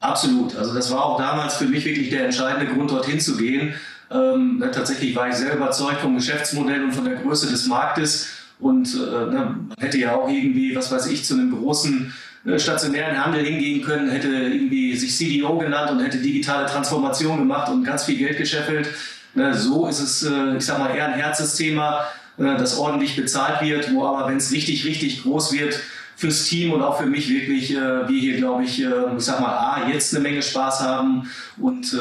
Absolut. 0.00 0.56
Also 0.56 0.72
das 0.74 0.90
war 0.90 1.04
auch 1.04 1.18
damals 1.18 1.56
für 1.56 1.66
mich 1.66 1.84
wirklich 1.84 2.10
der 2.10 2.26
entscheidende 2.26 2.72
Grund, 2.72 2.90
dorthin 2.90 3.20
zu 3.20 3.36
gehen. 3.36 3.74
Ähm, 4.10 4.58
ne, 4.58 4.70
tatsächlich 4.70 5.14
war 5.16 5.28
ich 5.28 5.34
sehr 5.34 5.54
überzeugt 5.54 6.00
vom 6.00 6.16
Geschäftsmodell 6.16 6.84
und 6.84 6.92
von 6.92 7.04
der 7.04 7.16
Größe 7.16 7.50
des 7.50 7.66
Marktes. 7.66 8.28
Und 8.58 8.94
äh, 8.94 8.98
ne, 8.98 9.68
hätte 9.78 9.98
ja 9.98 10.14
auch 10.14 10.28
irgendwie, 10.28 10.74
was 10.74 10.90
weiß 10.90 11.06
ich, 11.06 11.24
zu 11.24 11.34
einem 11.34 11.58
großen 11.58 12.06
äh, 12.06 12.25
stationären 12.56 13.22
Handel 13.22 13.44
hingehen 13.44 13.82
können, 13.82 14.08
hätte 14.08 14.28
irgendwie 14.28 14.96
sich 14.96 15.16
CDO 15.16 15.58
genannt 15.58 15.90
und 15.90 16.00
hätte 16.00 16.18
digitale 16.18 16.66
Transformation 16.66 17.38
gemacht 17.38 17.68
und 17.70 17.84
ganz 17.84 18.04
viel 18.04 18.16
Geld 18.16 18.38
gescheffelt. 18.38 18.88
Ne, 19.34 19.52
so 19.54 19.86
ist 19.86 20.00
es, 20.00 20.22
äh, 20.22 20.56
ich 20.56 20.64
sag 20.64 20.78
mal, 20.78 20.94
eher 20.94 21.08
ein 21.08 21.14
Herzensthema, 21.14 22.04
äh, 22.38 22.56
das 22.56 22.78
ordentlich 22.78 23.16
bezahlt 23.16 23.60
wird, 23.62 23.92
wo 23.92 24.06
aber, 24.06 24.28
wenn 24.28 24.38
es 24.38 24.52
richtig, 24.52 24.84
richtig 24.86 25.22
groß 25.22 25.52
wird, 25.52 25.78
fürs 26.16 26.44
Team 26.44 26.72
und 26.72 26.82
auch 26.82 26.98
für 26.98 27.06
mich 27.06 27.28
wirklich, 27.28 27.72
wir 27.72 28.06
hier, 28.08 28.38
glaube 28.38 28.64
ich, 28.64 28.82
ich 28.82 28.88
sag 29.18 29.38
mal, 29.38 29.54
A, 29.54 29.90
jetzt 29.92 30.14
eine 30.14 30.22
Menge 30.22 30.40
Spaß 30.40 30.80
haben 30.80 31.30
und 31.58 31.92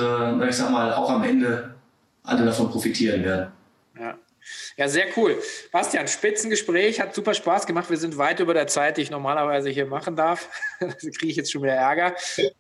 ich 0.47 0.55
sag 0.55 0.71
mal, 0.71 0.93
auch 0.93 1.09
am 1.09 1.21
Ende 1.25 1.75
alle 2.23 2.45
davon 2.45 2.69
profitieren 2.69 3.25
werden. 3.25 3.47
Ja, 4.77 4.87
sehr 4.87 5.07
cool. 5.17 5.41
Bastian, 5.71 6.07
Spitzengespräch, 6.07 6.99
hat 6.99 7.15
super 7.15 7.33
Spaß 7.33 7.65
gemacht. 7.65 7.89
Wir 7.89 7.97
sind 7.97 8.17
weit 8.17 8.39
über 8.39 8.53
der 8.53 8.67
Zeit, 8.67 8.97
die 8.97 9.01
ich 9.01 9.11
normalerweise 9.11 9.69
hier 9.69 9.85
machen 9.85 10.15
darf. 10.15 10.49
da 10.79 10.87
kriege 10.87 11.27
ich 11.27 11.35
jetzt 11.35 11.51
schon 11.51 11.63
wieder 11.63 11.73
Ärger. 11.73 12.15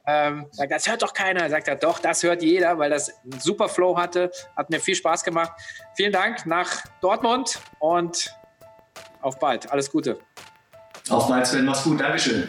Ähm, 0.05 0.47
das 0.69 0.87
hört 0.87 1.01
doch 1.01 1.13
keiner. 1.13 1.41
Er 1.41 1.49
sagt 1.49 1.67
er, 1.67 1.75
doch, 1.75 1.99
das 1.99 2.23
hört 2.23 2.41
jeder, 2.41 2.77
weil 2.77 2.89
das 2.89 3.09
einen 3.23 3.39
super 3.39 3.69
Flow 3.69 3.97
hatte. 3.97 4.31
Hat 4.55 4.69
mir 4.69 4.79
viel 4.79 4.95
Spaß 4.95 5.23
gemacht. 5.23 5.51
Vielen 5.95 6.11
Dank 6.11 6.45
nach 6.45 6.83
Dortmund 7.01 7.59
und 7.79 8.33
auf 9.21 9.39
bald. 9.39 9.71
Alles 9.71 9.91
Gute. 9.91 10.19
Auf 11.09 11.27
bald, 11.27 11.45
Sven. 11.45 11.65
Mach's 11.65 11.83
gut. 11.83 11.99
Dankeschön. 11.99 12.47